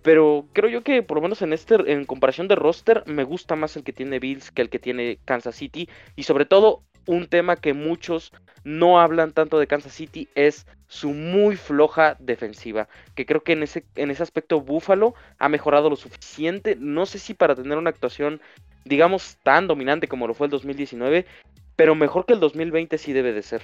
Pero 0.00 0.46
creo 0.54 0.70
yo 0.70 0.82
que 0.82 1.02
por 1.02 1.18
lo 1.18 1.22
menos 1.22 1.42
en 1.42 1.52
este, 1.52 1.74
en 1.92 2.06
comparación 2.06 2.48
de 2.48 2.56
roster, 2.56 3.04
me 3.06 3.22
gusta 3.22 3.54
más 3.54 3.76
el 3.76 3.84
que 3.84 3.92
tiene 3.92 4.18
Bills 4.18 4.50
que 4.50 4.62
el 4.62 4.70
que 4.70 4.78
tiene 4.78 5.18
Kansas 5.26 5.56
City. 5.56 5.90
Y 6.16 6.22
sobre 6.22 6.46
todo, 6.46 6.82
un 7.06 7.26
tema 7.26 7.56
que 7.56 7.74
muchos 7.74 8.32
no 8.64 9.00
hablan 9.00 9.32
tanto 9.32 9.58
de 9.58 9.66
Kansas 9.66 9.92
City 9.92 10.28
es 10.34 10.66
su 10.86 11.10
muy 11.10 11.56
floja 11.56 12.16
defensiva. 12.20 12.88
Que 13.14 13.26
creo 13.26 13.42
que 13.42 13.52
en 13.52 13.62
ese, 13.62 13.84
en 13.96 14.10
ese 14.10 14.22
aspecto 14.22 14.60
Buffalo 14.60 15.14
ha 15.38 15.48
mejorado 15.48 15.90
lo 15.90 15.96
suficiente. 15.96 16.76
No 16.78 17.06
sé 17.06 17.18
si 17.18 17.34
para 17.34 17.54
tener 17.56 17.78
una 17.78 17.90
actuación, 17.90 18.40
digamos, 18.84 19.36
tan 19.42 19.66
dominante 19.66 20.06
como 20.06 20.26
lo 20.26 20.34
fue 20.34 20.46
el 20.46 20.50
2019 20.52 21.26
pero 21.76 21.94
mejor 21.94 22.26
que 22.26 22.34
el 22.34 22.40
2020 22.40 22.98
sí 22.98 23.12
debe 23.12 23.32
de 23.32 23.42
ser. 23.42 23.62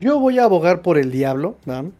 Yo 0.00 0.18
voy 0.18 0.38
a 0.38 0.44
abogar 0.44 0.82
por 0.82 0.98
el 0.98 1.10
diablo, 1.10 1.56
¿no? 1.64 1.92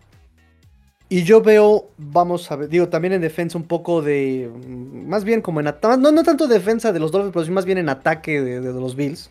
Y 1.11 1.23
yo 1.23 1.41
veo, 1.41 1.89
vamos 1.97 2.51
a 2.51 2.57
ver, 2.57 2.69
digo, 2.69 2.89
también 2.89 3.15
en 3.15 3.23
defensa 3.23 3.57
un 3.57 3.65
poco 3.65 4.03
de, 4.03 4.51
más 4.67 5.25
bien 5.25 5.41
como 5.41 5.61
en 5.61 5.69
ataque, 5.69 5.97
no, 6.01 6.13
no 6.13 6.23
tanto 6.23 6.47
defensa 6.47 6.93
de 6.93 7.01
los 7.01 7.13
Dolphins, 7.13 7.33
pero 7.33 7.45
sí 7.47 7.51
más 7.51 7.65
bien 7.65 7.79
en 7.79 7.89
ataque 7.89 8.43
de, 8.43 8.61
de 8.61 8.73
los 8.75 8.95
Bills. 8.95 9.31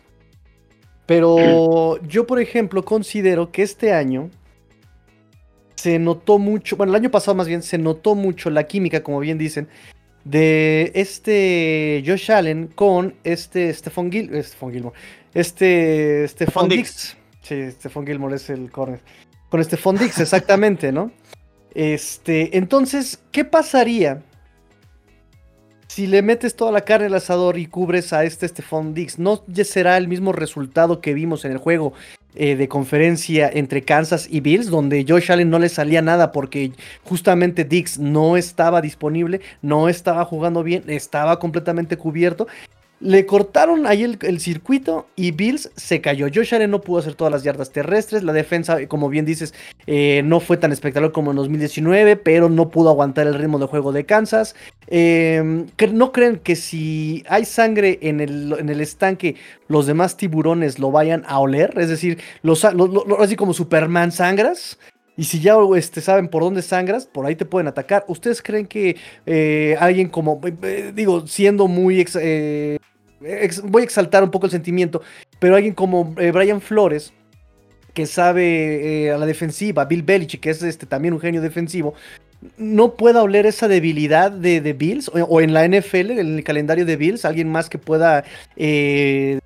Pero 1.06 2.02
yo, 2.08 2.26
por 2.26 2.40
ejemplo, 2.40 2.84
considero 2.84 3.52
que 3.52 3.62
este 3.62 3.92
año 3.92 4.30
se 5.76 6.00
notó 6.00 6.38
mucho, 6.38 6.76
bueno, 6.76 6.92
el 6.92 6.96
año 6.96 7.10
pasado 7.10 7.36
más 7.36 7.46
bien 7.46 7.62
se 7.62 7.78
notó 7.78 8.16
mucho 8.16 8.50
la 8.50 8.64
química, 8.64 9.04
como 9.04 9.20
bien 9.20 9.38
dicen, 9.38 9.68
de 10.24 10.90
este 10.94 12.02
Josh 12.04 12.32
Allen 12.32 12.66
con 12.74 13.14
este 13.22 13.72
Stephon, 13.72 14.10
Gil 14.10 14.34
eh, 14.34 14.42
Gilmore. 14.42 14.96
Este 15.32 16.26
Stephon 16.26 16.68
Dix. 16.68 17.16
Sí, 17.42 17.70
Stephon 17.70 18.04
Gilmore 18.04 18.34
es 18.34 18.50
el 18.50 18.70
corner. 18.70 19.00
Con 19.48 19.62
Stephon 19.62 19.96
Dix, 19.96 20.18
exactamente, 20.18 20.90
¿no? 20.90 21.12
Este, 21.78 22.58
entonces, 22.58 23.20
¿qué 23.30 23.44
pasaría 23.44 24.20
si 25.86 26.08
le 26.08 26.22
metes 26.22 26.56
toda 26.56 26.72
la 26.72 26.80
carne 26.80 27.06
al 27.06 27.14
asador 27.14 27.56
y 27.56 27.66
cubres 27.66 28.12
a 28.12 28.24
este 28.24 28.48
Stephon 28.48 28.94
Dix? 28.94 29.20
¿No 29.20 29.44
será 29.62 29.96
el 29.96 30.08
mismo 30.08 30.32
resultado 30.32 31.00
que 31.00 31.14
vimos 31.14 31.44
en 31.44 31.52
el 31.52 31.58
juego 31.58 31.92
eh, 32.34 32.56
de 32.56 32.66
conferencia 32.66 33.48
entre 33.48 33.84
Kansas 33.84 34.26
y 34.28 34.40
Bills, 34.40 34.70
donde 34.70 35.06
Josh 35.08 35.30
Allen 35.30 35.50
no 35.50 35.60
le 35.60 35.68
salía 35.68 36.02
nada 36.02 36.32
porque 36.32 36.72
justamente 37.04 37.64
Dix 37.64 37.96
no 37.96 38.36
estaba 38.36 38.80
disponible, 38.80 39.40
no 39.62 39.88
estaba 39.88 40.24
jugando 40.24 40.64
bien, 40.64 40.82
estaba 40.88 41.38
completamente 41.38 41.96
cubierto. 41.96 42.48
Le 43.00 43.26
cortaron 43.26 43.86
ahí 43.86 44.02
el, 44.02 44.40
circuito 44.40 45.06
y 45.14 45.30
Bills 45.30 45.70
se 45.76 46.00
cayó. 46.00 46.26
Josh 46.34 46.52
Allen 46.54 46.72
no 46.72 46.80
pudo 46.80 46.98
hacer 46.98 47.14
todas 47.14 47.32
las 47.32 47.44
yardas 47.44 47.70
terrestres. 47.70 48.24
La 48.24 48.32
defensa, 48.32 48.86
como 48.88 49.08
bien 49.08 49.24
dices, 49.24 49.54
eh, 49.86 50.22
no 50.24 50.40
fue 50.40 50.56
tan 50.56 50.72
espectacular 50.72 51.12
como 51.12 51.30
en 51.30 51.36
2019, 51.36 52.16
pero 52.16 52.48
no 52.48 52.70
pudo 52.70 52.90
aguantar 52.90 53.28
el 53.28 53.34
ritmo 53.34 53.60
de 53.60 53.66
juego 53.66 53.92
de 53.92 54.04
Kansas. 54.04 54.56
Em, 54.88 55.66
¿No 55.92 56.10
creen 56.10 56.38
que 56.38 56.56
si 56.56 57.22
hay 57.28 57.44
sangre 57.44 58.00
en 58.02 58.20
el, 58.20 58.80
estanque, 58.80 59.36
los 59.68 59.86
demás 59.86 60.16
tiburones 60.16 60.80
lo 60.80 60.90
vayan 60.90 61.24
a 61.28 61.38
oler? 61.38 61.74
Es 61.78 61.88
decir, 61.88 62.18
así 63.18 63.36
como 63.36 63.54
Superman 63.54 64.10
sangras. 64.10 64.76
Y 65.18 65.24
si 65.24 65.40
ya 65.40 65.56
este, 65.76 66.00
saben 66.00 66.28
por 66.28 66.42
dónde 66.42 66.62
sangras, 66.62 67.04
por 67.04 67.26
ahí 67.26 67.36
te 67.36 67.44
pueden 67.44 67.68
atacar. 67.68 68.06
¿Ustedes 68.08 68.40
creen 68.40 68.66
que 68.66 68.96
eh, 69.26 69.76
alguien 69.78 70.08
como, 70.08 70.40
eh, 70.62 70.92
digo, 70.94 71.26
siendo 71.26 71.68
muy 71.68 72.00
voy 73.64 73.82
a 73.82 73.84
exaltar 73.84 74.22
un 74.22 74.30
poco 74.30 74.46
el 74.46 74.52
sentimiento, 74.52 75.02
pero 75.38 75.56
alguien 75.56 75.74
como 75.74 76.14
eh, 76.18 76.30
Brian 76.30 76.60
Flores, 76.60 77.12
que 77.94 78.06
sabe 78.06 79.06
eh, 79.06 79.12
a 79.12 79.18
la 79.18 79.26
defensiva, 79.26 79.84
Bill 79.84 80.02
Belichick, 80.02 80.40
que 80.40 80.50
es 80.50 80.62
este, 80.62 80.86
también 80.86 81.14
un 81.14 81.20
genio 81.20 81.40
defensivo, 81.40 81.94
no 82.56 82.94
pueda 82.94 83.22
oler 83.22 83.46
esa 83.46 83.66
debilidad 83.66 84.30
de, 84.30 84.60
Bills, 84.72 85.10
o, 85.12 85.40
en 85.40 85.52
la 85.52 85.66
NFL, 85.66 86.12
en 86.12 86.36
el 86.36 86.44
calendario 86.44 86.86
de 86.86 86.96
Bills, 86.96 87.24
alguien 87.24 87.50
más 87.50 87.68
que 87.68 87.78
pueda 87.78 88.24
eh, 88.54 89.40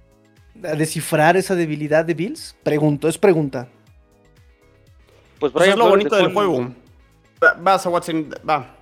descifrar 0.55 1.39
esa 1.39 1.55
debilidad 1.55 2.05
de 2.05 2.13
Bills? 2.13 2.55
Pregunto, 2.63 3.09
es 3.09 3.17
pregunta. 3.17 3.69
Pues, 5.43 5.53
pues 5.53 5.71
es 5.71 5.77
lo 5.77 5.89
bonito 5.89 6.15
del 6.15 6.33
juego. 6.33 6.69
Vas 7.59 7.85
a 7.85 7.91
Watson, 7.91 8.31
va. 8.49 8.77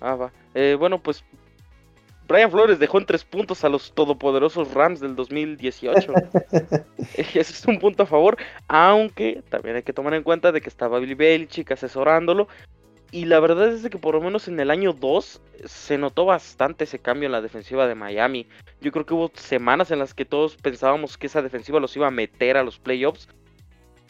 Ah, 0.00 0.14
va. 0.14 0.30
bueno, 0.78 1.02
pues 1.02 1.24
Brian 2.28 2.52
Flores 2.52 2.78
dejó 2.78 2.98
en 2.98 3.06
tres 3.06 3.24
puntos 3.24 3.64
a 3.64 3.68
los 3.68 3.92
todopoderosos 3.92 4.72
Rams 4.72 5.00
del 5.00 5.16
2018. 5.16 6.12
Ese 7.16 7.40
es 7.40 7.66
un 7.66 7.80
punto 7.80 8.04
a 8.04 8.06
favor, 8.06 8.36
aunque 8.68 9.42
también 9.48 9.74
hay 9.74 9.82
que 9.82 9.92
tomar 9.92 10.14
en 10.14 10.22
cuenta 10.22 10.52
de 10.52 10.60
que 10.60 10.68
estaba 10.68 11.00
Billy 11.00 11.14
Belichick 11.14 11.72
asesorándolo. 11.72 12.46
Y 13.10 13.24
la 13.24 13.40
verdad 13.40 13.72
es 13.72 13.88
que 13.88 13.98
por 13.98 14.14
lo 14.14 14.20
menos 14.20 14.46
en 14.46 14.60
el 14.60 14.70
año 14.70 14.92
2 14.92 15.42
se 15.64 15.98
notó 15.98 16.26
bastante 16.26 16.84
ese 16.84 17.00
cambio 17.00 17.26
en 17.26 17.32
la 17.32 17.42
defensiva 17.42 17.88
de 17.88 17.96
Miami. 17.96 18.46
Yo 18.80 18.92
creo 18.92 19.04
que 19.04 19.14
hubo 19.14 19.32
semanas 19.34 19.90
en 19.90 19.98
las 19.98 20.14
que 20.14 20.24
todos 20.24 20.54
pensábamos 20.54 21.18
que 21.18 21.26
esa 21.26 21.42
defensiva 21.42 21.80
los 21.80 21.96
iba 21.96 22.06
a 22.06 22.12
meter 22.12 22.56
a 22.56 22.62
los 22.62 22.78
playoffs. 22.78 23.28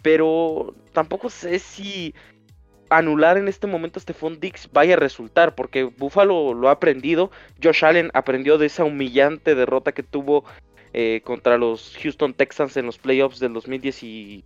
Pero 0.04 0.74
tampoco 0.92 1.30
sé 1.30 1.58
si 1.58 2.14
anular 2.90 3.38
en 3.38 3.48
este 3.48 3.66
momento 3.66 3.98
a 3.98 4.02
Stephon 4.02 4.38
Dix 4.38 4.68
vaya 4.70 4.94
a 4.94 4.98
resultar, 4.98 5.54
porque 5.54 5.84
Buffalo 5.84 6.52
lo 6.54 6.68
ha 6.68 6.72
aprendido, 6.72 7.30
Josh 7.62 7.84
Allen 7.84 8.10
aprendió 8.12 8.58
de 8.58 8.66
esa 8.66 8.84
humillante 8.84 9.54
derrota 9.54 9.92
que 9.92 10.02
tuvo 10.02 10.44
eh, 10.92 11.22
contra 11.24 11.56
los 11.58 11.96
Houston 12.02 12.34
Texans 12.34 12.76
en 12.76 12.86
los 12.86 12.98
playoffs 12.98 13.40
del 13.40 13.54
2019, 13.54 14.44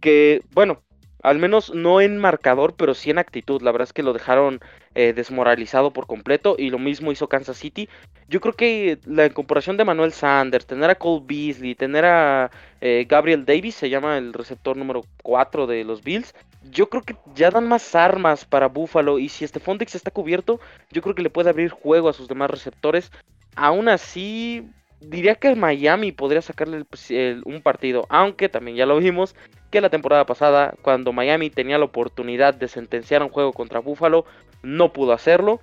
que 0.00 0.42
bueno, 0.54 0.82
Al 1.22 1.38
menos 1.38 1.74
no 1.74 2.00
en 2.00 2.18
marcador, 2.18 2.76
pero 2.76 2.94
sí 2.94 3.10
en 3.10 3.18
actitud. 3.18 3.60
La 3.62 3.72
verdad 3.72 3.88
es 3.88 3.92
que 3.92 4.04
lo 4.04 4.12
dejaron 4.12 4.60
eh, 4.94 5.12
desmoralizado 5.12 5.92
por 5.92 6.06
completo 6.06 6.54
y 6.58 6.70
lo 6.70 6.78
mismo 6.78 7.10
hizo 7.10 7.28
Kansas 7.28 7.56
City. 7.58 7.88
Yo 8.28 8.40
creo 8.40 8.54
que 8.54 8.98
la 9.06 9.26
incorporación 9.26 9.76
de 9.76 9.84
Manuel 9.84 10.12
Sanders, 10.12 10.66
tener 10.66 10.88
a 10.90 10.94
Cole 10.94 11.24
Beasley, 11.26 11.74
tener 11.74 12.04
a 12.04 12.50
eh, 12.80 13.06
Gabriel 13.08 13.44
Davis, 13.44 13.74
se 13.74 13.90
llama 13.90 14.18
el 14.18 14.32
receptor 14.32 14.76
número 14.76 15.02
4 15.22 15.66
de 15.66 15.84
los 15.84 16.02
Bills, 16.02 16.34
yo 16.70 16.88
creo 16.88 17.02
que 17.02 17.16
ya 17.34 17.50
dan 17.50 17.68
más 17.68 17.94
armas 17.94 18.44
para 18.44 18.68
Buffalo 18.68 19.18
y 19.18 19.28
si 19.28 19.46
Stephon 19.46 19.78
Dix 19.78 19.94
está 19.94 20.10
cubierto, 20.10 20.60
yo 20.90 21.02
creo 21.02 21.14
que 21.14 21.22
le 21.22 21.30
puede 21.30 21.50
abrir 21.50 21.70
juego 21.70 22.08
a 22.08 22.12
sus 22.12 22.28
demás 22.28 22.50
receptores. 22.50 23.12
Aún 23.54 23.88
así, 23.88 24.68
diría 25.00 25.36
que 25.36 25.54
Miami 25.54 26.12
podría 26.12 26.42
sacarle 26.42 26.84
un 27.44 27.62
partido, 27.62 28.06
aunque 28.08 28.48
también 28.48 28.76
ya 28.76 28.86
lo 28.86 28.98
vimos 28.98 29.34
que 29.70 29.80
la 29.80 29.90
temporada 29.90 30.26
pasada, 30.26 30.74
cuando 30.82 31.12
Miami 31.12 31.50
tenía 31.50 31.78
la 31.78 31.84
oportunidad 31.84 32.54
de 32.54 32.68
sentenciar 32.68 33.22
un 33.22 33.28
juego 33.28 33.52
contra 33.52 33.80
Buffalo, 33.80 34.24
no 34.62 34.92
pudo 34.92 35.12
hacerlo 35.12 35.60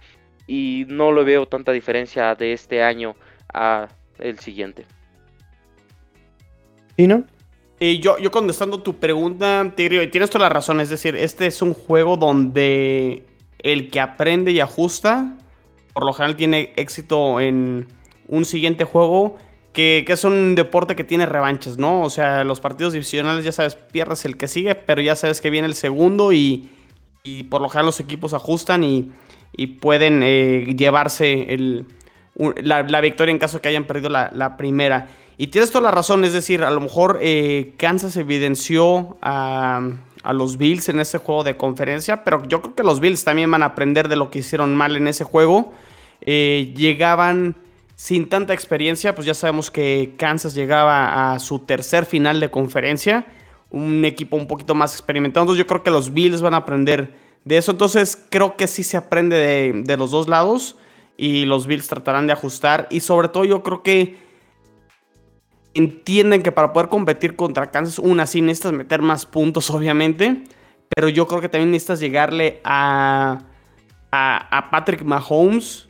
y 0.47 0.86
no 0.88 1.11
le 1.11 1.24
veo 1.24 1.45
tanta 1.47 1.72
diferencia 1.72 2.36
de 2.36 2.53
este 2.53 2.84
año 2.84 3.16
a 3.53 3.88
el 4.20 4.39
siguiente. 4.39 4.86
¿Y 6.97 7.07
no? 7.07 7.23
Y 7.79 7.99
yo, 7.99 8.17
yo 8.17 8.31
contestando 8.31 8.81
tu 8.81 8.95
pregunta, 8.95 9.73
y 9.75 10.07
tienes 10.07 10.29
toda 10.29 10.45
la 10.45 10.49
razón, 10.49 10.79
es 10.79 10.89
decir, 10.89 11.15
este 11.15 11.47
es 11.47 11.61
un 11.61 11.73
juego 11.73 12.17
donde 12.17 13.25
el 13.59 13.89
que 13.89 13.99
aprende 13.99 14.51
y 14.51 14.59
ajusta, 14.59 15.37
por 15.93 16.05
lo 16.05 16.13
general 16.13 16.35
tiene 16.35 16.73
éxito 16.75 17.39
en 17.39 17.87
un 18.27 18.45
siguiente 18.45 18.83
juego 18.83 19.37
que, 19.73 20.05
es 20.07 20.23
un 20.23 20.55
deporte 20.55 20.95
que 20.95 21.03
tiene 21.03 21.25
revanchas, 21.25 21.77
¿no? 21.77 22.01
O 22.03 22.09
sea, 22.09 22.43
los 22.43 22.61
partidos 22.61 22.93
divisionales 22.93 23.43
ya 23.43 23.51
sabes, 23.51 23.75
pierdes 23.75 24.23
el 24.25 24.37
que 24.37 24.47
sigue, 24.47 24.75
pero 24.75 25.01
ya 25.01 25.15
sabes 25.15 25.41
que 25.41 25.49
viene 25.49 25.67
el 25.67 25.73
segundo 25.73 26.31
y, 26.31 26.69
por 27.49 27.61
lo 27.61 27.69
general 27.69 27.87
los 27.87 27.99
equipos 27.99 28.33
ajustan 28.33 28.83
y, 28.83 29.11
pueden 29.81 30.21
eh, 30.23 30.73
llevarse 30.75 31.53
el, 31.53 31.85
la, 32.35 33.01
victoria 33.01 33.31
en 33.31 33.39
caso 33.39 33.61
que 33.61 33.69
hayan 33.69 33.85
perdido 33.85 34.09
la, 34.09 34.57
primera. 34.57 35.07
Y 35.38 35.47
tienes 35.47 35.71
toda 35.71 35.86
la 35.86 35.91
razón, 35.91 36.23
es 36.25 36.34
decir, 36.34 36.63
a 36.63 36.71
lo 36.71 36.79
mejor 36.79 37.19
eh, 37.21 37.73
Kansas 37.77 38.15
evidenció 38.17 39.17
a, 39.21 39.81
los 40.31 40.57
Bills 40.57 40.88
en 40.89 40.99
ese 40.99 41.17
juego 41.17 41.43
de 41.43 41.57
conferencia, 41.57 42.23
pero 42.23 42.43
yo 42.47 42.61
creo 42.61 42.75
que 42.75 42.84
los 42.84 42.99
Bills 42.99 43.23
también 43.23 43.51
van 43.51 43.63
a 43.63 43.67
aprender 43.67 44.07
de 44.07 44.15
lo 44.15 44.29
que 44.29 44.39
hicieron 44.39 44.75
mal 44.75 44.95
en 44.95 45.07
ese 45.07 45.23
juego. 45.23 45.73
Eh, 46.21 46.73
llegaban 46.77 47.55
sin 47.95 48.29
tanta 48.29 48.53
experiencia, 48.53 49.15
pues 49.15 49.25
ya 49.25 49.34
sabemos 49.34 49.69
que 49.69 50.13
Kansas 50.17 50.53
llegaba 50.53 51.34
a 51.34 51.39
su 51.39 51.59
tercer 51.59 52.05
final 52.05 52.39
de 52.39 52.49
conferencia, 52.49 53.25
un 53.69 54.05
equipo 54.05 54.38
un 54.38 54.47
poquito 54.47 54.75
más 54.75 54.93
experimentado, 54.93 55.43
entonces 55.43 55.59
yo 55.59 55.67
creo 55.67 55.84
que 55.84 55.91
los 55.91 56.13
Bills 56.13 56.41
van 56.41 56.53
a 56.53 56.57
aprender 56.57 57.15
de 57.45 57.57
eso, 57.57 57.71
entonces 57.71 58.21
creo 58.29 58.55
que 58.55 58.67
sí 58.67 58.84
se 58.84 58.97
aprende 58.97 59.84
de, 59.86 59.97
los 59.97 60.11
dos 60.11 60.27
lados 60.27 60.77
y 61.17 61.45
los 61.45 61.67
Bills 61.67 61.88
tratarán 61.88 62.27
de 62.27 62.34
ajustar 62.34 62.88
y 62.89 63.01
sobre 63.01 63.27
todo 63.27 63.45
yo 63.45 63.63
creo 63.63 63.84
que 63.84 64.17
entienden 65.74 66.43
que 66.43 66.51
para 66.51 66.74
poder 66.74 66.89
competir 66.89 67.36
contra 67.36 67.71
Kansas, 67.71 67.99
una 67.99 68.28
sí 68.28 68.41
necesitas 68.41 68.74
meter 68.74 69.01
más 69.01 69.26
puntos 69.26 69.69
obviamente, 69.69 70.43
pero 70.89 71.09
yo 71.09 71.28
creo 71.28 71.41
que 71.41 71.49
también 71.49 71.71
necesitas 71.71 71.99
llegarle 71.99 72.61
a, 72.63 73.39
a, 74.11 74.69
Patrick 74.71 75.03
Mahomes 75.03 75.88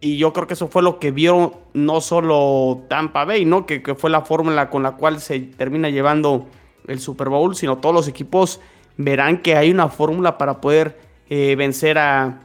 y 0.00 0.16
yo 0.16 0.32
creo 0.32 0.46
que 0.46 0.54
eso 0.54 0.68
fue 0.68 0.82
lo 0.82 0.98
que 0.98 1.10
vio 1.10 1.60
no 1.74 2.00
solo 2.00 2.84
Tampa 2.88 3.24
Bay, 3.24 3.44
¿no? 3.44 3.66
Que, 3.66 3.82
fue 3.96 4.10
la 4.10 4.22
fórmula 4.22 4.70
con 4.70 4.82
la 4.82 4.92
cual 4.92 5.20
se 5.20 5.38
termina 5.40 5.90
llevando 5.90 6.46
el 6.86 7.00
Super 7.00 7.28
Bowl, 7.28 7.54
sino 7.54 7.78
todos 7.78 7.94
los 7.94 8.08
equipos 8.08 8.60
verán 8.96 9.42
que 9.42 9.56
hay 9.56 9.70
una 9.70 9.88
fórmula 9.88 10.38
para 10.38 10.60
poder 10.60 10.98
eh, 11.28 11.54
vencer 11.56 11.98
a, 11.98 12.40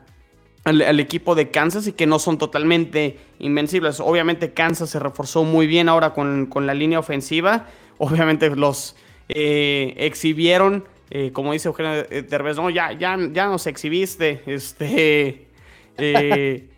al, 0.64 1.00
equipo 1.00 1.36
de 1.36 1.50
Kansas 1.50 1.88
y 1.88 1.94
que 1.94 2.06
no 2.06 2.20
son 2.20 2.38
totalmente 2.38 3.18
invencibles. 3.40 4.00
Obviamente 4.00 4.54
Kansas 4.54 4.90
se 4.90 5.00
reforzó 5.00 5.44
muy 5.44 5.68
bien 5.68 5.90
ahora 5.90 6.14
con, 6.14 6.50
la 6.66 6.74
línea 6.74 7.00
ofensiva. 7.00 7.68
Obviamente 7.98 8.50
los 8.56 8.96
eh, 9.30 9.94
exhibieron, 9.98 10.86
eh, 11.10 11.32
como 11.32 11.54
dice 11.54 11.68
Eugenio 11.68 12.04
Derbez, 12.04 12.58
no, 12.58 12.70
ya, 12.70 12.92
ya, 12.94 13.18
ya 13.32 13.48
nos 13.48 13.68
exhibiste, 13.68 14.42
este... 14.46 15.48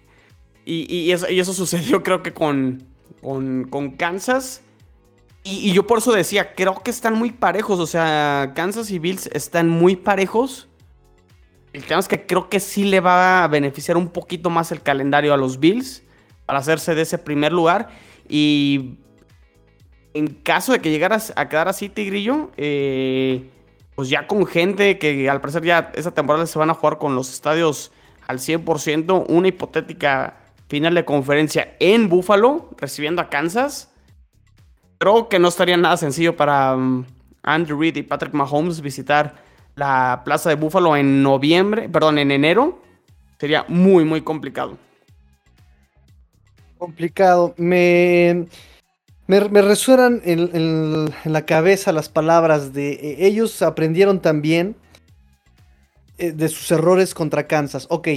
Y, 0.65 1.11
eso, 1.11 1.53
sucedió 1.53 2.03
creo 2.03 2.23
que 2.23 2.33
con, 2.33 2.83
con, 3.21 3.91
Kansas. 3.97 4.61
Y, 5.43 5.73
yo 5.73 5.85
por 5.85 5.97
eso 5.97 6.13
decía, 6.13 6.55
creo 6.55 6.81
que 6.83 6.91
están 6.91 7.15
muy 7.15 7.31
parejos. 7.31 7.79
O 7.79 7.87
sea, 7.87 8.53
Kansas 8.55 8.91
y 8.91 8.99
Bills 8.99 9.27
están 9.33 9.69
muy 9.69 9.95
parejos. 9.95 10.69
El 11.73 11.83
tema 11.85 11.99
es 11.99 12.07
que 12.07 12.25
creo 12.25 12.49
que 12.49 12.59
sí 12.59 12.85
le 12.85 12.99
va 12.99 13.43
a 13.43 13.47
beneficiar 13.47 13.97
un 13.97 14.09
poquito 14.09 14.51
más 14.51 14.71
el 14.71 14.81
calendario 14.81 15.33
a 15.33 15.37
los 15.37 15.59
Bills 15.59 16.03
para 16.45 16.59
hacerse 16.59 16.93
de 16.93 17.01
ese 17.01 17.17
primer 17.17 17.51
lugar. 17.51 17.89
Y 18.29 18.99
en 20.13 20.27
caso 20.27 20.71
de 20.71 20.79
que 20.79 20.91
llegaras 20.91 21.33
a 21.35 21.49
quedar 21.49 21.67
así, 21.67 21.89
Tigrillo, 21.89 22.51
eh, 22.57 23.49
pues 23.95 24.09
ya 24.09 24.27
con 24.27 24.45
gente 24.45 24.99
que 24.99 25.27
al 25.29 25.41
parecer 25.41 25.63
ya 25.63 25.91
esa 25.95 26.11
temporada 26.11 26.45
se 26.45 26.59
van 26.59 26.69
a 26.69 26.75
jugar 26.75 26.99
con 26.99 27.15
los 27.15 27.33
estadios 27.33 27.91
al 28.27 28.37
100%, 28.37 29.25
una 29.27 29.47
hipotética 29.47 30.37
final 30.69 30.93
de 30.93 31.05
conferencia 31.05 31.75
en 31.79 32.07
Buffalo, 32.07 32.69
recibiendo 32.77 33.21
a 33.21 33.29
Kansas. 33.29 33.91
Creo 34.99 35.27
que 35.27 35.39
no 35.39 35.47
estaría 35.47 35.75
nada 35.75 35.97
sencillo 35.97 36.37
para 36.37 36.75
um, 36.75 37.05
Andrew 37.41 37.79
Reid 37.79 37.97
y 37.97 38.03
Patrick 38.03 38.33
Mahomes 38.33 38.79
visitar 38.79 39.35
la 39.75 40.21
plaza 40.23 40.49
de 40.49 40.55
Buffalo 40.55 40.95
en 40.95 41.23
noviembre, 41.23 41.89
perdón, 41.89 42.17
en 42.17 42.31
enero. 42.31 42.79
Sería 43.39 43.65
muy, 43.67 44.05
muy 44.05 44.21
complicado. 44.21 44.77
Complicado. 46.77 47.53
Me, 47.57 48.45
me, 49.27 49.39
resuenan 49.61 50.21
en, 50.23 51.09
la 51.25 51.45
cabeza 51.45 51.91
las 51.91 52.09
palabras 52.09 52.73
de 52.73 52.91
eh, 52.91 53.15
ellos 53.19 53.61
aprendieron 53.61 54.21
también 54.21 54.75
eh, 56.17 56.31
de 56.31 56.49
sus 56.49 56.71
errores 56.71 57.13
contra 57.13 57.47
Kansas. 57.47 57.87
Ok, 57.89 58.09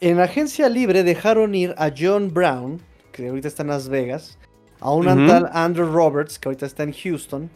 en 0.00 0.20
agencia 0.20 0.68
libre 0.68 1.02
dejaron 1.02 1.54
ir 1.54 1.74
a 1.78 1.90
John 1.96 2.32
Brown, 2.32 2.80
que 3.12 3.28
ahorita 3.28 3.48
está 3.48 3.62
en 3.62 3.68
Las 3.68 3.88
Vegas, 3.88 4.38
a 4.80 4.92
un 4.92 5.06
tal 5.26 5.48
Andrew 5.52 5.90
Roberts, 5.90 6.38
que 6.38 6.48
ahorita 6.48 6.66
está 6.66 6.82
en 6.82 6.92
Houston, 6.92 7.50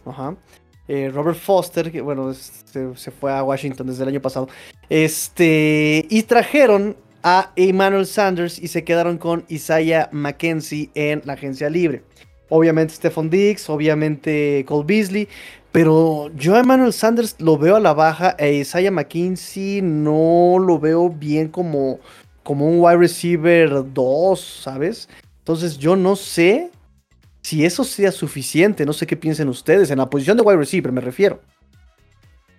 eh, 0.88 1.10
Robert 1.12 1.38
Foster, 1.38 1.92
que 1.92 2.00
bueno, 2.00 2.32
se, 2.34 3.10
fue 3.10 3.32
a 3.32 3.42
Washington 3.44 3.86
desde 3.86 4.02
el 4.02 4.08
año 4.08 4.22
pasado, 4.22 4.48
este, 4.88 6.06
y 6.08 6.22
trajeron 6.22 6.96
a 7.22 7.52
Emmanuel 7.56 8.06
Sanders 8.06 8.58
y 8.58 8.68
se 8.68 8.84
quedaron 8.84 9.18
con 9.18 9.44
Isaiah 9.48 10.08
McKenzie 10.12 10.90
en 10.94 11.22
la 11.24 11.34
agencia 11.34 11.68
libre. 11.68 12.02
Obviamente 12.48 12.94
Stephon 12.94 13.28
Diggs, 13.28 13.68
obviamente 13.68 14.64
Cole 14.66 14.86
Beasley, 14.86 15.28
pero 15.72 16.30
yo 16.34 16.54
a 16.54 16.60
Emmanuel 16.60 16.94
Sanders 16.94 17.36
lo 17.38 17.58
veo 17.58 17.76
a 17.76 17.80
la 17.80 17.92
baja 17.92 18.34
e 18.38 18.54
Isaiah 18.54 18.90
McKenzie 18.90 19.82
no 19.82 20.58
lo 20.58 20.78
veo 20.78 21.10
bien 21.10 21.48
como 21.48 22.00
como 22.48 22.66
un 22.66 22.80
wide 22.80 22.96
receiver 22.96 23.92
2, 23.92 24.40
¿sabes? 24.40 25.06
Entonces 25.40 25.76
yo 25.76 25.96
no 25.96 26.16
sé 26.16 26.70
si 27.48 27.64
eso 27.64 27.82
sea 27.82 28.12
suficiente, 28.12 28.84
no 28.84 28.92
sé 28.92 29.06
qué 29.06 29.16
piensen 29.16 29.48
ustedes, 29.48 29.90
en 29.90 29.96
la 29.96 30.10
posición 30.10 30.36
de 30.36 30.42
wide 30.42 30.58
receiver 30.58 30.92
me 30.92 31.00
refiero. 31.00 31.40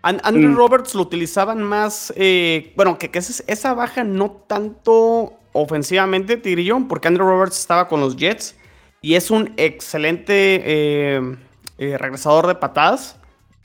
Andrew 0.02 0.50
mm. 0.50 0.56
Roberts 0.56 0.96
lo 0.96 1.04
utilizaban 1.04 1.62
más, 1.62 2.12
eh, 2.16 2.74
bueno, 2.76 2.98
que, 2.98 3.12
esa, 3.14 3.74
baja 3.76 4.04
no 4.04 4.32
tanto 4.48 5.34
ofensivamente, 5.54 6.38
Tigrillo, 6.38 6.88
porque 6.88 7.08
Andrew 7.08 7.28
Roberts 7.28 7.60
estaba 7.60 7.88
con 7.88 8.00
los 8.00 8.16
Jets 8.16 8.56
y 9.04 9.14
es 9.14 9.30
un 9.30 9.54
excelente 9.58 10.64
eh, 10.66 11.38
eh, 11.78 11.98
regresador 12.00 12.48
de 12.48 12.56
patadas 12.56 13.20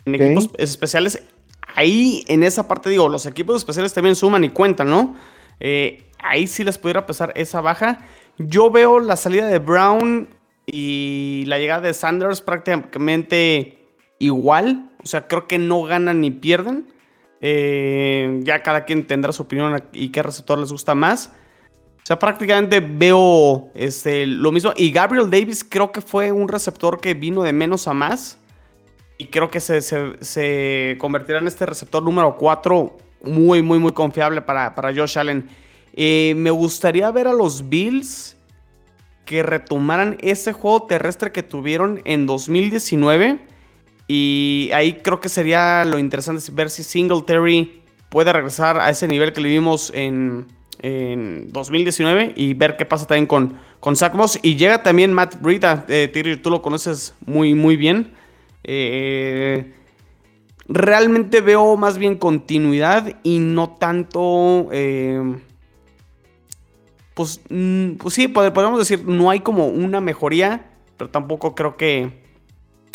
en 0.04 0.16
equipos 0.16 0.50
especiales. 0.58 1.22
Ahí 1.74 2.26
en 2.28 2.42
esa 2.42 2.68
parte 2.68 2.90
digo, 2.90 3.08
los 3.08 3.24
equipos 3.24 3.56
especiales 3.56 3.94
también 3.94 4.14
suman 4.14 4.44
y 4.44 4.50
cuentan, 4.50 4.90
¿no? 4.90 5.16
Eh, 5.58 6.04
ahí 6.18 6.46
sí 6.46 6.64
les 6.64 6.76
pudiera 6.76 7.06
pesar 7.06 7.32
esa 7.34 7.62
baja. 7.62 8.00
Yo 8.36 8.70
veo 8.70 9.00
la 9.00 9.16
salida 9.16 9.46
de 9.46 9.58
Brown 9.58 10.28
y 10.66 11.44
la 11.46 11.58
llegada 11.58 11.82
de 11.82 11.94
Sanders 11.94 12.40
prácticamente 12.40 13.78
igual. 14.18 14.90
O 15.02 15.06
sea, 15.06 15.26
creo 15.26 15.46
que 15.46 15.58
no 15.58 15.82
ganan 15.82 16.20
ni 16.20 16.30
pierden. 16.30 16.92
Eh, 17.40 18.40
ya 18.42 18.62
cada 18.62 18.84
quien 18.84 19.06
tendrá 19.06 19.32
su 19.32 19.42
opinión 19.42 19.82
y 19.92 20.08
qué 20.08 20.22
receptor 20.22 20.58
les 20.58 20.72
gusta 20.72 20.94
más. 20.94 21.32
O 21.98 22.06
sea, 22.06 22.18
prácticamente 22.18 22.80
veo 22.80 23.70
este, 23.74 24.26
lo 24.26 24.52
mismo. 24.52 24.72
Y 24.76 24.90
Gabriel 24.90 25.30
Davis 25.30 25.64
creo 25.64 25.92
que 25.92 26.00
fue 26.00 26.32
un 26.32 26.48
receptor 26.48 27.00
que 27.00 27.14
vino 27.14 27.42
de 27.42 27.52
menos 27.52 27.88
a 27.88 27.94
más. 27.94 28.38
Y 29.16 29.26
creo 29.26 29.50
que 29.50 29.60
se, 29.60 29.80
se, 29.80 30.96
convertirá 30.98 31.38
en 31.38 31.46
este 31.46 31.66
receptor 31.66 32.02
número 32.02 32.36
4 32.36 32.96
muy, 33.22 33.62
muy, 33.62 33.78
muy 33.78 33.92
confiable 33.92 34.42
para, 34.42 34.74
para 34.74 34.94
Josh 34.94 35.18
Allen. 35.18 35.48
Eh, 35.94 36.34
me 36.36 36.50
gustaría 36.50 37.10
ver 37.10 37.28
a 37.28 37.32
los 37.32 37.68
Bills 37.68 38.33
que 39.24 39.42
retomaran 39.42 40.16
ese 40.20 40.52
juego 40.52 40.84
terrestre 40.84 41.32
que 41.32 41.42
tuvieron 41.42 42.00
en 42.04 42.26
2019 42.26 43.38
Y 44.06 44.70
ahí 44.74 44.94
creo 45.02 45.20
que 45.20 45.28
sería 45.28 45.84
lo 45.84 45.98
interesante 45.98 46.44
ver 46.52 46.70
si 46.70 46.82
Singletary 46.82 47.82
puede 48.10 48.32
regresar 48.32 48.78
a 48.78 48.90
ese 48.90 49.08
nivel 49.08 49.32
que 49.32 49.40
le 49.40 49.48
vimos 49.48 49.90
en, 49.94 50.46
2019 50.82 52.34
y 52.36 52.52
ver 52.52 52.76
qué 52.76 52.84
pasa 52.84 53.06
también 53.06 53.26
con, 53.26 53.58
con 53.80 53.96
Zach. 53.96 54.12
Y 54.42 54.56
llega 54.56 54.82
también 54.82 55.14
Matt 55.14 55.40
Brita, 55.40 55.86
eh, 55.88 56.38
tú 56.42 56.50
lo 56.50 56.60
conoces 56.60 57.14
muy, 57.24 57.54
muy 57.54 57.76
bien. 57.76 58.12
Eh, 58.64 59.72
realmente 60.68 61.40
veo 61.40 61.76
más 61.78 61.96
bien 61.96 62.16
continuidad 62.16 63.16
y 63.22 63.38
no 63.38 63.70
tanto... 63.70 64.68
Eh, 64.72 65.38
pues, 67.14 67.40
mm, 67.48 67.92
pues 67.94 68.14
sí, 68.14 68.28
podemos 68.28 68.78
decir, 68.78 69.06
no 69.06 69.30
hay 69.30 69.40
como 69.40 69.66
una 69.66 70.00
mejoría, 70.00 70.70
pero 70.96 71.10
tampoco 71.10 71.54
creo 71.54 71.76
que 71.76 72.12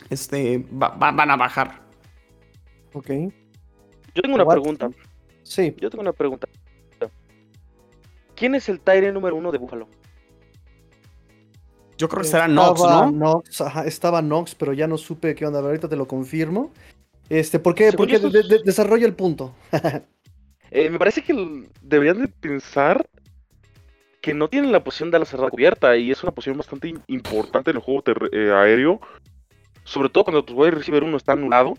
este, 0.09 0.65
van 0.69 1.31
a 1.31 1.35
bajar. 1.37 1.81
Ok. 2.93 3.09
Yo 4.15 4.21
tengo 4.21 4.35
una 4.35 4.45
pregunta. 4.45 4.89
Sí. 5.43 5.75
Yo 5.79 5.89
tengo 5.89 6.01
una 6.01 6.13
pregunta. 6.13 6.47
¿Quién 8.35 8.55
es 8.55 8.69
el 8.69 8.79
Tyre 8.79 9.11
número 9.11 9.35
uno 9.35 9.51
de 9.51 9.57
Buffalo? 9.57 9.87
Yo 11.97 12.07
creo 12.07 12.23
que 12.23 12.29
será 12.29 12.47
Nox, 12.47 12.81
¿no? 12.81 13.11
Nox, 13.11 13.61
estaba 13.85 14.21
Nox, 14.21 14.55
pero 14.55 14.71
ya 14.71 14.87
no 14.87 14.97
supe 14.97 15.35
qué 15.35 15.45
onda. 15.45 15.59
Ahorita 15.59 15.89
te 15.89 15.97
lo 15.97 16.07
confirmo. 16.07 16.71
Este, 17.27 17.59
¿por 17.59 17.75
qué? 17.75 17.91
Porque 17.91 18.17
desarrolla 18.63 19.05
el 19.05 19.15
punto. 19.15 19.55
Eh, 20.71 20.87
me 20.87 20.99
parece 20.99 21.23
que 21.23 21.67
deberían 21.81 22.21
de 22.21 22.27
pensar 22.27 23.09
que 24.29 24.35
no 24.35 24.47
tienen 24.47 24.71
la 24.71 24.83
posición 24.83 25.09
de 25.09 25.17
la 25.17 25.25
cerrada 25.25 25.49
cubierta 25.49 25.97
y 25.97 26.11
es 26.11 26.21
una 26.21 26.31
posición 26.31 26.55
bastante 26.55 26.93
importante 27.07 27.71
en 27.71 27.77
el 27.77 27.81
juego 27.81 28.03
eh, 28.31 28.51
aéreo, 28.51 29.01
sobre 29.83 30.09
todo 30.09 30.25
cuando 30.25 30.45
tu 30.45 30.53
wide 30.53 30.69
receiver 30.69 31.03
uno 31.03 31.17
está 31.17 31.31
anulado 31.31 31.73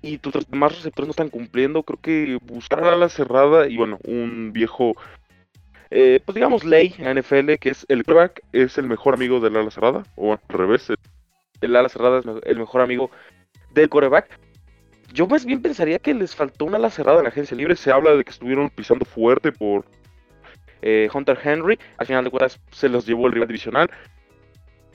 y 0.00 0.18
tus 0.18 0.48
demás 0.48 0.76
receptores 0.76 1.08
no 1.08 1.10
están 1.10 1.30
cumpliendo. 1.30 1.82
Creo 1.82 1.98
que 2.00 2.38
buscar 2.44 2.84
a 2.84 2.94
la 2.94 3.08
cerrada 3.08 3.66
y 3.66 3.76
bueno, 3.76 3.98
un 4.04 4.52
viejo, 4.52 4.94
eh, 5.90 6.20
pues 6.24 6.36
digamos, 6.36 6.62
ley 6.62 6.94
en 6.96 7.18
NFL 7.18 7.54
que 7.54 7.70
es 7.70 7.84
el 7.88 8.04
quarterback 8.04 8.40
es 8.52 8.78
el 8.78 8.86
mejor 8.86 9.14
amigo 9.14 9.40
del 9.40 9.56
ala 9.56 9.72
cerrada, 9.72 10.04
o 10.14 10.34
al 10.34 10.40
revés, 10.48 10.92
el, 11.60 11.74
ala 11.74 11.88
cerrada 11.88 12.20
es 12.20 12.24
el 12.44 12.58
mejor 12.60 12.82
amigo 12.82 13.10
del 13.74 13.88
quarterback. 13.88 14.38
Yo 15.12 15.26
más 15.26 15.44
bien 15.44 15.60
pensaría 15.60 15.98
que 15.98 16.14
les 16.14 16.36
faltó 16.36 16.66
una 16.66 16.76
ala 16.76 16.90
cerrada 16.90 17.18
en 17.18 17.24
la 17.24 17.30
agencia 17.30 17.56
libre. 17.56 17.74
Se 17.74 17.90
habla 17.90 18.14
de 18.14 18.22
que 18.22 18.30
estuvieron 18.30 18.70
pisando 18.70 19.04
fuerte 19.04 19.50
por 19.50 19.84
eh, 20.82 21.08
Hunter 21.12 21.38
Henry. 21.42 21.78
Al 21.98 22.06
final 22.06 22.24
de 22.24 22.30
cuentas 22.30 22.60
se 22.70 22.88
los 22.88 23.06
llevó 23.06 23.26
el 23.26 23.32
rival 23.32 23.48
divisional. 23.48 23.90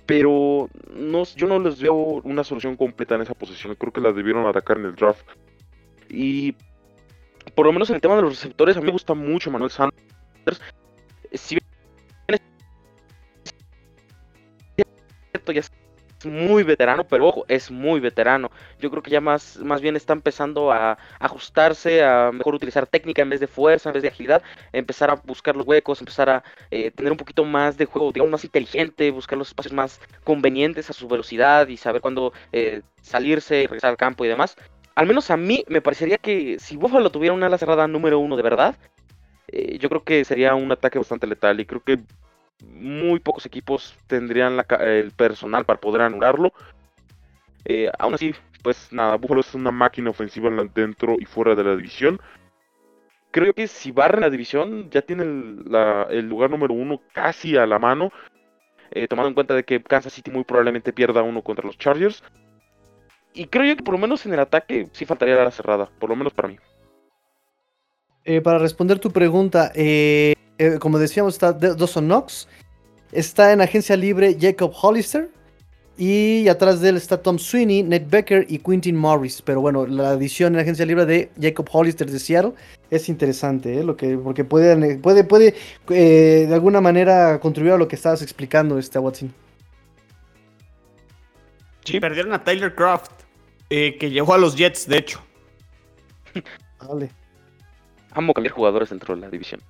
Pero 0.05 0.69
no, 0.93 1.23
yo 1.23 1.47
no 1.47 1.59
les 1.59 1.79
veo 1.79 1.93
una 1.93 2.43
solución 2.43 2.75
completa 2.75 3.15
en 3.15 3.21
esa 3.21 3.33
posición. 3.33 3.75
Creo 3.75 3.93
que 3.93 4.01
la 4.01 4.11
debieron 4.11 4.45
atacar 4.45 4.77
en 4.77 4.85
el 4.85 4.95
draft. 4.95 5.25
Y 6.09 6.55
por 7.55 7.65
lo 7.65 7.71
menos 7.73 7.89
en 7.89 7.95
el 7.95 8.01
tema 8.01 8.15
de 8.15 8.23
los 8.23 8.31
receptores, 8.31 8.75
a 8.75 8.79
mí 8.79 8.85
me 8.85 8.91
gusta 8.91 9.13
mucho 9.13 9.51
Manuel 9.51 9.71
Sanders. 9.71 10.61
Si 11.33 11.55
bien 11.55 11.63
ya 15.53 15.82
muy 16.25 16.63
veterano, 16.63 17.03
pero 17.03 17.27
ojo, 17.27 17.45
es 17.47 17.71
muy 17.71 17.99
veterano. 17.99 18.51
Yo 18.79 18.89
creo 18.89 19.03
que 19.03 19.11
ya 19.11 19.21
más, 19.21 19.57
más 19.57 19.81
bien 19.81 19.95
está 19.95 20.13
empezando 20.13 20.71
a 20.71 20.97
ajustarse, 21.19 22.03
a 22.03 22.31
mejor 22.31 22.55
utilizar 22.55 22.87
técnica 22.87 23.21
en 23.21 23.29
vez 23.29 23.39
de 23.39 23.47
fuerza, 23.47 23.89
en 23.89 23.93
vez 23.93 24.03
de 24.03 24.09
agilidad, 24.09 24.41
empezar 24.71 25.09
a 25.09 25.15
buscar 25.15 25.55
los 25.55 25.65
huecos, 25.65 25.99
empezar 25.99 26.29
a 26.29 26.43
eh, 26.71 26.91
tener 26.91 27.11
un 27.11 27.17
poquito 27.17 27.45
más 27.45 27.77
de 27.77 27.85
juego, 27.85 28.11
digamos, 28.11 28.31
más 28.31 28.43
inteligente, 28.43 29.11
buscar 29.11 29.37
los 29.37 29.49
espacios 29.49 29.73
más 29.73 29.99
convenientes 30.23 30.89
a 30.89 30.93
su 30.93 31.07
velocidad 31.07 31.67
y 31.67 31.77
saber 31.77 32.01
cuándo 32.01 32.33
eh, 32.51 32.81
salirse 33.01 33.63
y 33.63 33.67
regresar 33.67 33.91
al 33.91 33.97
campo 33.97 34.25
y 34.25 34.27
demás. 34.27 34.55
Al 34.95 35.07
menos 35.07 35.31
a 35.31 35.37
mí 35.37 35.63
me 35.67 35.81
parecería 35.81 36.17
que 36.17 36.57
si 36.59 36.77
Buffalo 36.77 37.09
tuviera 37.09 37.33
una 37.33 37.47
ala 37.47 37.57
cerrada 37.57 37.87
número 37.87 38.19
uno 38.19 38.37
de 38.37 38.43
verdad, 38.43 38.75
eh, 39.47 39.77
yo 39.79 39.89
creo 39.89 40.03
que 40.03 40.23
sería 40.25 40.55
un 40.55 40.71
ataque 40.71 40.99
bastante 40.99 41.27
letal 41.27 41.59
y 41.59 41.65
creo 41.65 41.83
que 41.83 41.99
muy 42.71 43.19
pocos 43.19 43.45
equipos 43.45 43.95
tendrían 44.07 44.63
el 44.79 45.11
personal 45.11 45.65
para 45.65 45.79
poder 45.79 46.01
anularlo. 46.01 46.53
Eh, 47.65 47.89
aún 47.97 48.15
así, 48.15 48.33
pues 48.61 48.91
nada, 48.91 49.15
Buffalo 49.15 49.41
es 49.41 49.53
una 49.53 49.71
máquina 49.71 50.09
ofensiva 50.09 50.49
dentro 50.73 51.15
y 51.19 51.25
fuera 51.25 51.55
de 51.55 51.63
la 51.63 51.75
división. 51.75 52.19
Creo 53.31 53.53
que 53.53 53.67
si 53.67 53.91
barren 53.91 54.21
la 54.21 54.29
división, 54.29 54.89
ya 54.91 55.01
tiene 55.01 55.23
el, 55.23 56.29
lugar 56.29 56.49
número 56.49 56.73
uno 56.73 57.01
casi 57.13 57.57
a 57.57 57.65
la 57.65 57.79
mano. 57.79 58.11
Eh, 58.91 59.07
tomando 59.07 59.29
en 59.29 59.33
cuenta 59.33 59.55
de 59.55 59.63
que 59.63 59.81
Kansas 59.81 60.13
City 60.13 60.29
muy 60.29 60.43
probablemente 60.43 60.93
pierda 60.93 61.23
uno 61.23 61.41
contra 61.41 61.65
los 61.65 61.77
Chargers. 61.77 62.23
Y 63.33 63.47
creo 63.47 63.65
yo 63.65 63.75
que 63.75 63.83
por 63.83 63.95
lo 63.95 63.99
menos 63.99 64.25
en 64.25 64.33
el 64.33 64.39
ataque 64.39 64.87
sí 64.91 65.05
faltaría 65.05 65.35
la 65.35 65.49
cerrada, 65.49 65.89
por 65.99 66.09
lo 66.09 66.15
menos 66.15 66.33
para 66.33 66.49
mí. 66.49 66.57
Eh, 68.25 68.39
para 68.41 68.59
responder 68.59 68.99
tu 68.99 69.11
pregunta, 69.11 69.71
eh, 69.75 70.33
eh, 70.65 70.79
como 70.79 70.99
decíamos, 70.99 71.35
está 71.35 71.53
Dawson 71.53 72.05
Knox. 72.05 72.47
Está 73.11 73.51
en 73.53 73.61
agencia 73.61 73.95
libre 73.95 74.37
Jacob 74.39 74.73
Hollister. 74.79 75.29
Y 75.95 76.47
atrás 76.47 76.81
de 76.81 76.89
él 76.89 76.97
está 76.97 77.21
Tom 77.21 77.37
Sweeney, 77.37 77.83
Ned 77.83 78.03
Becker 78.09 78.47
y 78.49 78.57
Quintin 78.57 78.95
Morris. 78.95 79.43
Pero 79.43 79.61
bueno, 79.61 79.85
la 79.85 80.11
adición 80.11 80.55
en 80.55 80.61
agencia 80.61 80.85
libre 80.85 81.05
de 81.05 81.29
Jacob 81.39 81.67
Hollister 81.71 82.09
de 82.09 82.17
Seattle 82.17 82.53
es 82.89 83.09
interesante, 83.09 83.79
¿eh? 83.79 83.83
lo 83.83 83.95
que, 83.95 84.17
porque 84.17 84.43
puede, 84.43 84.97
puede, 84.97 85.23
puede 85.23 85.53
eh, 85.89 86.45
de 86.47 86.53
alguna 86.53 86.81
manera 86.81 87.39
contribuir 87.39 87.73
a 87.73 87.77
lo 87.77 87.87
que 87.87 87.95
estabas 87.95 88.23
explicando, 88.23 88.79
este 88.79 88.97
Watson. 88.97 89.31
Sí, 91.83 91.99
perdieron 91.99 92.33
a 92.33 92.43
Tyler 92.43 92.73
Croft, 92.73 93.11
que 93.69 94.09
llegó 94.09 94.33
a 94.33 94.37
los 94.37 94.55
Jets, 94.55 94.87
de 94.87 94.97
hecho. 94.97 95.21
Vale. 96.87 97.11
Amo 98.11 98.33
cambiar 98.33 98.53
jugadores 98.53 98.89
dentro 98.89 99.15
de 99.15 99.21
la 99.21 99.29
división. 99.29 99.61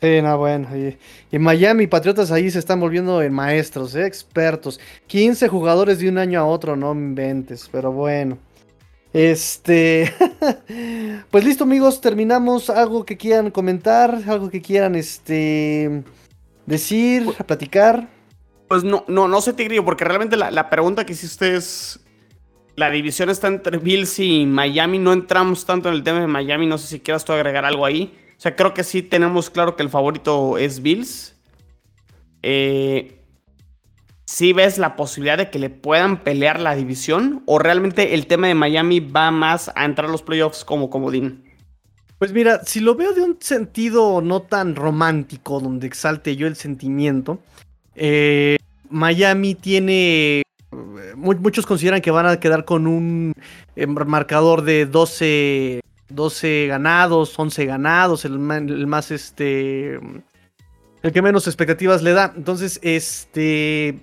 Sí, 0.00 0.20
no, 0.20 0.36
bueno. 0.38 0.68
Y, 1.30 1.38
Miami 1.38 1.86
Patriotas 1.86 2.30
ahí 2.30 2.50
se 2.50 2.58
están 2.58 2.80
volviendo 2.80 3.22
en 3.22 3.32
maestros, 3.32 3.94
¿eh? 3.94 4.06
expertos. 4.06 4.78
15 5.06 5.48
jugadores 5.48 5.98
de 5.98 6.08
un 6.08 6.18
año 6.18 6.40
a 6.40 6.44
otro, 6.44 6.76
no 6.76 6.92
inventes, 6.92 7.68
pero 7.72 7.92
bueno. 7.92 8.38
Este. 9.14 10.12
pues 11.30 11.44
listo, 11.44 11.64
amigos, 11.64 12.00
terminamos. 12.00 12.68
¿Algo 12.68 13.04
que 13.04 13.16
quieran 13.16 13.50
comentar? 13.50 14.20
¿Algo 14.26 14.50
que 14.50 14.60
quieran 14.60 14.96
este 14.96 16.02
decir, 16.66 17.24
pues, 17.24 17.36
platicar? 17.44 18.08
Pues 18.68 18.82
no, 18.82 19.04
no, 19.06 19.28
no 19.28 19.40
sé, 19.40 19.52
Tigrillo, 19.52 19.84
porque 19.84 20.04
realmente 20.04 20.36
la, 20.36 20.50
la 20.50 20.68
pregunta 20.68 21.06
que 21.06 21.12
hiciste 21.12 21.54
es. 21.56 22.00
La 22.76 22.90
división 22.90 23.30
está 23.30 23.46
entre 23.46 23.78
Bills 23.78 24.18
y 24.18 24.46
Miami. 24.46 24.98
No 24.98 25.12
entramos 25.12 25.64
tanto 25.64 25.88
en 25.88 25.94
el 25.94 26.02
tema 26.02 26.20
de 26.20 26.26
Miami. 26.26 26.66
No 26.66 26.76
sé 26.76 26.88
si 26.88 26.98
quieras 26.98 27.24
tú 27.24 27.32
agregar 27.32 27.64
algo 27.64 27.86
ahí. 27.86 28.12
O 28.36 28.40
sea, 28.40 28.56
creo 28.56 28.74
que 28.74 28.84
sí 28.84 29.02
tenemos 29.02 29.50
claro 29.50 29.76
que 29.76 29.82
el 29.82 29.90
favorito 29.90 30.58
es 30.58 30.82
Bills. 30.82 31.34
Eh, 32.42 33.20
¿Sí 34.26 34.52
ves 34.52 34.78
la 34.78 34.96
posibilidad 34.96 35.38
de 35.38 35.50
que 35.50 35.58
le 35.58 35.70
puedan 35.70 36.22
pelear 36.22 36.58
la 36.60 36.74
división? 36.74 37.42
¿O 37.46 37.58
realmente 37.58 38.14
el 38.14 38.26
tema 38.26 38.48
de 38.48 38.54
Miami 38.54 39.00
va 39.00 39.30
más 39.30 39.70
a 39.74 39.84
entrar 39.84 40.08
a 40.08 40.12
los 40.12 40.22
playoffs 40.22 40.64
como 40.64 40.90
comodín? 40.90 41.44
Pues 42.18 42.32
mira, 42.32 42.62
si 42.64 42.80
lo 42.80 42.94
veo 42.94 43.12
de 43.12 43.22
un 43.22 43.36
sentido 43.40 44.20
no 44.22 44.42
tan 44.42 44.76
romántico, 44.76 45.60
donde 45.60 45.86
exalte 45.86 46.36
yo 46.36 46.46
el 46.46 46.56
sentimiento, 46.56 47.38
eh, 47.94 48.56
Miami 48.88 49.54
tiene 49.54 50.42
muchos 51.16 51.66
consideran 51.66 52.00
que 52.00 52.10
van 52.10 52.26
a 52.26 52.40
quedar 52.40 52.64
con 52.64 52.86
un 52.86 53.32
eh, 53.76 53.86
marcador 53.86 54.62
de 54.62 54.86
12 54.86 55.80
12 56.08 56.66
ganados, 56.68 57.38
11 57.38 57.66
ganados, 57.66 58.24
el, 58.24 58.38
más 58.38 59.10
este 59.10 59.94
el 59.94 61.12
que 61.12 61.22
menos 61.22 61.46
expectativas 61.46 62.02
le 62.02 62.12
da. 62.12 62.32
Entonces, 62.34 62.80
este 62.82 63.98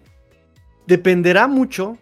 dependerá 0.86 1.48
mucho 1.48 1.98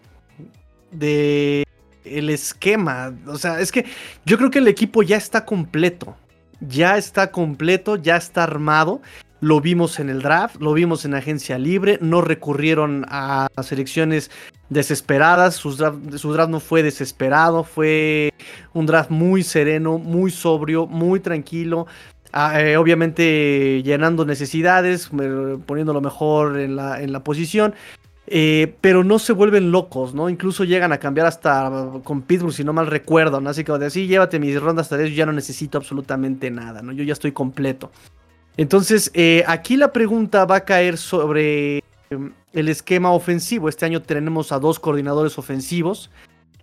de 0.91 1.65
el 2.03 2.29
esquema, 2.29 3.13
o 3.27 3.37
sea, 3.37 3.59
es 3.59 3.71
que 3.71 3.85
yo 4.25 4.37
creo 4.37 4.49
que 4.49 4.59
el 4.59 4.67
equipo 4.67 5.03
ya 5.03 5.17
está 5.17 5.45
completo. 5.45 6.17
Ya 6.61 6.97
está 6.97 7.31
completo, 7.31 7.95
ya 7.95 8.17
está 8.17 8.43
armado. 8.43 9.01
Lo 9.41 9.61
vimos 9.61 9.99
en 9.99 10.09
el 10.09 10.21
draft, 10.21 10.57
lo 10.59 10.73
vimos 10.73 11.05
en 11.05 11.13
agencia 11.13 11.57
libre, 11.57 11.97
no 12.01 12.21
recurrieron 12.21 13.05
a 13.07 13.47
selecciones 13.63 14.29
desesperadas, 14.69 15.55
su 15.55 15.75
draft, 15.75 16.49
no 16.49 16.59
fue 16.59 16.83
desesperado, 16.83 17.63
fue 17.63 18.33
un 18.73 18.85
draft 18.85 19.09
muy 19.09 19.43
sereno, 19.43 19.97
muy 19.97 20.31
sobrio, 20.31 20.87
muy 20.87 21.19
tranquilo, 21.19 21.87
ah, 22.31 22.61
eh, 22.61 22.77
obviamente 22.77 23.81
llenando 23.83 24.25
necesidades, 24.25 25.09
poniendo 25.65 25.93
lo 25.93 26.01
mejor 26.01 26.59
en 26.59 26.75
la, 26.75 27.01
en 27.01 27.11
la 27.11 27.23
posición. 27.23 27.73
Eh, 28.31 28.75
pero 28.79 29.03
no 29.03 29.17
se 29.17 29.33
vuelven 29.33 29.71
locos, 29.71 30.13
¿no? 30.13 30.29
Incluso 30.29 30.63
llegan 30.63 30.93
a 30.93 30.99
cambiar 30.99 31.25
hasta 31.25 31.89
con 32.03 32.21
Pittsburgh, 32.21 32.53
si 32.53 32.63
no 32.63 32.73
mal 32.73 32.85
recuerdo. 32.85 33.41
Así 33.49 33.63
que 33.63 33.71
así, 33.71 34.05
llévate 34.05 34.37
mis 34.37 34.61
rondas 34.61 34.85
hasta 34.85 34.97
10, 34.97 35.09
yo 35.09 35.15
ya 35.15 35.25
no 35.25 35.33
necesito 35.33 35.79
absolutamente 35.79 36.51
nada, 36.51 36.83
¿no? 36.83 36.91
Yo 36.91 37.03
ya 37.03 37.13
estoy 37.13 37.31
completo. 37.31 37.89
Entonces, 38.59 39.09
eh, 39.13 39.45
aquí 39.47 39.77
la 39.77 39.93
pregunta 39.93 40.43
va 40.43 40.57
a 40.57 40.65
caer 40.65 40.97
sobre 40.97 41.81
em, 42.09 42.33
el 42.51 42.67
esquema 42.67 43.13
ofensivo. 43.13 43.69
Este 43.69 43.85
año 43.85 44.01
tenemos 44.01 44.51
a 44.51 44.59
dos 44.59 44.81
coordinadores 44.81 45.37
ofensivos. 45.37 46.09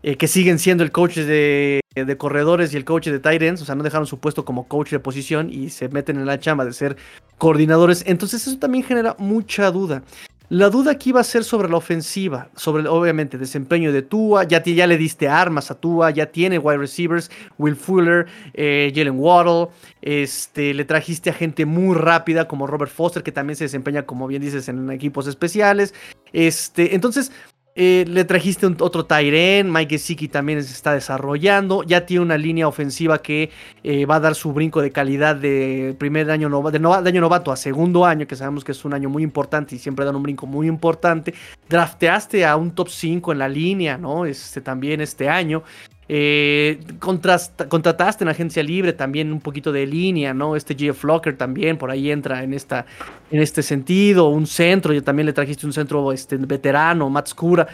eh, 0.03 0.17
que 0.17 0.29
siguen 0.29 0.59
siendo 0.59 0.85
el 0.85 0.93
coach 0.93 1.17
de, 1.17 1.81
corredores 2.19 2.75
y 2.75 2.77
el 2.77 2.85
coach 2.85 3.09
de 3.09 3.19
tight 3.19 3.43
o 3.43 3.65
sea, 3.65 3.75
no 3.75 3.83
dejaron 3.83 4.07
su 4.07 4.21
puesto 4.21 4.45
como 4.45 4.69
coach 4.69 4.91
de 4.91 5.01
posición 5.01 5.51
y 5.51 5.71
se 5.71 5.89
meten 5.89 6.19
en 6.19 6.27
la 6.27 6.39
chamba 6.39 6.67
de 6.67 6.75
ser 6.75 6.97
coordinadores. 7.39 8.05
Entonces 8.07 8.47
eso 8.47 8.59
también 8.59 8.85
genera 8.85 9.17
mucha 9.19 9.71
duda. 9.71 10.03
La 10.49 10.71
duda 10.71 10.93
aquí 10.93 11.11
va 11.11 11.23
a 11.23 11.25
ser 11.25 11.43
sobre 11.43 11.69
la 11.69 11.77
ofensiva, 11.77 12.51
sobre 12.55 12.87
obviamente 12.87 13.37
desempeño 13.37 13.93
de 13.93 14.03
Tua, 14.03 14.45
ya, 14.45 14.63
ya 14.63 14.87
le 14.87 14.97
diste 14.97 15.29
armas 15.29 15.73
a 15.73 15.75
Tua, 15.75 16.11
ya 16.13 16.27
tiene 16.27 16.59
wide 16.59 16.79
receivers, 16.79 17.33
Will 17.59 17.75
Fuller, 17.75 18.27
eh, 18.55 18.93
Jalen 18.95 19.19
Waddle, 19.19 19.71
este, 20.03 20.73
le 20.73 20.85
trajiste 20.85 21.31
a 21.31 21.33
gente 21.33 21.67
muy 21.67 21.97
rápida 21.97 22.47
como 22.47 22.69
Robert 22.69 22.93
Foster, 22.93 23.25
que 23.25 23.33
también 23.33 23.57
se 23.57 23.65
desempeña, 23.65 24.05
como 24.05 24.29
bien 24.29 24.41
dices, 24.41 24.69
en 24.69 24.89
equipos 24.93 25.27
especiales. 25.27 25.95
Este, 26.33 26.95
entonces, 26.95 27.33
eh, 27.79 28.07
le 28.09 28.25
trajiste 28.25 28.67
otro 28.67 29.05
Tyren, 29.05 29.71
Mike 29.71 29.99
Gesicki 29.99 30.29
también 30.29 30.65
se 30.65 30.73
está 30.73 30.95
desarrollando. 30.95 31.83
Ya 31.83 32.07
tiene 32.07 32.23
una 32.23 32.39
línea 32.39 32.67
ofensiva 32.67 33.19
que 33.19 33.51
eh, 33.85 34.07
va 34.07 34.17
a 34.17 34.21
dar 34.21 34.35
su 34.35 34.55
brinco 34.55 34.81
de 34.81 34.91
calidad 34.91 35.37
de 35.37 35.95
primer 35.99 36.31
año, 36.31 36.49
de, 36.71 37.09
año 37.09 37.21
novato 37.21 37.53
a 37.53 37.57
segundo 37.57 38.07
año, 38.07 38.27
que 38.27 38.35
sabemos 38.35 38.65
que 38.65 38.73
es 38.73 38.83
un 38.87 38.95
año 38.95 39.11
muy 39.11 39.23
importante 39.23 39.75
y 39.75 39.79
siempre 39.79 40.07
dan 40.07 40.17
un 40.17 40.23
brinco 40.23 40.47
muy 40.47 40.69
importante. 40.69 41.35
Drafteaste 41.69 42.47
a 42.47 42.57
un 42.57 42.71
top 42.71 42.89
5 42.89 43.33
en 43.33 43.39
la 43.39 43.49
línea, 43.49 43.99
¿no? 43.99 44.25
Este, 44.25 44.63
también 44.63 45.03
este 45.03 45.29
año. 45.29 45.63
Eh, 46.09 46.81
contrataste 47.01 48.23
en 48.23 48.29
agencia 48.29 48.63
libre 48.63 48.93
también 48.93 49.33
un 49.33 49.41
poquito 49.41 49.73
de 49.73 49.87
línea, 49.87 50.33
¿no? 50.35 50.55
Este 50.55 50.77
Jeff 50.77 50.99
Flocker 50.99 51.37
también 51.37 51.79
por 51.79 51.91
ahí 51.91 52.11
entra 52.11 52.45
en, 52.45 52.55
esta, 52.55 52.87
en 53.31 53.41
este 53.41 53.63
sentido. 53.63 54.29
Un 54.29 54.47
centro, 54.47 54.93
yo 54.93 55.03
también 55.03 55.27
le 55.27 55.33
trajiste 55.33 55.67
un 55.67 55.73
centro 55.73 56.13
este, 56.13 56.37
veterano, 56.37 57.11
Matt 57.11 57.29
Scura. 57.29 57.67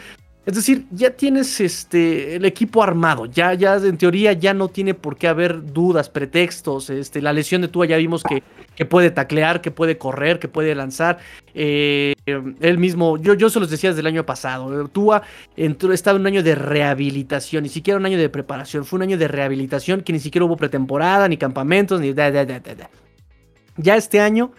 Es 0.45 0.55
decir, 0.55 0.85
ya 0.91 1.11
tienes 1.11 1.61
este, 1.61 2.35
el 2.35 2.43
equipo 2.43 2.83
armado, 2.83 3.27
ya, 3.27 3.53
ya 3.53 3.75
en 3.75 3.97
teoría 3.97 4.33
ya 4.33 4.53
no 4.53 4.67
tiene 4.67 4.93
por 4.93 5.15
qué 5.15 5.29
haber 5.29 5.71
dudas, 5.71 6.09
pretextos. 6.09 6.89
Este, 6.89 7.21
la 7.21 7.31
lesión 7.31 7.61
de 7.61 7.69
Tua 7.69 7.85
ya 7.85 7.95
vimos 7.95 8.23
que, 8.23 8.43
que 8.75 8.85
puede 8.85 9.09
taclear, 9.09 9.61
que 9.61 9.71
puede 9.71 9.97
correr, 9.97 10.39
que 10.39 10.49
puede 10.49 10.75
lanzar. 10.75 11.19
Eh, 11.53 12.13
él 12.25 12.77
mismo, 12.77 13.17
yo, 13.17 13.35
yo 13.35 13.49
se 13.49 13.61
los 13.61 13.69
decía 13.69 13.91
desde 13.91 14.01
el 14.01 14.07
año 14.07 14.25
pasado, 14.25 14.89
Tua 14.89 15.21
entró, 15.55 15.93
estaba 15.93 16.17
en 16.17 16.21
un 16.23 16.27
año 16.27 16.43
de 16.43 16.55
rehabilitación, 16.55 17.63
ni 17.63 17.69
siquiera 17.69 17.97
un 17.97 18.05
año 18.05 18.17
de 18.17 18.27
preparación, 18.27 18.83
fue 18.83 18.97
un 18.97 19.03
año 19.03 19.17
de 19.17 19.29
rehabilitación 19.29 20.01
que 20.01 20.11
ni 20.11 20.19
siquiera 20.19 20.43
hubo 20.43 20.57
pretemporada, 20.57 21.29
ni 21.29 21.37
campamentos, 21.37 22.01
ni... 22.01 22.13
ya 22.13 23.95
este 23.95 24.19
año 24.19 24.51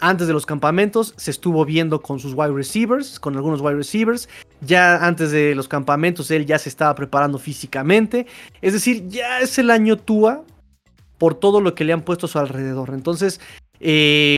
antes 0.00 0.26
de 0.26 0.32
los 0.32 0.46
campamentos 0.46 1.14
se 1.16 1.30
estuvo 1.30 1.64
viendo 1.64 2.00
con 2.02 2.18
sus 2.18 2.34
wide 2.34 2.52
receivers, 2.52 3.18
con 3.20 3.36
algunos 3.36 3.60
wide 3.60 3.76
receivers. 3.76 4.28
Ya 4.60 5.04
antes 5.04 5.30
de 5.30 5.54
los 5.54 5.68
campamentos 5.68 6.30
él 6.30 6.46
ya 6.46 6.58
se 6.58 6.68
estaba 6.68 6.94
preparando 6.94 7.38
físicamente. 7.38 8.26
Es 8.60 8.72
decir, 8.72 9.08
ya 9.08 9.40
es 9.40 9.58
el 9.58 9.70
año 9.70 9.96
Tua 9.96 10.44
por 11.18 11.34
todo 11.34 11.60
lo 11.60 11.74
que 11.74 11.84
le 11.84 11.92
han 11.92 12.02
puesto 12.02 12.26
a 12.26 12.28
su 12.28 12.38
alrededor. 12.38 12.90
Entonces, 12.94 13.40
eh, 13.80 14.36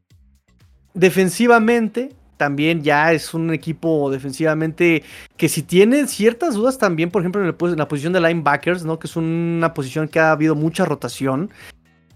defensivamente 0.94 2.12
también 2.36 2.82
ya 2.82 3.12
es 3.12 3.34
un 3.34 3.52
equipo 3.52 4.10
defensivamente 4.10 5.04
que 5.36 5.50
si 5.50 5.62
tiene 5.62 6.06
ciertas 6.06 6.54
dudas 6.54 6.78
también, 6.78 7.10
por 7.10 7.20
ejemplo, 7.20 7.42
en, 7.42 7.76
la 7.76 7.86
posición 7.86 8.14
de 8.14 8.20
linebackers, 8.20 8.82
¿no? 8.82 8.98
Que 8.98 9.08
es 9.08 9.16
una 9.16 9.74
posición 9.74 10.08
que 10.08 10.20
ha 10.20 10.32
habido 10.32 10.54
mucha 10.54 10.86
rotación 10.86 11.50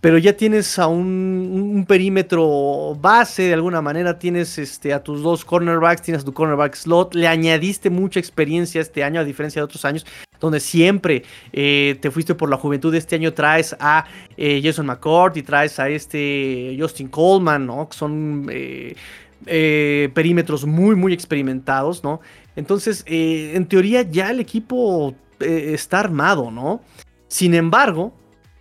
pero 0.05 0.19
ya 0.19 0.37
tienes 0.37 0.79
a 0.79 0.87
un, 0.87 1.87
perímetro 1.89 2.95
base, 2.95 3.45
de 3.45 3.55
alguna 3.55 3.81
manera 3.81 4.19
tienes 4.19 4.59
este, 4.59 4.93
a 4.93 5.03
tus 5.03 5.23
dos 5.23 5.47
cornerbacks, 5.47 6.03
tienes 6.03 6.21
a 6.21 6.27
tu 6.27 6.35
cornerback 6.35 6.75
slot, 6.75 7.15
le 7.15 7.27
añadiste 7.27 7.89
mucha 7.89 8.21
experiencia 8.21 8.83
este 8.83 9.03
año, 9.03 9.19
a 9.19 9.25
diferencia 9.25 9.63
de 9.63 9.65
otros 9.65 9.83
años, 9.87 10.05
donde 10.41 10.61
siempre 10.61 11.23
eh, 11.55 11.97
te 12.03 12.11
fuiste 12.11 12.35
por 12.35 12.51
la 12.51 12.59
juventud, 12.59 12.95
este 12.95 13.17
año 13.17 13.33
traes 13.33 13.75
a 13.81 14.05
eh, 14.37 14.61
Jason 14.63 14.85
McCord 14.85 15.39
y 15.39 15.43
traes 15.43 15.79
a 15.79 15.89
este 15.89 16.77
Justin 16.79 17.09
Coleman, 17.09 17.65
¿no? 17.65 17.89
Que 17.89 17.97
son 17.97 18.47
eh, 18.51 20.11
perímetros 20.13 20.67
muy, 20.67 20.97
muy 20.97 21.15
experimentados, 21.15 22.05
¿no? 22.05 22.21
Entonces, 22.57 23.05
en 23.07 23.65
teoría 23.65 24.03
ya 24.03 24.31
el 24.31 24.41
equipo 24.41 25.15
está 25.41 26.01
armado, 26.01 26.51
¿no? 26.51 26.83
Sin 27.27 27.55
embargo, 27.55 28.13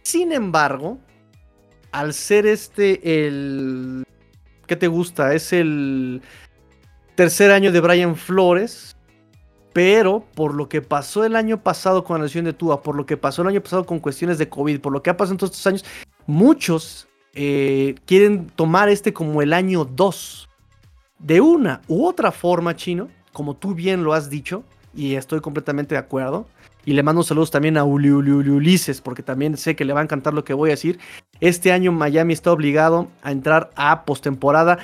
sin 0.04 0.32
embargo, 0.32 1.00
al 1.94 2.14
ser 2.14 2.46
este 2.46 3.26
el... 3.26 4.04
¿Qué 4.68 4.76
te 4.76 4.88
gusta? 4.88 5.34
Es 5.34 5.54
el 5.54 6.22
tercer 7.16 7.52
año 7.52 7.72
de 7.72 7.80
Brian 7.80 8.16
Flores. 8.18 8.98
Pero 9.72 10.24
por 10.36 10.54
lo 10.54 10.70
que 10.70 10.82
pasó 10.82 11.24
el 11.24 11.36
año 11.36 11.64
pasado 11.64 12.04
con 12.04 12.20
la 12.20 12.26
lesión 12.26 12.46
de 12.46 12.54
Tua, 12.54 12.84
por 12.84 12.96
lo 12.96 13.08
que 13.08 13.18
pasó 13.18 13.42
el 13.42 13.48
año 13.48 13.62
pasado 13.62 13.86
con 13.86 14.00
cuestiones 14.00 14.38
de 14.38 14.48
COVID, 14.48 14.80
por 14.82 14.94
lo 14.94 15.02
que 15.02 15.10
ha 15.10 15.18
pasado 15.18 15.34
en 15.34 15.38
todos 15.40 15.52
estos 15.52 15.66
años, 15.66 15.86
muchos 16.28 17.08
eh, 17.34 17.96
quieren 18.06 18.48
tomar 18.48 18.90
este 18.90 19.14
como 19.14 19.42
el 19.42 19.52
año 19.52 19.84
2. 19.86 20.48
De 21.18 21.42
una 21.42 21.82
u 21.88 22.06
otra 22.06 22.32
forma, 22.32 22.76
chino, 22.76 23.10
como 23.32 23.56
tú 23.56 23.74
bien 23.74 24.04
lo 24.04 24.14
has 24.14 24.30
dicho, 24.30 24.64
y 24.94 25.16
estoy 25.16 25.42
completamente 25.42 25.96
de 25.96 26.00
acuerdo. 26.00 26.46
Y 26.86 26.94
le 26.94 27.04
mando 27.04 27.24
saludos 27.24 27.52
también 27.52 27.78
a 27.78 27.86
Uli, 27.86 28.10
Ulises, 28.10 29.00
porque 29.00 29.24
también 29.24 29.56
sé 29.58 29.76
que 29.76 29.86
le 29.86 29.94
va 29.94 30.02
a 30.02 30.04
encantar 30.04 30.34
lo 30.34 30.44
que 30.44 30.54
voy 30.54 30.70
a 30.70 30.74
decir. 30.74 31.00
Este 31.40 31.72
año 31.72 31.92
Miami 31.92 32.34
está 32.34 32.52
obligado 32.52 33.08
a 33.22 33.32
entrar 33.32 33.70
a 33.76 34.04
postemporada. 34.04 34.80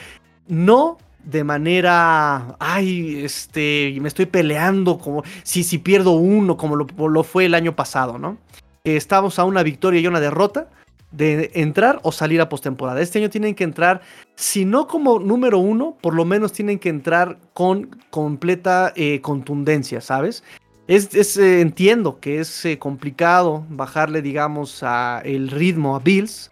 No 0.47 0.97
de 1.23 1.43
manera, 1.43 2.55
ay, 2.59 3.23
este, 3.23 3.95
me 3.99 4.07
estoy 4.07 4.25
peleando 4.25 4.97
como 4.97 5.23
si, 5.43 5.63
si 5.63 5.77
pierdo 5.77 6.11
uno, 6.11 6.57
como 6.57 6.75
lo, 6.75 7.23
fue 7.23 7.45
el 7.45 7.53
año 7.53 7.75
pasado, 7.75 8.17
¿no? 8.17 8.37
Estamos 8.83 9.37
a 9.37 9.43
una 9.43 9.61
victoria 9.61 9.99
y 9.99 10.07
una 10.07 10.21
derrota 10.21 10.69
de 11.11 11.51
entrar 11.55 11.99
o 12.03 12.11
salir 12.11 12.39
a 12.39 12.49
postemporada. 12.49 13.01
Este 13.01 13.19
año 13.19 13.29
tienen 13.29 13.55
que 13.55 13.63
entrar, 13.63 14.01
si 14.35 14.63
no 14.63 14.87
como 14.87 15.19
número 15.19 15.59
uno, 15.59 15.97
por 16.01 16.13
lo 16.13 16.23
menos 16.23 16.53
tienen 16.53 16.79
que 16.79 16.89
entrar 16.89 17.37
con 17.53 17.89
completa 18.09 18.93
eh, 18.95 19.19
contundencia, 19.21 20.01
¿sabes? 20.01 20.43
Es, 20.89 21.37
eh, 21.37 21.61
entiendo 21.61 22.19
que 22.19 22.39
es 22.39 22.65
eh, 22.65 22.79
complicado 22.79 23.63
bajarle, 23.69 24.23
digamos, 24.23 24.81
a 24.81 25.21
el 25.23 25.49
ritmo 25.51 25.95
a 25.95 25.99
Bills 25.99 26.51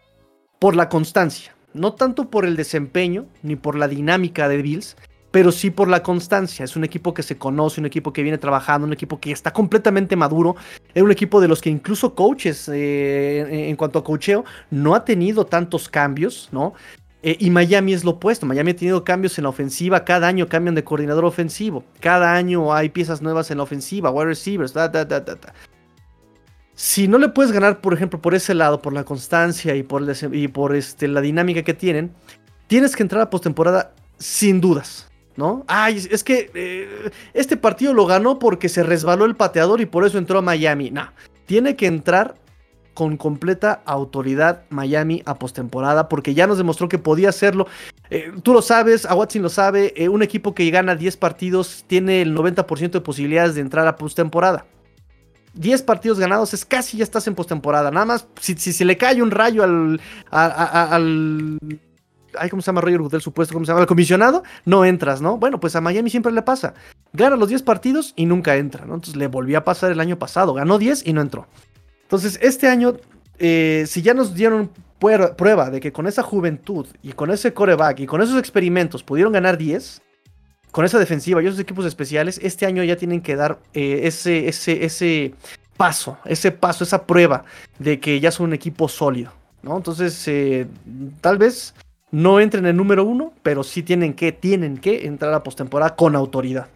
por 0.60 0.76
la 0.76 0.90
constancia. 0.90 1.56
No 1.74 1.94
tanto 1.94 2.30
por 2.30 2.46
el 2.46 2.56
desempeño 2.56 3.26
ni 3.42 3.56
por 3.56 3.76
la 3.76 3.88
dinámica 3.88 4.48
de 4.48 4.62
Bills, 4.62 4.96
pero 5.32 5.52
sí 5.52 5.72
por 5.72 5.88
la 5.88 6.04
constancia. 6.04 6.64
Es 6.64 6.76
un 6.76 6.84
equipo 6.84 7.16
que 7.16 7.24
se 7.24 7.40
conoce, 7.40 7.82
un 7.82 7.88
equipo 7.88 8.14
que 8.14 8.22
viene 8.22 8.38
trabajando, 8.38 8.86
un 8.86 8.94
equipo 8.94 9.20
que 9.20 9.32
está 9.32 9.52
completamente 9.52 10.16
maduro. 10.16 10.56
Es 10.94 11.02
un 11.02 11.10
equipo 11.10 11.42
de 11.42 11.48
los 11.48 11.60
que 11.60 11.72
incluso 11.72 12.14
coaches, 12.14 12.70
eh, 12.70 13.70
en 13.70 13.76
cuanto 13.76 13.98
a 13.98 14.04
coacheo, 14.04 14.46
no 14.70 14.94
ha 14.94 15.04
tenido 15.04 15.48
tantos 15.48 15.90
cambios, 15.90 16.50
¿no? 16.52 16.76
Eh, 17.24 17.36
y 17.40 17.50
Miami 17.50 17.94
es 17.94 18.04
lo 18.04 18.12
opuesto. 18.12 18.46
Miami 18.46 18.72
ha 18.72 18.76
tenido 18.76 19.04
cambios 19.04 19.38
en 19.38 19.44
la 19.44 19.50
ofensiva. 19.50 20.06
Cada 20.06 20.28
año 20.28 20.48
cambian 20.48 20.76
de 20.76 20.84
coordinador 20.84 21.26
ofensivo. 21.26 21.84
Cada 22.00 22.34
año 22.34 22.74
hay 22.74 22.90
piezas 22.90 23.22
nuevas 23.22 23.50
en 23.52 23.58
la 23.58 23.64
ofensiva. 23.64 24.12
Wide 24.12 24.28
receivers. 24.28 24.74
si 26.76 27.08
no 27.08 27.18
le 27.18 27.30
puedes 27.30 27.52
ganar, 27.52 27.82
por 27.82 27.94
ejemplo, 27.94 28.22
por 28.22 28.36
ese 28.36 28.54
lado, 28.54 28.82
por 28.82 28.94
la 28.94 29.04
constancia 29.04 29.76
y 29.76 29.84
por, 29.84 30.04
y 30.32 30.48
por 30.48 30.76
este, 30.76 31.08
la 31.08 31.22
dinámica 31.22 31.64
que 31.64 31.74
tienen, 31.74 32.14
tienes 32.68 32.96
que 32.96 33.04
entrar 33.04 33.22
a 33.22 33.30
postemporada 33.30 33.94
sin 34.18 34.62
dudas. 34.62 35.10
¿No? 35.36 35.64
Ay, 35.68 36.04
es 36.10 36.24
que 36.24 36.50
eh, 36.56 37.12
este 37.36 37.58
partido 37.58 37.94
lo 37.94 38.08
ganó 38.08 38.40
porque 38.40 38.70
se 38.70 38.82
resbaló 38.82 39.26
el 39.26 39.36
pateador 39.36 39.82
y 39.82 39.86
por 39.86 40.04
eso 40.04 40.18
entró 40.18 40.40
a 40.40 40.42
Miami. 40.42 40.90
No, 40.90 41.12
tiene 41.46 41.76
que 41.76 41.86
entrar 41.86 42.34
con 42.98 43.16
completa 43.16 43.84
autoridad 43.86 44.64
Miami 44.72 45.22
a 45.28 45.36
postemporada, 45.36 46.10
porque 46.10 46.34
ya 46.34 46.48
nos 46.48 46.58
demostró 46.58 46.90
que 46.90 46.98
podía 46.98 47.30
hacerlo. 47.30 47.68
Eh, 48.10 48.32
tú 48.42 48.54
lo 48.54 48.64
sabes, 48.64 49.06
a 49.06 49.14
Watson 49.14 49.44
lo 49.44 49.50
sabe, 49.50 49.94
eh, 49.96 50.10
un 50.10 50.24
equipo 50.24 50.56
que 50.56 50.68
gana 50.72 50.96
10 50.96 51.16
partidos 51.18 51.86
tiene 51.86 52.24
el 52.24 52.36
90% 52.36 52.98
de 52.98 53.02
posibilidades 53.02 53.54
de 53.54 53.62
entrar 53.62 53.86
a 53.86 53.98
postemporada. 53.98 54.66
10 55.54 55.84
partidos 55.84 56.20
ganados 56.20 56.56
es 56.56 56.66
casi 56.66 56.98
ya 56.98 57.04
estás 57.04 57.28
en 57.28 57.36
postemporada. 57.36 57.92
Nada 57.92 58.08
más, 58.08 58.28
si, 58.42 58.56
se 58.56 58.84
le 58.84 58.98
cae 58.98 59.22
un 59.22 59.30
rayo 59.30 59.62
al. 59.64 60.02
al 60.32 61.60
¿Cómo 62.50 62.64
se 62.64 62.66
llama 62.66 62.82
Roger 62.82 63.02
Goodell? 63.02 63.22
Supuesto, 63.22 63.54
¿cómo 63.54 63.64
se 63.64 63.74
llama? 63.74 63.82
Al 63.82 63.88
comisionado, 63.88 64.42
no 64.66 64.86
entras, 64.86 65.22
¿no? 65.22 65.38
Bueno, 65.38 65.60
pues 65.60 65.76
a 65.76 65.82
Miami 65.82 66.10
siempre 66.10 66.32
le 66.32 66.42
pasa. 66.42 66.74
Gana 67.14 67.36
los 67.36 67.50
10 67.50 67.62
partidos 67.62 68.14
y 68.16 68.26
nunca 68.26 68.56
entra, 68.56 68.88
¿no? 68.88 68.96
Entonces 68.96 69.18
le 69.18 69.28
volvió 69.28 69.60
a 69.60 69.64
pasar 69.64 69.92
el 69.92 70.00
año 70.00 70.18
pasado. 70.18 70.56
Ganó 70.56 70.80
10 70.80 71.06
y 71.06 71.14
no 71.14 71.22
entró. 71.22 71.46
Entonces, 72.08 72.40
este 72.42 72.70
año, 72.70 72.96
eh, 73.38 73.84
si 73.86 74.02
ya 74.02 74.14
nos 74.14 74.34
dieron 74.34 74.72
prueba 74.98 75.70
de 75.70 75.82
que 75.82 75.92
con 75.92 76.08
esa 76.08 76.24
juventud 76.24 76.88
y 77.04 77.12
con 77.12 77.32
ese 77.32 77.54
coreback 77.54 78.00
y 78.00 78.06
con 78.06 78.22
esos 78.22 78.40
experimentos 78.40 79.04
pudieron 79.04 79.34
ganar 79.34 79.58
10, 79.58 80.02
con 80.72 80.86
esa 80.86 81.00
defensiva 81.00 81.44
y 81.44 81.48
esos 81.48 81.60
equipos 81.60 81.86
especiales, 81.86 82.40
este 82.42 82.66
año 82.66 82.82
ya 82.84 82.96
tienen 82.96 83.20
que 83.20 83.36
dar 83.36 83.60
eh, 83.74 84.02
ese, 84.04 84.48
ese, 84.48 84.86
ese 84.86 85.36
paso, 85.76 86.18
ese 86.24 86.54
paso, 86.54 86.86
esa 86.86 87.06
prueba 87.06 87.44
de 87.78 88.00
que 88.00 88.22
ya 88.22 88.32
son 88.32 88.48
un 88.48 88.54
equipo 88.54 88.88
sólido. 88.88 89.34
¿no? 89.62 89.76
Entonces, 89.76 90.26
eh, 90.30 90.66
tal 91.20 91.38
vez 91.38 91.76
no 92.10 92.40
entren 92.40 92.66
en 92.68 92.78
número 92.78 93.04
uno, 93.04 93.34
pero 93.44 93.64
sí 93.64 93.84
tienen 93.84 94.14
que, 94.14 94.32
tienen 94.32 94.78
que 94.78 95.08
entrar 95.08 95.34
a 95.34 95.44
postemporada 95.44 95.98
con 95.98 96.16
autoridad. 96.16 96.68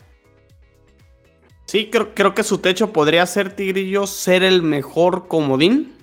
Sí, 1.71 1.87
creo, 1.89 2.13
creo 2.13 2.33
que 2.33 2.43
su 2.43 2.57
techo 2.57 2.91
podría 2.91 3.25
ser, 3.25 3.55
Tigrillo, 3.55 4.05
ser 4.05 4.43
el 4.43 4.61
mejor 4.61 5.29
comodín. 5.29 5.93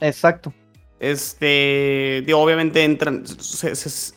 Exacto. 0.00 0.54
Este, 1.00 2.22
digo, 2.24 2.38
obviamente 2.38 2.82
entran, 2.82 3.24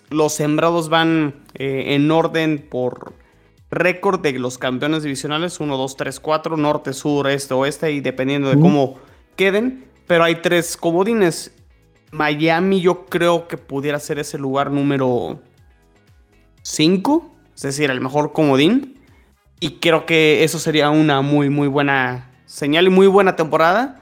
los 0.10 0.34
sembrados 0.34 0.88
van 0.88 1.36
eh, 1.56 1.96
en 1.96 2.10
orden 2.10 2.66
por 2.70 3.12
récord 3.70 4.22
de 4.22 4.40
los 4.40 4.58
campeones 4.58 5.04
divisionales, 5.04 5.60
1, 5.60 5.76
2, 5.76 5.98
3, 5.98 6.18
4, 6.22 6.56
norte, 6.56 6.94
sur, 6.94 7.28
este, 7.30 7.54
oeste, 7.54 7.92
y 7.92 8.00
dependiendo 8.00 8.48
de 8.48 8.58
cómo 8.58 9.02
queden, 9.36 9.84
pero 10.08 10.24
hay 10.24 10.36
tres 10.36 10.78
comodines. 10.78 11.54
Miami 12.12 12.80
yo 12.80 13.06
creo 13.08 13.50
que 13.50 13.58
pudiera 13.58 14.00
ser 14.00 14.18
ese 14.18 14.38
lugar 14.38 14.72
número 14.72 15.42
5, 16.62 17.36
es 17.54 17.62
decir, 17.64 17.92
el 17.92 18.00
mejor 18.00 18.32
comodín. 18.32 18.99
Y 19.60 19.80
creo 19.80 20.06
que 20.06 20.44
eso 20.44 20.60
sería 20.60 20.90
una 20.90 21.22
muy, 21.22 21.50
muy 21.50 21.68
buena 21.68 22.32
señal 22.46 22.88
y 22.88 22.90
muy 22.90 23.08
buena 23.08 23.36
temporada. 23.36 24.02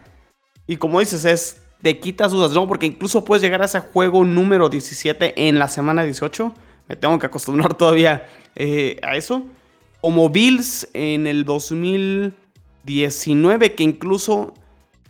Y 0.67 0.77
como 0.77 0.99
dices, 0.99 1.25
es 1.25 1.61
te 1.81 1.99
quitas 1.99 2.31
dudas, 2.31 2.51
¿no? 2.51 2.67
Porque 2.67 2.85
incluso 2.85 3.23
puedes 3.23 3.41
llegar 3.41 3.61
a 3.61 3.65
ese 3.65 3.79
juego 3.79 4.23
número 4.23 4.69
17 4.69 5.47
en 5.47 5.59
la 5.59 5.67
semana 5.67 6.03
18. 6.03 6.53
Me 6.87 6.95
tengo 6.95 7.19
que 7.19 7.27
acostumbrar 7.27 7.73
todavía 7.77 8.27
eh, 8.55 8.99
a 9.03 9.15
eso. 9.15 9.45
Como 10.01 10.29
Bills 10.29 10.87
en 10.93 11.27
el 11.27 11.43
2019, 11.43 13.75
que 13.75 13.83
incluso 13.83 14.53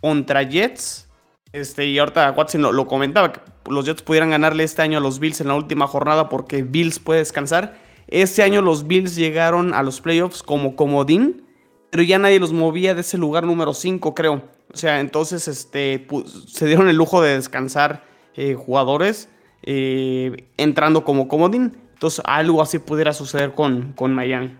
contra 0.00 0.42
Jets, 0.42 1.08
este, 1.52 1.86
y 1.86 1.98
ahorita 1.98 2.30
Watson 2.32 2.62
lo, 2.62 2.72
lo, 2.72 2.86
comentaba, 2.86 3.32
que 3.32 3.40
los 3.68 3.84
Jets 3.84 4.02
pudieran 4.02 4.30
ganarle 4.30 4.64
este 4.64 4.82
año 4.82 4.98
a 4.98 5.00
los 5.00 5.18
Bills 5.18 5.40
en 5.40 5.48
la 5.48 5.54
última 5.54 5.86
jornada 5.86 6.28
porque 6.28 6.62
Bills 6.62 6.98
puede 6.98 7.20
descansar. 7.20 7.87
Este 8.08 8.42
año 8.42 8.62
los 8.62 8.86
Bills 8.86 9.16
llegaron 9.16 9.74
a 9.74 9.82
los 9.82 10.00
playoffs 10.00 10.42
como 10.42 10.76
comodín, 10.76 11.46
pero 11.90 12.02
ya 12.02 12.18
nadie 12.18 12.40
los 12.40 12.52
movía 12.52 12.94
de 12.94 13.02
ese 13.02 13.18
lugar 13.18 13.44
número 13.44 13.74
5, 13.74 14.14
creo. 14.14 14.42
O 14.72 14.76
sea, 14.76 15.00
entonces 15.00 15.46
este, 15.48 16.06
se 16.46 16.66
dieron 16.66 16.88
el 16.88 16.96
lujo 16.96 17.22
de 17.22 17.34
descansar 17.34 18.04
eh, 18.34 18.54
jugadores 18.54 19.28
eh, 19.62 20.48
entrando 20.56 21.04
como 21.04 21.28
comodín. 21.28 21.76
Entonces 21.94 22.22
algo 22.24 22.62
así 22.62 22.78
pudiera 22.78 23.12
suceder 23.12 23.52
con, 23.52 23.92
con 23.92 24.14
Miami. 24.14 24.56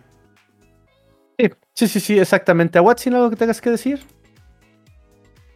Sí, 1.74 1.86
sí, 1.86 2.00
sí, 2.00 2.18
exactamente. 2.18 2.76
¿A 2.78 2.82
Watson 2.82 3.14
algo 3.14 3.30
que 3.30 3.36
tengas 3.36 3.60
que 3.60 3.70
decir? 3.70 4.00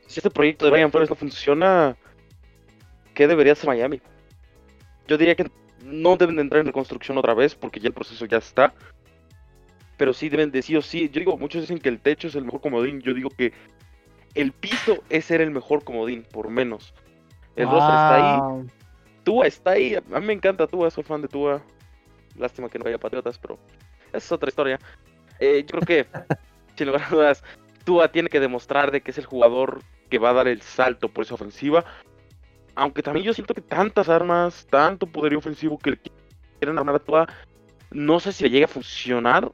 Si 0.07 0.20
este 0.20 0.30
proyecto 0.30 0.66
de 0.66 0.70
Brian 0.70 0.90
Flores 0.90 1.11
no 1.11 1.16
funciona, 1.16 1.97
¿qué 3.14 3.26
debería 3.26 3.55
hacer 3.55 3.66
Miami? 3.66 4.01
Yo 5.09 5.18
diría 5.18 5.34
que 5.34 5.51
no 5.85 6.16
deben 6.16 6.37
de 6.37 6.43
entrar 6.43 6.61
en 6.61 6.66
reconstrucción 6.66 7.18
otra 7.18 7.35
vez 7.35 7.55
porque 7.55 7.80
ya 7.80 7.89
el 7.89 7.95
proceso 7.95 8.24
ya 8.26 8.39
está. 8.39 8.74
Pero 9.97 10.12
sí 10.12 10.28
deben 10.28 10.51
de 10.51 10.62
sí 10.62 10.76
o 10.76 10.83
sí. 10.83 11.09
Yo 11.11 11.20
digo, 11.20 11.37
muchos 11.37 11.62
dicen 11.62 11.78
que 11.78 11.89
el 11.89 12.01
techo 12.01 12.28
es 12.28 12.35
el 12.35 12.45
mejor 12.45 12.61
comodín. 12.61 13.01
Yo 13.01 13.14
digo 13.14 13.30
que 13.30 13.53
el 14.35 14.53
piso 14.53 15.03
es 15.11 15.26
ser 15.26 15.41
el 15.41 15.51
mejor 15.51 15.85
comodín, 15.85 16.24
por 16.33 16.49
menos. 16.49 16.95
El 17.57 17.66
roster 17.66 17.91
está 17.91 18.14
ahí. 18.14 18.66
Tua 19.24 19.47
está 19.47 19.70
ahí. 19.72 19.95
A 19.95 20.20
mí 20.20 20.26
me 20.26 20.33
encanta 20.33 20.66
Tua, 20.66 20.91
soy 20.91 21.05
fan 21.05 21.22
de 21.22 21.28
Tua. 21.28 21.62
Lástima 22.37 22.68
que 22.68 22.78
no 22.78 22.89
haya 22.89 22.99
patriotas, 22.99 23.39
pero 23.39 23.59
esa 24.09 24.16
es 24.16 24.33
otra 24.33 24.49
historia. 24.49 24.78
Eh, 25.39 25.64
yo 25.68 25.78
creo 25.78 26.07
que, 26.07 26.07
sin 26.76 26.87
lugar 26.87 27.03
a 27.05 27.11
dudas, 27.11 27.45
Tua 27.85 28.11
tiene 28.11 28.28
que 28.28 28.41
demostrar 28.41 28.91
de 28.91 29.03
que 29.03 29.11
es 29.11 29.18
el 29.18 29.26
jugador 29.26 29.83
que 30.09 30.18
va 30.18 30.30
a 30.30 30.35
dar 30.35 30.49
el 30.49 30.62
salto 30.62 31.09
por 31.09 31.24
esa 31.24 31.35
ofensiva 31.35 31.85
aunque 32.75 33.03
también 33.03 33.27
yo 33.27 33.35
siento 33.35 33.55
que 33.55 33.61
tantas 33.61 34.09
armas, 34.09 34.66
tanto 34.70 35.07
poderío 35.07 35.39
ofensivo 35.39 35.79
que 35.79 35.99
quieren 36.59 36.79
armar 36.79 36.97
a 36.97 36.99
Tua, 36.99 37.27
no 37.91 38.20
sé 38.20 38.33
si 38.33 38.45
le 38.45 38.51
llega 38.51 38.66
a 38.66 38.68
funcionar. 38.68 39.53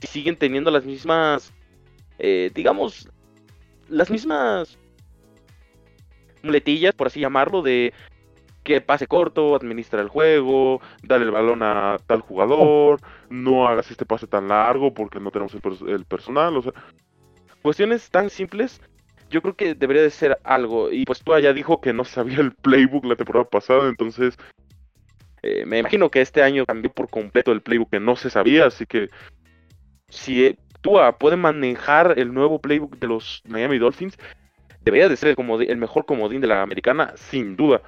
Si 0.00 0.06
siguen 0.06 0.36
teniendo 0.36 0.70
las 0.70 0.84
mismas, 0.84 1.52
eh, 2.18 2.50
digamos, 2.54 3.08
las 3.88 4.10
mismas 4.10 4.78
muletillas, 6.42 6.94
por 6.94 7.08
así 7.08 7.20
llamarlo, 7.20 7.60
de 7.60 7.92
que 8.64 8.80
pase 8.80 9.06
corto, 9.06 9.54
administra 9.54 10.00
el 10.00 10.08
juego, 10.08 10.80
dale 11.02 11.24
el 11.24 11.30
balón 11.30 11.62
a 11.62 11.96
tal 12.06 12.20
jugador, 12.20 13.00
no 13.28 13.66
hagas 13.66 13.90
este 13.90 14.06
pase 14.06 14.26
tan 14.26 14.48
largo 14.48 14.92
porque 14.92 15.20
no 15.20 15.30
tenemos 15.30 15.54
el, 15.54 15.88
el 15.88 16.04
personal, 16.04 16.56
o 16.56 16.62
sea, 16.62 16.72
cuestiones 17.62 18.10
tan 18.10 18.30
simples 18.30 18.80
yo 19.30 19.40
creo 19.42 19.56
que 19.56 19.74
debería 19.74 20.02
de 20.02 20.10
ser 20.10 20.38
algo. 20.44 20.90
Y 20.92 21.04
pues 21.04 21.22
tú 21.22 21.38
ya 21.38 21.52
dijo 21.52 21.80
que 21.80 21.92
no 21.92 22.04
sabía 22.04 22.40
el 22.40 22.52
playbook 22.52 23.04
la 23.04 23.16
temporada 23.16 23.48
pasada, 23.48 23.88
entonces 23.88 24.36
eh, 25.42 25.64
me 25.64 25.78
imagino 25.78 26.10
que 26.10 26.20
este 26.20 26.42
año 26.42 26.66
cambió 26.66 26.92
por 26.92 27.08
completo 27.08 27.52
el 27.52 27.62
playbook 27.62 27.90
que 27.90 28.00
no 28.00 28.16
se 28.16 28.28
sabía, 28.28 28.66
así 28.66 28.84
que 28.86 29.08
si 30.08 30.44
eh, 30.44 30.58
Tua 30.82 31.18
puede 31.18 31.36
manejar 31.36 32.18
el 32.18 32.34
nuevo 32.34 32.60
playbook 32.60 32.98
de 32.98 33.06
los 33.06 33.42
Miami 33.46 33.78
Dolphins, 33.78 34.18
debería 34.82 35.08
de 35.08 35.16
ser 35.16 35.36
el, 35.38 35.70
el 35.70 35.76
mejor 35.76 36.04
comodín 36.04 36.40
de 36.40 36.46
la 36.46 36.62
americana, 36.62 37.12
sin 37.16 37.56
duda. 37.56 37.82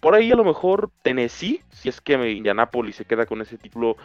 Por 0.00 0.14
ahí 0.14 0.32
a 0.32 0.36
lo 0.36 0.44
mejor 0.44 0.90
Tennessee, 1.02 1.62
si 1.70 1.88
es 1.88 2.00
que 2.00 2.14
Indianapolis 2.14 2.96
se 2.96 3.04
queda 3.04 3.26
con 3.26 3.40
ese 3.40 3.56
título 3.56 3.96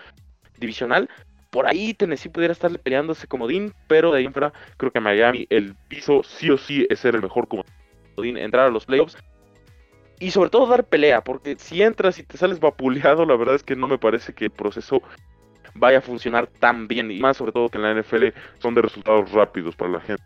divisional, 0.60 1.10
por 1.58 1.66
ahí 1.66 1.96
Tennessee 1.96 2.30
pudiera 2.30 2.52
estarle 2.52 2.78
peleando 2.78 3.14
ese 3.14 3.26
comodín, 3.26 3.74
pero 3.88 4.12
de 4.12 4.20
ahí 4.20 4.26
en 4.26 4.32
fuera 4.32 4.54
creo 4.78 4.92
que 4.92 5.00
Miami 5.00 5.48
el 5.50 5.74
piso 5.88 6.22
sí 6.22 6.52
o 6.52 6.58
sí 6.60 6.86
es 6.88 7.00
ser 7.00 7.16
el 7.16 7.24
mejor 7.24 7.48
comodín, 7.48 8.38
entrar 8.38 8.68
a 8.68 8.70
los 8.70 8.86
playoffs 8.86 9.18
y 10.20 10.30
sobre 10.30 10.52
todo 10.52 10.68
dar 10.68 10.84
pelea, 10.84 11.24
porque 11.24 11.56
si 11.58 11.82
entras 11.82 12.20
y 12.20 12.24
te 12.24 12.38
sales 12.38 12.60
vapuleado, 12.60 13.26
la 13.26 13.36
verdad 13.36 13.56
es 13.56 13.64
que 13.64 13.76
no 13.76 13.88
me 13.88 13.98
parece 13.98 14.34
que 14.34 14.46
el 14.46 14.52
proceso 14.52 15.02
vaya 15.74 15.98
a 15.98 16.02
funcionar 16.02 16.46
tan 16.46 16.88
bien 16.88 17.10
y 17.10 17.18
más 17.18 17.38
sobre 17.38 17.54
todo 17.54 17.70
que 17.70 17.80
en 17.80 17.86
la 17.86 18.00
NFL 18.00 18.28
son 18.60 18.76
de 18.76 18.84
resultados 18.84 19.32
rápidos 19.32 19.76
para 19.76 19.94
la 19.94 20.02
gente. 20.02 20.24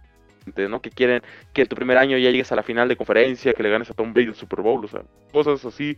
¿no? 0.68 0.82
Que 0.82 0.90
quieren 0.90 1.22
que 1.54 1.62
en 1.62 1.68
tu 1.70 1.78
primer 1.78 1.98
año 1.98 2.18
ya 2.18 2.30
llegues 2.30 2.52
a 2.52 2.58
la 2.58 2.64
final 2.64 2.90
de 2.90 2.98
conferencia, 2.98 3.54
que 3.54 3.64
le 3.64 3.70
ganes 3.70 3.90
a 3.90 3.94
Tom 3.94 4.14
Brady 4.14 4.28
el 4.28 4.36
Super 4.36 4.60
Bowl, 4.60 4.84
o 4.84 4.88
sea, 4.90 5.04
cosas 5.32 5.64
así 5.64 5.96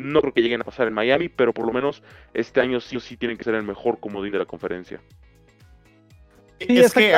no 0.00 0.20
creo 0.20 0.32
que 0.32 0.42
lleguen 0.42 0.62
a 0.62 0.64
pasar 0.64 0.88
en 0.88 0.94
Miami, 0.94 1.28
pero 1.28 1.52
por 1.52 1.66
lo 1.66 1.72
menos 1.72 2.02
este 2.34 2.60
año 2.60 2.80
sí 2.80 2.96
o 2.96 3.00
sí 3.00 3.16
tienen 3.16 3.36
que 3.36 3.44
ser 3.44 3.54
el 3.54 3.62
mejor 3.62 4.00
comodín 4.00 4.32
de 4.32 4.38
la 4.38 4.46
conferencia. 4.46 5.00
es 6.58 6.92
que 6.92 7.14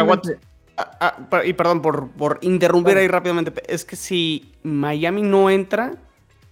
y 1.44 1.52
perdón 1.52 1.82
por, 1.82 2.10
por 2.12 2.38
interrumpir 2.42 2.96
ahí 2.96 3.06
rápidamente. 3.06 3.52
Es 3.68 3.84
que 3.84 3.96
si 3.96 4.52
Miami 4.62 5.22
no 5.22 5.50
entra, 5.50 5.92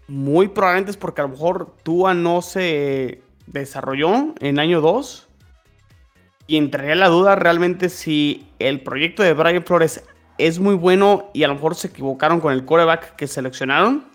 muy 0.07 0.49
probablemente 0.49 0.91
es 0.91 0.97
porque 0.97 1.21
a 1.21 1.25
lo 1.25 1.31
mejor 1.31 1.75
Tua 1.83 2.15
no 2.15 2.43
se 2.43 3.23
desarrolló 3.47 4.35
en 4.41 4.59
año 4.59 4.81
2. 4.81 5.27
Y 6.47 6.57
entraría 6.57 6.97
la 6.97 7.09
duda 7.09 7.37
realmente 7.37 7.89
si 7.89 8.49
el 8.59 8.83
proyecto 8.83 9.23
de 9.23 9.33
Brian 9.35 9.65
Flores 9.65 10.05
es 10.37 10.59
muy 10.59 10.75
bueno 10.75 11.31
y 11.33 11.45
a 11.45 11.49
lo 11.49 11.55
mejor 11.55 11.77
se 11.77 11.89
equivocaron 11.89 12.41
con 12.41 12.53
el 12.53 12.65
coreback 12.65 13.15
que 13.15 13.27
seleccionaron 13.27 14.10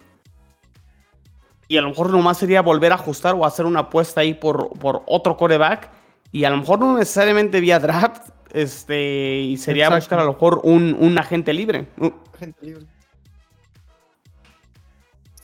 y 1.67 1.77
a 1.77 1.81
lo 1.81 1.89
mejor 1.89 2.11
nomás 2.11 2.37
sería 2.37 2.61
volver 2.61 2.91
a 2.91 2.95
ajustar 2.95 3.35
o 3.35 3.45
hacer 3.45 3.65
una 3.65 3.81
apuesta 3.81 4.21
ahí 4.21 4.33
por, 4.33 4.69
por 4.77 5.03
otro 5.07 5.35
coreback. 5.37 5.89
Y 6.31 6.43
a 6.43 6.49
lo 6.49 6.57
mejor 6.57 6.79
no 6.79 6.97
necesariamente 6.97 7.59
vía 7.61 7.79
draft, 7.79 8.29
este, 8.51 9.41
y 9.41 9.57
sería 9.57 9.89
buscar 9.89 10.19
a 10.19 10.23
lo 10.23 10.33
mejor 10.33 10.61
un, 10.63 11.17
agente 11.17 11.53
libre. 11.53 11.87
agente 12.33 12.65
libre. 12.65 12.85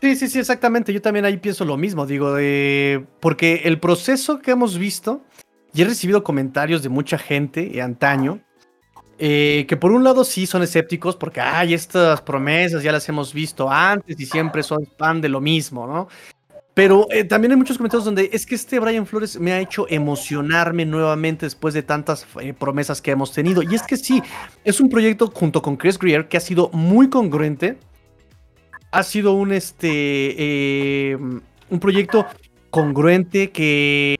Sí, 0.01 0.15
sí, 0.15 0.27
sí, 0.27 0.39
exactamente. 0.39 0.91
Yo 0.93 1.01
también 1.01 1.25
ahí 1.25 1.37
pienso 1.37 1.63
lo 1.63 1.77
mismo, 1.77 2.05
digo, 2.05 2.33
de... 2.33 3.05
porque 3.19 3.61
el 3.65 3.79
proceso 3.79 4.39
que 4.39 4.51
hemos 4.51 4.77
visto, 4.77 5.23
y 5.73 5.81
he 5.81 5.85
recibido 5.85 6.23
comentarios 6.23 6.83
de 6.83 6.89
mucha 6.89 7.17
gente 7.17 7.67
de 7.67 7.81
antaño, 7.81 8.39
eh, 9.23 9.67
que 9.67 9.77
por 9.77 9.91
un 9.91 10.03
lado 10.03 10.23
sí 10.23 10.47
son 10.47 10.63
escépticos 10.63 11.15
porque, 11.15 11.39
ay, 11.39 11.75
estas 11.75 12.23
promesas 12.23 12.81
ya 12.81 12.91
las 12.91 13.07
hemos 13.07 13.35
visto 13.35 13.69
antes 13.69 14.19
y 14.19 14.25
siempre 14.25 14.63
son 14.63 14.87
pan 14.97 15.21
de 15.21 15.29
lo 15.29 15.39
mismo, 15.39 15.85
¿no? 15.85 16.07
Pero 16.73 17.05
eh, 17.11 17.23
también 17.23 17.51
hay 17.51 17.57
muchos 17.57 17.77
comentarios 17.77 18.05
donde 18.05 18.31
es 18.33 18.47
que 18.47 18.55
este 18.55 18.79
Brian 18.79 19.05
Flores 19.05 19.39
me 19.39 19.51
ha 19.51 19.59
hecho 19.59 19.85
emocionarme 19.87 20.87
nuevamente 20.87 21.45
después 21.45 21.75
de 21.75 21.83
tantas 21.83 22.25
eh, 22.41 22.53
promesas 22.53 22.99
que 22.99 23.11
hemos 23.11 23.31
tenido. 23.31 23.61
Y 23.61 23.75
es 23.75 23.83
que 23.83 23.95
sí, 23.95 24.23
es 24.63 24.81
un 24.81 24.89
proyecto 24.89 25.27
junto 25.27 25.61
con 25.61 25.77
Chris 25.77 25.99
Greer 25.99 26.27
que 26.27 26.37
ha 26.37 26.41
sido 26.41 26.71
muy 26.73 27.07
congruente. 27.07 27.77
Ha 28.89 29.03
sido 29.03 29.33
un, 29.33 29.51
este, 29.51 31.15
un 31.69 31.79
proyecto 31.79 32.25
congruente 32.71 33.51
que 33.51 34.17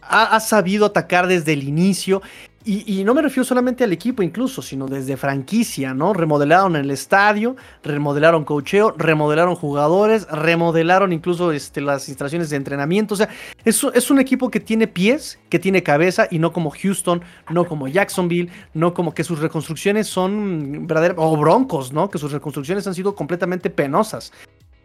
ha, 0.00 0.36
ha, 0.36 0.40
sabido 0.40 0.86
atacar 0.86 1.26
desde 1.26 1.52
el 1.52 1.64
inicio 1.64 2.22
y, 2.62 3.04
no 3.04 3.14
me 3.14 3.22
refiero 3.22 3.42
solamente 3.42 3.84
al 3.84 3.92
equipo 3.92 4.22
incluso, 4.22 4.60
sino 4.60 4.86
desde 4.86 5.16
franquicia, 5.16 5.94
¿no? 5.94 6.12
Remodelaron 6.12 6.76
el 6.76 6.90
estadio, 6.90 7.56
remodelaron 7.82 8.44
cocheo, 8.44 8.94
remodelaron 8.98 9.54
jugadores, 9.54 10.26
remodelaron 10.30 11.14
incluso 11.14 11.52
este, 11.52 11.80
las 11.80 12.10
instalaciones 12.10 12.50
de 12.50 12.56
entrenamiento. 12.56 13.14
O 13.14 13.16
sea, 13.16 13.30
es, 13.64 13.82
es 13.94 14.10
un 14.10 14.20
equipo 14.20 14.50
que 14.50 14.60
tiene 14.60 14.86
pies, 14.86 15.38
que 15.48 15.58
tiene 15.58 15.82
cabeza 15.82 16.28
y 16.30 16.38
no 16.38 16.52
como 16.52 16.70
Houston, 16.70 17.22
no 17.48 17.64
como 17.64 17.88
Jacksonville, 17.88 18.50
no 18.74 18.92
como 18.92 19.14
que 19.14 19.24
sus 19.24 19.38
reconstrucciones 19.38 20.06
son 20.06 20.86
verdaderas, 20.86 21.16
o 21.18 21.34
Broncos, 21.38 21.94
¿no? 21.94 22.10
Que 22.10 22.18
sus 22.18 22.30
reconstrucciones 22.30 22.86
han 22.86 22.94
sido 22.94 23.14
completamente 23.14 23.70
penosas. 23.70 24.32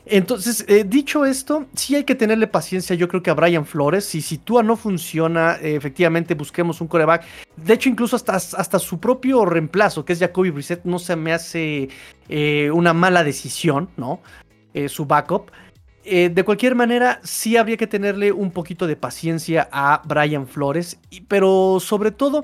Entonces, 0.07 0.63
eh, 0.67 0.83
dicho 0.83 1.25
esto, 1.25 1.65
sí 1.73 1.95
hay 1.95 2.03
que 2.03 2.13
tenerle 2.13 2.45
paciencia, 2.45 2.95
yo 2.95 3.07
creo 3.07 3.23
que 3.23 3.31
a 3.31 3.33
Brian 3.33 3.65
Flores. 3.65 4.05
Si, 4.05 4.37
Tua 4.37 4.61
no 4.61 4.77
funciona, 4.77 5.57
eh, 5.61 5.75
efectivamente 5.75 6.35
busquemos 6.35 6.79
un 6.79 6.87
coreback. 6.87 7.25
De 7.55 7.73
hecho, 7.73 7.89
incluso 7.89 8.15
hasta, 8.15 8.35
hasta 8.35 8.79
su 8.79 8.99
propio 8.99 9.45
reemplazo, 9.45 10.05
que 10.05 10.13
es 10.13 10.19
Jacoby 10.19 10.51
Brissett, 10.51 10.83
no 10.85 10.99
se 10.99 11.15
me 11.15 11.33
hace 11.33 11.89
eh, 12.29 12.69
una 12.71 12.93
mala 12.93 13.23
decisión, 13.23 13.89
¿no? 13.97 14.21
su 14.89 15.05
backup. 15.05 15.51
de 16.03 16.43
cualquier 16.43 16.75
manera, 16.75 17.21
sí 17.23 17.55
habría 17.55 17.77
que 17.77 17.87
tenerle 17.87 18.33
un 18.33 18.51
poquito 18.51 18.87
de 18.87 18.97
paciencia 18.97 19.69
a 19.71 20.01
Brian 20.05 20.49
Flores, 20.49 20.99
pero 21.29 21.77
sobre 21.79 22.11
todo, 22.11 22.43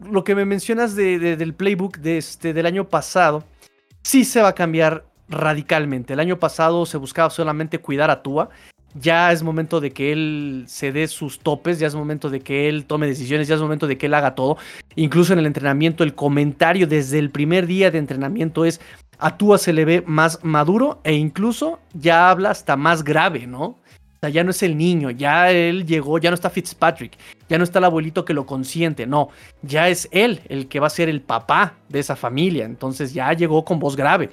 lo 0.00 0.24
que 0.24 0.34
me 0.34 0.44
mencionas 0.44 0.96
del 0.96 1.54
playbook 1.54 1.98
de 1.98 2.18
este, 2.18 2.52
del 2.52 2.66
año 2.66 2.88
pasado, 2.88 3.44
sí 4.02 4.24
se 4.24 4.42
va 4.42 4.48
a 4.48 4.54
cambiar 4.56 5.04
radicalmente. 5.32 6.12
El 6.12 6.20
año 6.20 6.38
pasado 6.38 6.86
se 6.86 6.98
buscaba 6.98 7.30
solamente 7.30 7.78
cuidar 7.78 8.10
a 8.10 8.22
Tua. 8.22 8.50
Ya 8.94 9.32
es 9.32 9.42
momento 9.42 9.80
de 9.80 9.90
que 9.90 10.12
él 10.12 10.64
se 10.68 10.92
dé 10.92 11.08
sus 11.08 11.38
topes, 11.38 11.78
ya 11.78 11.86
es 11.86 11.94
momento 11.94 12.28
de 12.28 12.40
que 12.40 12.68
él 12.68 12.84
tome 12.84 13.06
decisiones, 13.06 13.48
ya 13.48 13.54
es 13.54 13.60
momento 13.60 13.86
de 13.86 13.96
que 13.96 14.06
él 14.06 14.14
haga 14.14 14.34
todo. 14.34 14.58
Incluso 14.96 15.32
en 15.32 15.38
el 15.38 15.46
entrenamiento, 15.46 16.04
el 16.04 16.14
comentario 16.14 16.86
desde 16.86 17.18
el 17.18 17.30
primer 17.30 17.66
día 17.66 17.90
de 17.90 17.98
entrenamiento 17.98 18.66
es 18.66 18.80
a 19.18 19.36
Tua 19.36 19.56
se 19.56 19.72
le 19.72 19.84
ve 19.84 20.02
más 20.06 20.40
maduro 20.42 21.00
e 21.04 21.14
incluso 21.14 21.78
ya 21.94 22.28
habla 22.28 22.50
hasta 22.50 22.76
más 22.76 23.04
grave, 23.04 23.46
¿no? 23.46 23.62
O 23.64 24.24
sea, 24.24 24.30
ya 24.30 24.44
no 24.44 24.50
es 24.50 24.62
el 24.62 24.76
niño, 24.76 25.10
ya 25.10 25.50
él 25.50 25.86
llegó, 25.86 26.18
ya 26.18 26.30
no 26.30 26.34
está 26.34 26.50
Fitzpatrick, 26.50 27.16
ya 27.48 27.58
no 27.58 27.64
está 27.64 27.78
el 27.78 27.86
abuelito 27.86 28.24
que 28.24 28.34
lo 28.34 28.46
consiente, 28.46 29.06
no, 29.06 29.30
ya 29.62 29.88
es 29.88 30.08
él 30.12 30.40
el 30.48 30.68
que 30.68 30.80
va 30.80 30.86
a 30.88 30.90
ser 30.90 31.08
el 31.08 31.22
papá 31.22 31.74
de 31.88 32.00
esa 32.00 32.14
familia, 32.14 32.64
entonces 32.64 33.14
ya 33.14 33.32
llegó 33.32 33.64
con 33.64 33.78
voz 33.78 33.96
grave. 33.96 34.30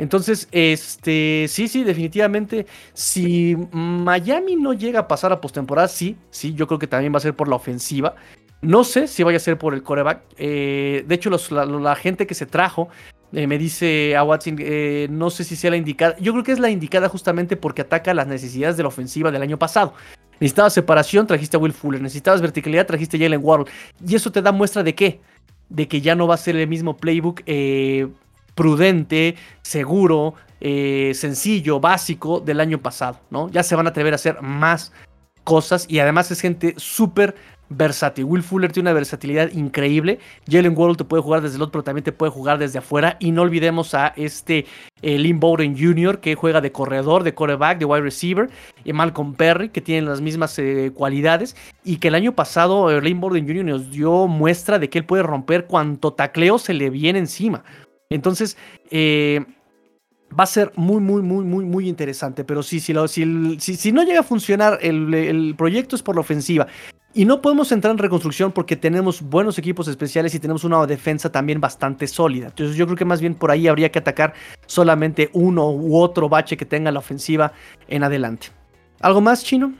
Entonces, 0.00 0.48
este, 0.50 1.44
sí, 1.46 1.68
sí, 1.68 1.84
definitivamente, 1.84 2.64
si 2.94 3.54
Miami 3.70 4.56
no 4.56 4.72
llega 4.72 5.00
a 5.00 5.08
pasar 5.08 5.30
a 5.30 5.42
postemporada, 5.42 5.88
sí, 5.88 6.16
sí, 6.30 6.54
yo 6.54 6.66
creo 6.66 6.78
que 6.78 6.86
también 6.86 7.12
va 7.12 7.18
a 7.18 7.20
ser 7.20 7.34
por 7.34 7.48
la 7.48 7.56
ofensiva. 7.56 8.14
No 8.62 8.82
sé 8.82 9.08
si 9.08 9.22
vaya 9.22 9.36
a 9.36 9.40
ser 9.40 9.58
por 9.58 9.74
el 9.74 9.82
coreback. 9.82 10.22
Eh, 10.38 11.04
de 11.06 11.14
hecho, 11.14 11.28
la, 11.50 11.94
gente 11.96 12.26
que 12.26 12.34
se 12.34 12.46
trajo 12.46 12.88
eh, 13.34 13.46
me 13.46 13.58
dice 13.58 14.16
a 14.16 14.24
Watson, 14.24 14.56
eh, 14.60 15.06
no 15.10 15.28
sé 15.28 15.44
si 15.44 15.54
sea 15.54 15.70
la 15.70 15.76
indicada. 15.76 16.16
Yo 16.18 16.32
creo 16.32 16.44
que 16.44 16.52
es 16.52 16.60
la 16.60 16.70
indicada 16.70 17.10
justamente 17.10 17.58
porque 17.58 17.82
ataca 17.82 18.14
las 18.14 18.26
necesidades 18.26 18.78
de 18.78 18.84
la 18.84 18.88
ofensiva 18.88 19.30
del 19.30 19.42
año 19.42 19.58
pasado. 19.58 19.92
Necesitabas 20.40 20.72
separación, 20.72 21.26
trajiste 21.26 21.58
a 21.58 21.60
Will 21.60 21.74
Fuller. 21.74 22.00
Necesitabas 22.00 22.40
verticalidad, 22.40 22.86
trajiste 22.86 23.18
a 23.18 23.20
Jalen 23.20 23.40
Waddle. 23.42 23.70
Y 24.06 24.14
eso 24.14 24.32
te 24.32 24.40
da 24.40 24.50
muestra 24.50 24.82
de 24.82 24.94
qué? 24.94 25.20
De 25.68 25.88
que 25.88 26.00
ya 26.00 26.14
no 26.14 26.26
va 26.26 26.36
a 26.36 26.38
ser 26.38 26.56
el 26.56 26.66
mismo 26.68 26.96
playbook 26.96 27.42
prudente, 28.60 29.36
seguro, 29.62 30.34
eh, 30.60 31.12
sencillo, 31.14 31.80
básico 31.80 32.40
del 32.40 32.60
año 32.60 32.76
pasado, 32.76 33.18
¿no? 33.30 33.48
Ya 33.48 33.62
se 33.62 33.74
van 33.74 33.86
a 33.86 33.88
atrever 33.88 34.12
a 34.12 34.16
hacer 34.16 34.42
más 34.42 34.92
cosas 35.44 35.86
y 35.88 35.98
además 35.98 36.30
es 36.30 36.42
gente 36.42 36.74
súper 36.76 37.36
versátil. 37.70 38.26
Will 38.26 38.42
Fuller 38.42 38.70
tiene 38.70 38.90
una 38.90 38.94
versatilidad 38.94 39.50
increíble. 39.52 40.18
Jalen 40.46 40.76
Waddle 40.76 40.96
te 40.96 41.04
puede 41.04 41.22
jugar 41.22 41.40
desde 41.40 41.56
el 41.56 41.62
otro, 41.62 41.72
pero 41.72 41.84
también 41.84 42.04
te 42.04 42.12
puede 42.12 42.32
jugar 42.32 42.58
desde 42.58 42.80
afuera. 42.80 43.16
Y 43.18 43.32
no 43.32 43.40
olvidemos 43.40 43.94
a 43.94 44.08
este 44.08 44.66
eh, 45.00 45.18
Lynn 45.18 45.40
Bowden 45.40 45.74
Jr., 45.78 46.20
que 46.20 46.34
juega 46.34 46.60
de 46.60 46.70
corredor, 46.70 47.22
de 47.22 47.32
quarterback, 47.32 47.78
de 47.78 47.86
wide 47.86 48.02
receiver. 48.02 48.50
Y 48.84 48.92
Malcolm 48.92 49.32
Perry, 49.36 49.70
que 49.70 49.80
tienen 49.80 50.04
las 50.04 50.20
mismas 50.20 50.58
eh, 50.58 50.90
cualidades. 50.92 51.56
Y 51.82 51.96
que 51.96 52.08
el 52.08 52.14
año 52.14 52.34
pasado 52.34 52.90
eh, 52.90 53.00
Lynn 53.00 53.20
Bowden 53.20 53.46
Jr. 53.46 53.64
nos 53.64 53.90
dio 53.90 54.26
muestra 54.26 54.78
de 54.78 54.90
que 54.90 54.98
él 54.98 55.06
puede 55.06 55.22
romper 55.22 55.64
cuanto 55.64 56.12
tacleo 56.12 56.58
se 56.58 56.74
le 56.74 56.90
viene 56.90 57.20
encima. 57.20 57.64
Entonces, 58.10 58.56
eh, 58.90 59.44
va 60.38 60.44
a 60.44 60.46
ser 60.46 60.72
muy, 60.76 61.00
muy, 61.00 61.22
muy, 61.22 61.44
muy, 61.44 61.64
muy 61.64 61.88
interesante. 61.88 62.44
Pero 62.44 62.62
sí, 62.62 62.80
si, 62.80 62.94
si, 63.58 63.92
no 63.92 64.02
llega 64.02 64.20
a 64.20 64.24
funcionar 64.24 64.78
el, 64.82 65.54
proyecto 65.56 65.96
es 65.96 66.02
por 66.02 66.16
la 66.16 66.20
ofensiva. 66.20 66.66
Y 67.12 67.24
no 67.24 67.40
podemos 67.40 67.72
entrar 67.72 67.92
en 67.92 67.98
reconstrucción 67.98 68.52
porque 68.52 68.76
tenemos 68.76 69.20
buenos 69.20 69.58
equipos 69.58 69.88
especiales 69.88 70.32
y 70.34 70.38
tenemos 70.38 70.62
una 70.62 70.86
defensa 70.86 71.30
también 71.30 71.60
bastante 71.60 72.06
sólida. 72.06 72.48
Entonces 72.48 72.76
yo 72.76 72.86
creo 72.86 72.96
que 72.96 73.04
más 73.04 73.20
bien 73.20 73.34
por 73.34 73.50
ahí 73.50 73.66
habría 73.66 73.90
que 73.90 73.98
atacar 73.98 74.34
solamente 74.66 75.28
uno 75.32 75.70
u 75.70 75.98
otro 75.98 76.28
bache 76.28 76.56
que 76.56 76.64
tenga 76.64 76.92
la 76.92 77.00
ofensiva 77.00 77.52
en 77.88 78.04
adelante. 78.04 78.48
¿Algo 79.00 79.20
más, 79.20 79.44
Chino? 79.44 79.72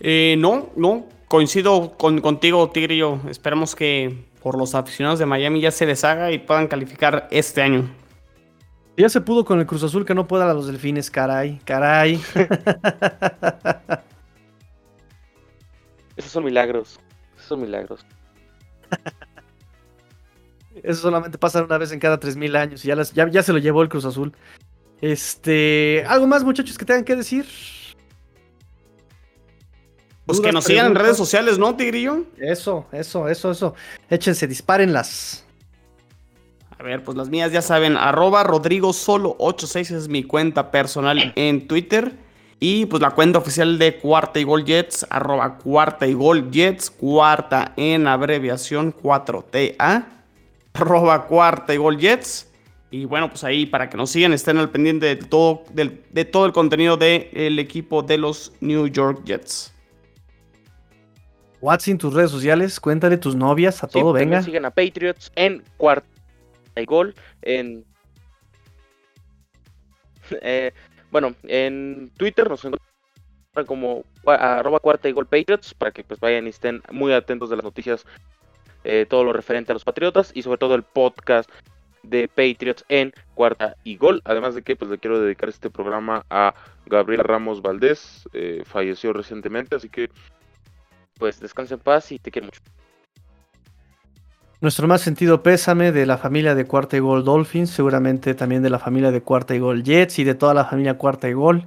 Eh, 0.00 0.36
no, 0.38 0.70
no. 0.74 1.06
Coincido 1.28 1.96
con, 1.98 2.20
contigo, 2.20 2.70
Tigrillo. 2.70 3.20
Esperamos 3.28 3.74
que 3.74 4.31
por 4.42 4.58
los 4.58 4.74
aficionados 4.74 5.20
de 5.20 5.26
Miami 5.26 5.60
ya 5.60 5.70
se 5.70 5.86
deshaga 5.86 6.32
y 6.32 6.38
puedan 6.38 6.66
calificar 6.66 7.28
este 7.30 7.62
año. 7.62 7.88
Ya 8.96 9.08
se 9.08 9.20
pudo 9.20 9.44
con 9.44 9.60
el 9.60 9.66
Cruz 9.66 9.82
Azul 9.84 10.04
que 10.04 10.14
no 10.14 10.26
pueda 10.26 10.50
a 10.50 10.54
los 10.54 10.66
delfines, 10.66 11.10
caray, 11.10 11.60
caray. 11.64 12.20
Esos 16.16 16.30
son 16.32 16.44
milagros. 16.44 17.00
Esos 17.36 17.46
son 17.48 17.62
milagros. 17.62 18.04
Eso 20.82 21.02
solamente 21.02 21.38
pasa 21.38 21.62
una 21.62 21.78
vez 21.78 21.92
en 21.92 22.00
cada 22.00 22.18
3000 22.18 22.56
años 22.56 22.84
y 22.84 22.88
ya, 22.88 23.00
ya, 23.00 23.28
ya 23.28 23.42
se 23.42 23.52
lo 23.52 23.58
llevó 23.58 23.82
el 23.82 23.88
Cruz 23.88 24.04
Azul. 24.04 24.34
Este, 25.00 26.04
¿algo 26.06 26.26
más, 26.26 26.44
muchachos, 26.44 26.76
que 26.76 26.84
tengan 26.84 27.04
que 27.04 27.16
decir? 27.16 27.46
Pues 30.26 30.40
que 30.40 30.52
nos 30.52 30.64
sigan 30.64 30.86
en 30.86 30.94
redes 30.94 31.16
sociales, 31.16 31.58
¿no, 31.58 31.74
Tigrillo? 31.74 32.24
Eso, 32.38 32.86
eso, 32.92 33.28
eso, 33.28 33.50
eso. 33.50 33.74
Échense, 34.08 34.46
dispárenlas. 34.46 35.44
A 36.78 36.82
ver, 36.82 37.02
pues 37.02 37.16
las 37.16 37.28
mías 37.28 37.52
ya 37.52 37.62
saben, 37.62 37.96
arroba 37.96 38.42
Rodrigo 38.44 38.92
Solo 38.92 39.36
86 39.38 39.90
es 39.90 40.08
mi 40.08 40.24
cuenta 40.24 40.70
personal 40.70 41.32
en 41.36 41.66
Twitter. 41.66 42.12
Y 42.64 42.86
pues 42.86 43.02
la 43.02 43.10
cuenta 43.10 43.40
oficial 43.40 43.76
de 43.76 43.96
Cuarta 43.98 44.38
y 44.38 44.44
Gol 44.44 44.64
Jets, 44.64 45.04
arroba 45.10 45.58
Cuarta 45.58 46.06
y 46.06 46.12
Gol 46.12 46.52
Jets, 46.52 46.90
cuarta 46.90 47.72
en 47.76 48.06
abreviación 48.06 48.94
4TA, 48.94 50.04
arroba 50.72 51.26
Cuarta 51.26 51.74
y 51.74 51.78
Gol 51.78 51.98
Jets. 51.98 52.48
Y 52.92 53.04
bueno, 53.04 53.28
pues 53.30 53.42
ahí 53.42 53.66
para 53.66 53.90
que 53.90 53.96
nos 53.96 54.10
sigan, 54.10 54.32
estén 54.32 54.58
al 54.58 54.70
pendiente 54.70 55.06
de 55.06 55.16
todo, 55.16 55.64
de, 55.72 56.24
todo 56.24 56.46
el 56.46 56.52
contenido 56.52 56.96
del 56.96 57.58
equipo 57.58 58.04
de 58.04 58.18
los 58.18 58.52
New 58.60 58.86
York 58.86 59.22
Jets. 59.24 59.71
Watson, 61.62 61.96
tus 61.96 62.12
redes 62.12 62.32
sociales, 62.32 62.80
cuéntale 62.80 63.16
tus 63.16 63.36
novias, 63.36 63.84
a 63.84 63.86
todo, 63.86 64.12
venga. 64.12 64.42
Sigan 64.42 64.64
a 64.64 64.72
Patriots 64.72 65.30
en 65.36 65.62
cuarta 65.76 66.06
y 66.76 66.84
gol, 66.84 67.14
en... 67.40 67.84
Eh, 70.40 70.72
bueno, 71.10 71.34
en 71.42 72.10
Twitter 72.16 72.48
nos 72.48 72.64
encuentran 72.64 73.66
como 73.66 74.04
arroba 74.24 74.80
cuarta 74.80 75.10
y 75.10 75.12
gol 75.12 75.26
Patriots, 75.26 75.74
para 75.74 75.90
que 75.90 76.04
pues 76.04 76.18
vayan 76.20 76.46
y 76.46 76.50
estén 76.50 76.80
muy 76.90 77.12
atentos 77.12 77.50
de 77.50 77.56
las 77.56 77.64
noticias, 77.64 78.06
eh, 78.84 79.04
todo 79.06 79.22
lo 79.22 79.34
referente 79.34 79.72
a 79.72 79.74
los 79.74 79.84
Patriotas 79.84 80.30
y 80.34 80.42
sobre 80.42 80.56
todo 80.56 80.74
el 80.74 80.84
podcast 80.84 81.50
de 82.02 82.28
Patriots 82.28 82.84
en 82.88 83.12
cuarta 83.34 83.76
y 83.84 83.98
gol. 83.98 84.22
Además 84.24 84.54
de 84.54 84.62
que 84.62 84.74
pues 84.74 84.90
le 84.90 84.98
quiero 84.98 85.20
dedicar 85.20 85.50
este 85.50 85.68
programa 85.68 86.24
a 86.30 86.54
Gabriel 86.86 87.24
Ramos 87.24 87.60
Valdés, 87.60 88.26
eh, 88.32 88.62
falleció 88.64 89.12
recientemente, 89.12 89.76
así 89.76 89.90
que 89.90 90.08
pues 91.18 91.40
descansa 91.40 91.74
en 91.74 91.80
paz 91.80 92.12
y 92.12 92.18
te 92.18 92.30
quiero 92.30 92.46
mucho. 92.46 92.60
Nuestro 94.60 94.86
más 94.86 95.00
sentido 95.00 95.42
pésame 95.42 95.90
de 95.90 96.06
la 96.06 96.18
familia 96.18 96.54
de 96.54 96.66
Cuarta 96.66 96.96
y 96.96 97.00
Gol 97.00 97.24
Dolphins, 97.24 97.70
seguramente 97.70 98.34
también 98.34 98.62
de 98.62 98.70
la 98.70 98.78
familia 98.78 99.10
de 99.10 99.20
Cuarta 99.20 99.56
y 99.56 99.58
Gol 99.58 99.82
Jets 99.82 100.20
y 100.20 100.24
de 100.24 100.36
toda 100.36 100.54
la 100.54 100.64
familia 100.64 100.96
Cuarta 100.96 101.28
y 101.28 101.32
Gol 101.32 101.64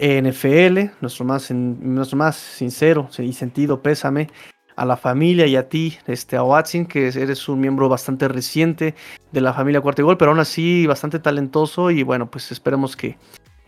NFL. 0.00 0.90
Nuestro 1.00 1.24
más, 1.24 1.52
nuestro 1.52 2.18
más 2.18 2.34
sincero 2.34 3.08
y 3.16 3.32
sentido 3.32 3.80
pésame 3.80 4.28
a 4.74 4.84
la 4.84 4.96
familia 4.96 5.46
y 5.46 5.54
a 5.54 5.68
ti, 5.68 5.98
este, 6.08 6.36
a 6.36 6.42
Watson, 6.42 6.86
que 6.86 7.06
eres 7.08 7.48
un 7.48 7.60
miembro 7.60 7.88
bastante 7.88 8.26
reciente 8.26 8.96
de 9.30 9.40
la 9.40 9.54
familia 9.54 9.80
Cuarta 9.80 10.02
y 10.02 10.04
Gol, 10.04 10.18
pero 10.18 10.32
aún 10.32 10.40
así 10.40 10.84
bastante 10.86 11.20
talentoso 11.20 11.92
y 11.92 12.02
bueno, 12.02 12.28
pues 12.28 12.50
esperemos 12.50 12.96
que 12.96 13.16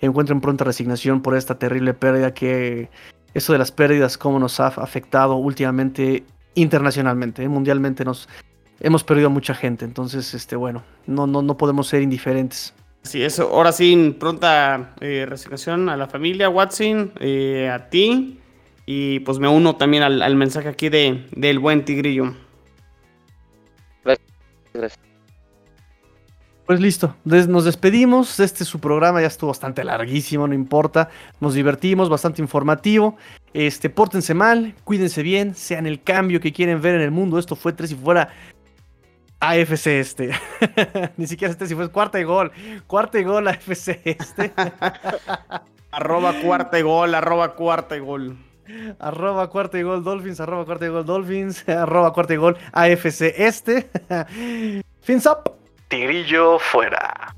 encuentren 0.01 0.41
pronta 0.41 0.65
resignación 0.65 1.23
por 1.23 1.37
esta 1.37 1.59
terrible 1.59 1.95
pérdida 1.95 2.35
que 2.35 2.91
eso 3.35 3.53
de 3.53 3.59
las 3.59 3.73
pérdidas, 3.73 4.17
cómo 4.19 4.39
nos 4.39 4.61
ha 4.61 4.69
afectado 4.69 5.37
últimamente 5.37 6.25
internacionalmente, 6.55 7.43
¿eh? 7.43 7.49
mundialmente 7.49 8.05
nos 8.05 8.29
hemos 8.81 9.03
perdido 9.03 9.29
a 9.29 9.31
mucha 9.31 9.55
gente, 9.55 9.85
entonces 9.85 10.35
este 10.35 10.57
bueno, 10.57 10.85
no 11.07 11.27
no 11.27 11.43
no 11.43 11.57
podemos 11.57 11.89
ser 11.89 12.03
indiferentes. 12.03 12.75
Sí, 13.05 13.23
eso. 13.23 13.51
Ahora 13.53 13.71
sí, 13.73 14.17
pronta 14.19 14.95
eh, 15.01 15.27
resignación 15.29 15.91
a 15.91 15.97
la 15.97 16.09
familia 16.09 16.49
Watson, 16.49 17.13
eh, 17.21 17.71
a 17.71 17.91
ti 17.91 18.41
y 18.87 19.21
pues 19.21 19.39
me 19.39 19.49
uno 19.49 19.77
también 19.77 20.03
al, 20.03 20.37
mensaje 20.37 20.69
aquí 20.69 20.89
de 20.89 21.27
del 21.33 21.59
buen 21.59 21.85
Tigrillo. 21.85 22.35
Gracias. 24.73 25.14
Pues 26.67 26.81
listo, 26.81 27.15
nos 27.25 27.65
despedimos. 27.67 28.41
Este 28.41 28.63
es 28.63 28.69
su 28.69 28.81
programa, 28.81 29.21
ya 29.21 29.27
estuvo 29.27 29.49
bastante 29.49 29.85
larguísimo, 29.85 30.49
no 30.49 30.55
importa. 30.55 31.11
Nos 31.39 31.53
divertimos, 31.53 32.09
bastante 32.09 32.41
informativo. 32.41 33.17
Este, 33.53 33.91
pórtense 33.91 34.33
mal, 34.33 34.75
cuídense 34.83 35.23
bien, 35.23 35.55
sean 35.55 35.87
el 35.87 36.03
cambio 36.03 36.41
que 36.41 36.55
quieren 36.55 36.81
ver 36.81 36.95
en 36.95 37.03
el 37.03 37.11
mundo. 37.11 37.39
Esto 37.39 37.55
fue 37.55 37.75
Tres 37.75 37.93
y 37.93 37.95
Fuera. 37.97 38.31
AFC 39.41 39.87
este. 39.89 40.31
Ni 41.19 41.27
siquiera 41.27 41.53
este, 41.53 41.67
si 41.67 41.75
fue 41.75 41.91
cuarta 41.91 42.19
y 42.19 42.25
gol. 42.25 42.51
Cuarta 42.87 43.19
y 43.19 43.25
gol 43.25 43.47
AFC 43.47 44.01
este. 44.05 44.53
arroba 45.91 46.33
cuarta 46.41 46.79
y 46.79 46.83
gol, 46.83 47.15
arroba 47.15 47.55
cuarta 47.55 47.95
y 47.95 48.01
gol. 48.01 48.39
Arroba 48.99 49.51
cuarta 49.51 49.79
y 49.79 49.83
gol 49.83 50.03
Dolphins, 50.03 50.41
arroba 50.41 50.65
cuarta 50.65 50.87
y 50.87 50.89
gol 50.89 51.05
Dolphins, 51.05 51.69
arroba 51.69 52.15
cuarta 52.15 52.33
y 52.33 52.37
gol 52.39 52.57
AFC 52.73 53.35
este. 53.37 53.91
Fins 55.03 55.27
up. 55.27 55.64
Tigrillo 55.95 56.59
fuera. 56.59 57.37